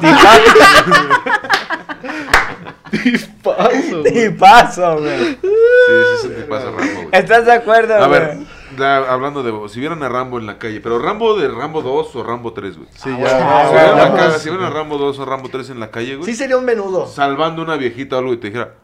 Paso. 3.42 4.00
güey. 4.02 4.12
tipazo, 4.12 4.98
güey. 4.98 5.18
Sí, 5.18 5.36
sí, 5.42 6.22
sí, 6.22 6.28
te 6.28 6.42
pasa 6.42 6.66
Rambo, 6.66 6.94
güey. 6.94 7.08
¿Estás 7.12 7.46
de 7.46 7.52
acuerdo, 7.52 7.94
A 7.94 8.06
güey? 8.08 8.20
ver, 8.20 8.36
la- 8.78 8.96
hablando 9.12 9.42
de. 9.42 9.68
Si 9.68 9.80
vieran 9.80 10.02
a 10.02 10.08
Rambo 10.08 10.38
en 10.38 10.46
la 10.46 10.58
calle, 10.58 10.80
pero 10.80 10.98
Rambo 10.98 11.36
de 11.38 11.48
Rambo 11.48 11.82
2 11.82 12.16
o 12.16 12.22
Rambo 12.22 12.52
3, 12.52 12.76
güey. 12.76 12.88
Sí, 12.94 13.10
Ah, 13.10 13.18
ya. 13.18 13.18
bueno. 13.18 13.28
Si 13.28 13.42
Ah, 13.44 13.70
vieran, 13.70 13.96
bueno. 14.10 14.14
acá- 14.24 14.38
si 14.38 14.48
vieran 14.50 14.66
a 14.66 14.70
Rambo 14.70 14.98
2 14.98 15.18
o 15.18 15.24
Rambo 15.24 15.48
3 15.48 15.70
en 15.70 15.80
la 15.80 15.90
calle, 15.90 16.16
güey. 16.16 16.26
Sí 16.30 16.36
sería 16.36 16.56
un 16.56 16.64
menudo. 16.64 17.06
Salvando 17.06 17.62
una 17.62 17.76
viejita 17.76 18.16
o 18.16 18.18
algo 18.20 18.32
y 18.32 18.36
te 18.38 18.48
dijera, 18.48 18.74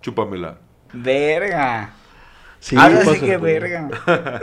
chúpamela. 0.00 0.56
Verga. 0.92 1.90
Sí, 2.60 2.76
Ahora 2.76 3.00
sí 3.00 3.06
pasa, 3.08 3.20
que 3.20 3.36
güey. 3.36 3.58
verga. 3.58 3.88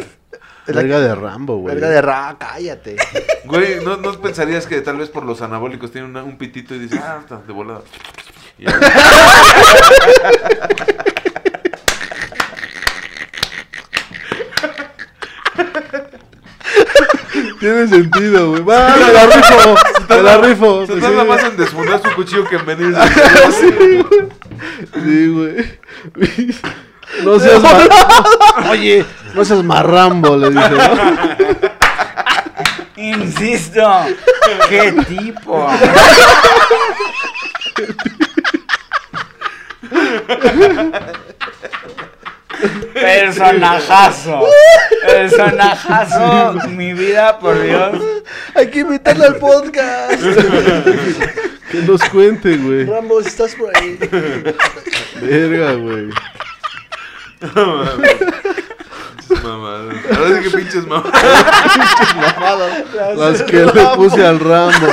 Verga 0.67 0.99
de 0.99 1.15
Rambo, 1.15 1.57
güey. 1.57 1.73
Verga 1.75 1.89
de 1.89 2.01
ra, 2.01 2.35
cállate. 2.37 2.95
Güey, 3.45 3.83
¿no, 3.83 3.97
no 3.97 4.11
pensarías 4.21 4.67
que 4.67 4.81
tal 4.81 4.97
vez 4.97 5.09
por 5.09 5.23
los 5.25 5.41
anabólicos 5.41 5.91
tiene 5.91 6.07
una- 6.07 6.23
un 6.23 6.37
pitito 6.37 6.75
y 6.75 6.79
dices, 6.79 6.99
ah, 7.01 7.19
está 7.21 7.37
de 7.37 7.53
volada. 7.53 7.81
Tiene 17.59 17.87
sentido, 17.87 18.51
güey. 18.51 18.63
Va, 18.63 18.95
me 18.95 19.13
la 19.13 19.25
rifo. 19.25 19.75
Me 20.09 20.21
la 20.23 20.37
rifo. 20.37 20.85
Se 20.87 20.99
tarda 20.99 21.23
más 21.23 21.43
en 21.43 21.55
desfundar 21.57 22.01
su 22.01 22.13
cuchillo 22.15 22.45
que 22.45 22.55
en 22.55 22.65
venir. 22.65 22.95
Sí, 24.93 25.27
güey. 25.27 25.79
No 27.23 27.39
seas 27.39 27.61
mar... 27.61 27.89
Oye, 28.69 29.05
no 29.33 29.45
seas 29.45 29.63
marrambo, 29.63 30.35
le 30.37 30.49
dije, 30.49 30.69
¿no? 30.69 30.79
Insisto. 32.97 34.05
¿Qué 34.67 34.91
tipo? 35.07 35.67
Personajazo. 42.93 44.41
Personajazo. 45.05 46.67
Mi 46.69 46.93
vida, 46.93 47.39
por 47.39 47.61
Dios. 47.61 48.01
Hay 48.55 48.67
que 48.69 48.79
invitarle 48.79 49.25
al 49.25 49.35
podcast. 49.37 50.21
Que 51.71 51.77
nos 51.83 52.03
cuente, 52.05 52.57
güey. 52.57 52.85
Rambo, 52.85 53.21
si 53.21 53.29
estás 53.29 53.55
por 53.55 53.75
ahí. 53.77 53.97
Verga, 55.21 55.73
güey. 55.73 56.09
Mamadas. 59.43 59.95
Ahora 60.17 60.37
sí 60.37 60.43
que 60.43 60.57
pinches 60.57 60.87
mamadas. 60.87 61.15
Las 63.15 63.43
que 63.43 63.65
le 63.65 63.85
puse 63.95 64.25
al 64.25 64.39
Rambo. 64.39 64.87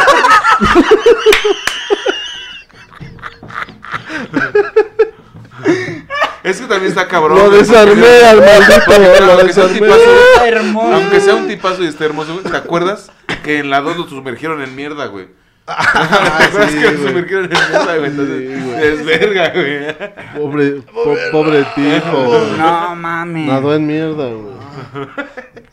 Es 6.46 6.60
que 6.60 6.66
también 6.66 6.90
está 6.92 7.08
cabrón. 7.08 7.38
Lo 7.42 7.50
desarmé 7.50 8.06
al 8.24 8.38
maldito, 8.38 9.24
lo 9.26 9.32
aunque 9.32 9.52
sea 9.52 9.64
tipazo- 9.68 10.44
Hermoso. 10.46 10.94
Aunque 10.94 11.20
sea 11.20 11.34
un 11.34 11.48
tipazo 11.48 11.82
y 11.82 11.86
esté 11.88 12.04
hermoso, 12.04 12.34
güey, 12.34 12.44
¿te 12.44 12.56
acuerdas 12.56 13.10
que 13.42 13.58
en 13.58 13.70
la 13.70 13.80
2 13.80 13.96
lo 13.96 14.08
sumergieron 14.08 14.62
en 14.62 14.74
mierda, 14.76 15.06
güey? 15.06 15.26
¿Te 15.66 15.72
acuerdas 15.72 16.70
sí, 16.70 16.78
que 16.78 16.90
lo 16.92 17.08
sumergieron 17.08 17.44
en 17.46 17.50
mierda, 17.50 17.96
güey? 17.96 18.10
Entonces, 18.10 18.38
Sí, 18.38 18.62
güey. 18.64 18.86
es 18.86 19.04
verga, 19.04 19.52
güey. 19.54 20.40
Pobre, 20.40 20.70
po- 20.92 21.16
pobre 21.32 21.66
tijo, 21.74 22.24
güey. 22.24 22.40
No 22.58 22.94
mames. 22.94 23.46
Nadó 23.48 23.74
en 23.74 23.86
mierda, 23.86 24.28
güey. 24.28 24.56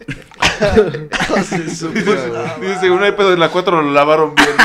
Dice, 2.62 2.80
según 2.80 3.04
hay 3.04 3.12
pedo 3.14 3.34
en 3.34 3.40
la 3.40 3.50
4 3.50 3.82
lo 3.82 3.92
lavaron 3.92 4.34
bien. 4.36 4.50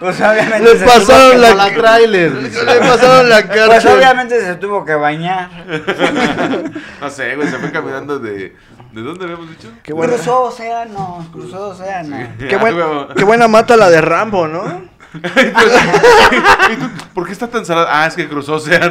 Pues 0.00 0.18
obviamente 0.18 0.60
Le 0.60 0.78
se 0.78 0.86
pasaron 0.86 1.32
tuvo 1.32 1.42
que- 1.42 1.54
la 1.56 1.74
trailer. 1.74 2.42
dice. 2.42 2.64
Le 2.64 2.76
pasaron 2.80 3.28
la 3.28 3.42
Pues 3.46 3.84
obviamente 3.84 4.40
se 4.40 4.54
tuvo 4.54 4.82
que 4.82 4.94
bañar. 4.94 5.50
No 7.02 7.10
sé, 7.10 7.36
güey, 7.36 7.46
se 7.48 7.58
fue 7.58 7.70
caminando 7.70 8.18
de... 8.18 8.56
¿De 8.92 9.02
dónde 9.02 9.24
habíamos 9.26 9.50
dicho? 9.50 9.68
Qué 9.82 9.92
buena, 9.92 10.14
Cruzó 10.14 10.44
océano, 10.44 11.28
cruzó 11.30 11.68
océano. 11.68 12.16
qué, 12.38 12.56
buen- 12.56 12.80
Ah, 12.82 13.08
qué 13.14 13.24
buena 13.24 13.46
mata 13.46 13.76
la 13.76 13.90
de 13.90 14.00
Rambo, 14.00 14.48
¿no? 14.48 14.88
¿Y 15.12 16.76
tú, 16.76 16.90
¿Por 17.12 17.26
qué 17.26 17.32
está 17.32 17.48
tan 17.48 17.66
salada? 17.66 17.88
Ah, 17.90 18.06
es 18.06 18.14
que 18.14 18.26
cruzó 18.26 18.54
océano. 18.54 18.90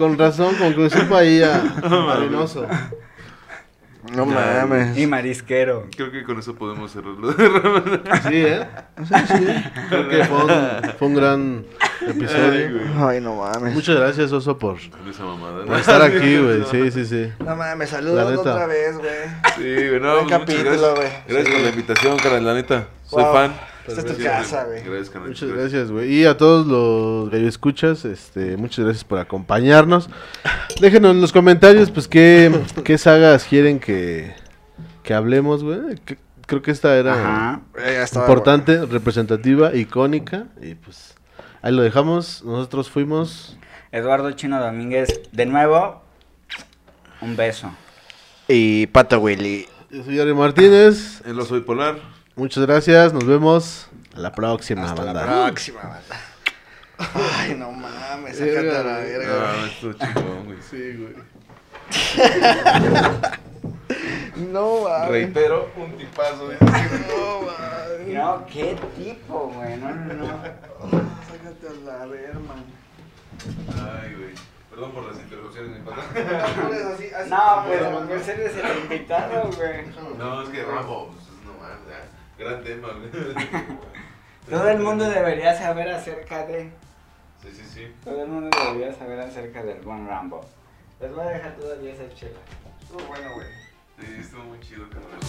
Con 0.00 0.16
razón, 0.16 0.54
con 0.54 0.72
que 0.74 0.88
supo 0.88 1.14
ahí 1.14 1.42
a 1.42 1.62
Arenoso. 2.12 2.66
No 4.16 4.24
mames. 4.24 4.96
Y 4.98 5.06
marisquero. 5.06 5.86
Creo 5.94 6.10
que 6.10 6.24
con 6.24 6.38
eso 6.38 6.54
podemos 6.54 6.90
cerrarlo. 6.90 7.32
Sí, 7.32 7.38
¿eh? 8.46 8.66
Sí, 9.04 9.14
sí. 9.28 9.46
Creo 9.90 10.08
que 10.08 10.24
fue 10.24 10.38
un, 10.44 10.50
fue 10.98 11.08
un 11.08 11.14
gran 11.14 11.66
episodio. 12.08 12.80
Ay, 12.98 13.20
no 13.20 13.36
mames. 13.36 13.74
Muchas 13.74 13.96
gracias, 13.96 14.32
Oso, 14.32 14.58
por, 14.58 14.78
Esa 14.78 15.22
mamada. 15.24 15.66
por 15.66 15.76
estar 15.78 16.00
aquí, 16.02 16.38
güey. 16.38 16.64
Sí, 16.70 16.90
sí, 16.90 17.04
sí. 17.04 17.30
No 17.40 17.54
mames, 17.54 17.90
saludos 17.90 18.38
otra 18.38 18.66
vez, 18.66 18.96
güey. 18.96 19.10
Sí, 19.56 19.88
güey, 19.90 20.00
no, 20.00 20.14
Buen 20.14 20.26
pues, 20.28 20.38
capítulo, 20.40 20.64
gracias. 20.64 20.94
güey. 20.94 21.08
Gracias 21.28 21.46
Sí. 21.46 21.52
por 21.52 21.60
la 21.62 21.68
invitación, 21.68 22.16
carnal, 22.18 22.44
la 22.46 22.54
neta. 22.54 22.86
Soy 23.06 23.22
Wow. 23.22 23.32
fan. 23.34 23.52
Esta 23.86 24.00
es 24.00 24.16
tu 24.16 24.22
casa, 24.22 24.64
güey. 24.64 24.82
Gracias. 24.82 25.14
Muchas 25.14 25.48
gracias, 25.48 25.90
güey. 25.90 26.12
Y 26.12 26.24
a 26.24 26.36
todos 26.36 26.66
los 26.66 27.30
gallo 27.30 27.48
escuchas, 27.48 28.04
este, 28.04 28.56
muchas 28.56 28.84
gracias 28.84 29.04
por 29.04 29.18
acompañarnos. 29.18 30.08
Déjenos 30.80 31.12
en 31.12 31.20
los 31.20 31.32
comentarios, 31.32 31.90
pues, 31.90 32.06
qué, 32.06 32.52
qué 32.84 32.98
sagas 32.98 33.44
quieren 33.44 33.80
que, 33.80 34.34
que 35.02 35.14
hablemos, 35.14 35.64
güey. 35.64 35.78
Creo 36.46 36.62
que 36.62 36.70
esta 36.70 36.96
era 36.96 37.14
Ajá. 37.14 37.60
Eh, 37.78 38.00
estaba, 38.02 38.26
importante, 38.26 38.84
representativa, 38.86 39.74
icónica. 39.74 40.46
Y 40.60 40.74
pues, 40.74 41.14
ahí 41.62 41.72
lo 41.72 41.82
dejamos. 41.82 42.42
Nosotros 42.44 42.90
fuimos. 42.90 43.56
Eduardo 43.92 44.30
Chino 44.32 44.60
Domínguez, 44.60 45.08
de 45.32 45.46
nuevo, 45.46 46.02
un 47.20 47.36
beso. 47.36 47.70
Y 48.46 48.86
Pato 48.88 49.20
Willy. 49.20 49.66
Yo 49.90 50.04
soy 50.04 50.20
Ari 50.20 50.34
Martínez. 50.34 51.22
El 51.24 51.38
oso 51.40 51.54
bipolar. 51.54 52.19
Muchas 52.40 52.64
gracias. 52.64 53.12
Nos 53.12 53.26
vemos 53.26 53.86
a 54.16 54.18
la 54.18 54.32
próxima, 54.32 54.86
Hasta 54.86 55.04
la 55.04 55.12
banda. 55.12 55.44
próxima, 55.44 55.82
banda. 55.82 56.16
Ay, 57.36 57.54
no 57.54 57.70
mames, 57.70 58.38
sácate 58.38 58.76
a 58.78 58.82
la 58.82 58.96
verga. 58.96 59.44
Ah, 59.44 59.66
esto 59.66 59.92
chingón, 59.92 60.46
güey. 60.46 60.56
Sí, 60.62 60.94
güey. 60.96 61.10
No 64.36 64.84
mames. 64.84 65.08
Reitero, 65.10 65.68
un 65.76 65.98
tipazo. 65.98 66.46
güey. 66.46 66.56
No 66.62 67.42
mames. 67.42 68.08
No, 68.08 68.46
qué 68.46 68.74
tipo, 68.96 69.52
güey. 69.54 69.76
No, 69.76 69.94
no, 69.94 70.14
no. 70.14 70.26
Sácate 70.26 71.68
a 71.68 71.72
la 71.84 72.06
verga, 72.06 72.38
Ay, 73.76 74.14
güey. 74.14 74.34
Perdón 74.70 74.92
por 74.92 75.04
las 75.12 75.18
interrupciones, 75.20 75.78
mi 75.78 75.84
pata. 75.90 76.02
No, 77.28 77.64
pues 77.66 77.82
porque 77.82 78.14
usted 78.16 78.40
es 78.40 78.56
el 78.56 78.78
invitado, 78.84 79.50
güey. 79.54 79.84
No, 80.16 80.42
es 80.42 80.48
que 80.48 80.64
Rambo, 80.64 81.08
pues 81.08 81.18
no 81.44 81.52
mames, 81.60 81.80
ya. 81.86 82.00
Gran 82.40 82.64
tema. 82.64 82.88
Todo 84.48 84.70
el 84.70 84.78
mundo 84.78 85.04
debería 85.04 85.54
saber 85.54 85.90
acerca 85.90 86.46
de. 86.46 86.70
Sí, 87.42 87.48
sí, 87.52 87.62
sí. 87.70 87.94
Todo 88.02 88.22
el 88.22 88.28
mundo 88.28 88.48
debería 88.56 88.94
saber 88.94 89.20
acerca 89.20 89.62
del 89.62 89.82
buen 89.82 90.08
Rambo. 90.08 90.40
Les 91.02 91.14
voy 91.14 91.26
a 91.26 91.30
dejar 91.32 91.54
todavía 91.56 91.92
esa 91.92 92.08
chela. 92.14 92.40
Estuvo 92.80 93.02
bueno, 93.08 93.34
güey. 93.34 93.46
Sí, 94.00 94.06
estuvo 94.20 94.44
muy 94.44 94.60
chido, 94.60 94.88
carnal. 94.88 95.20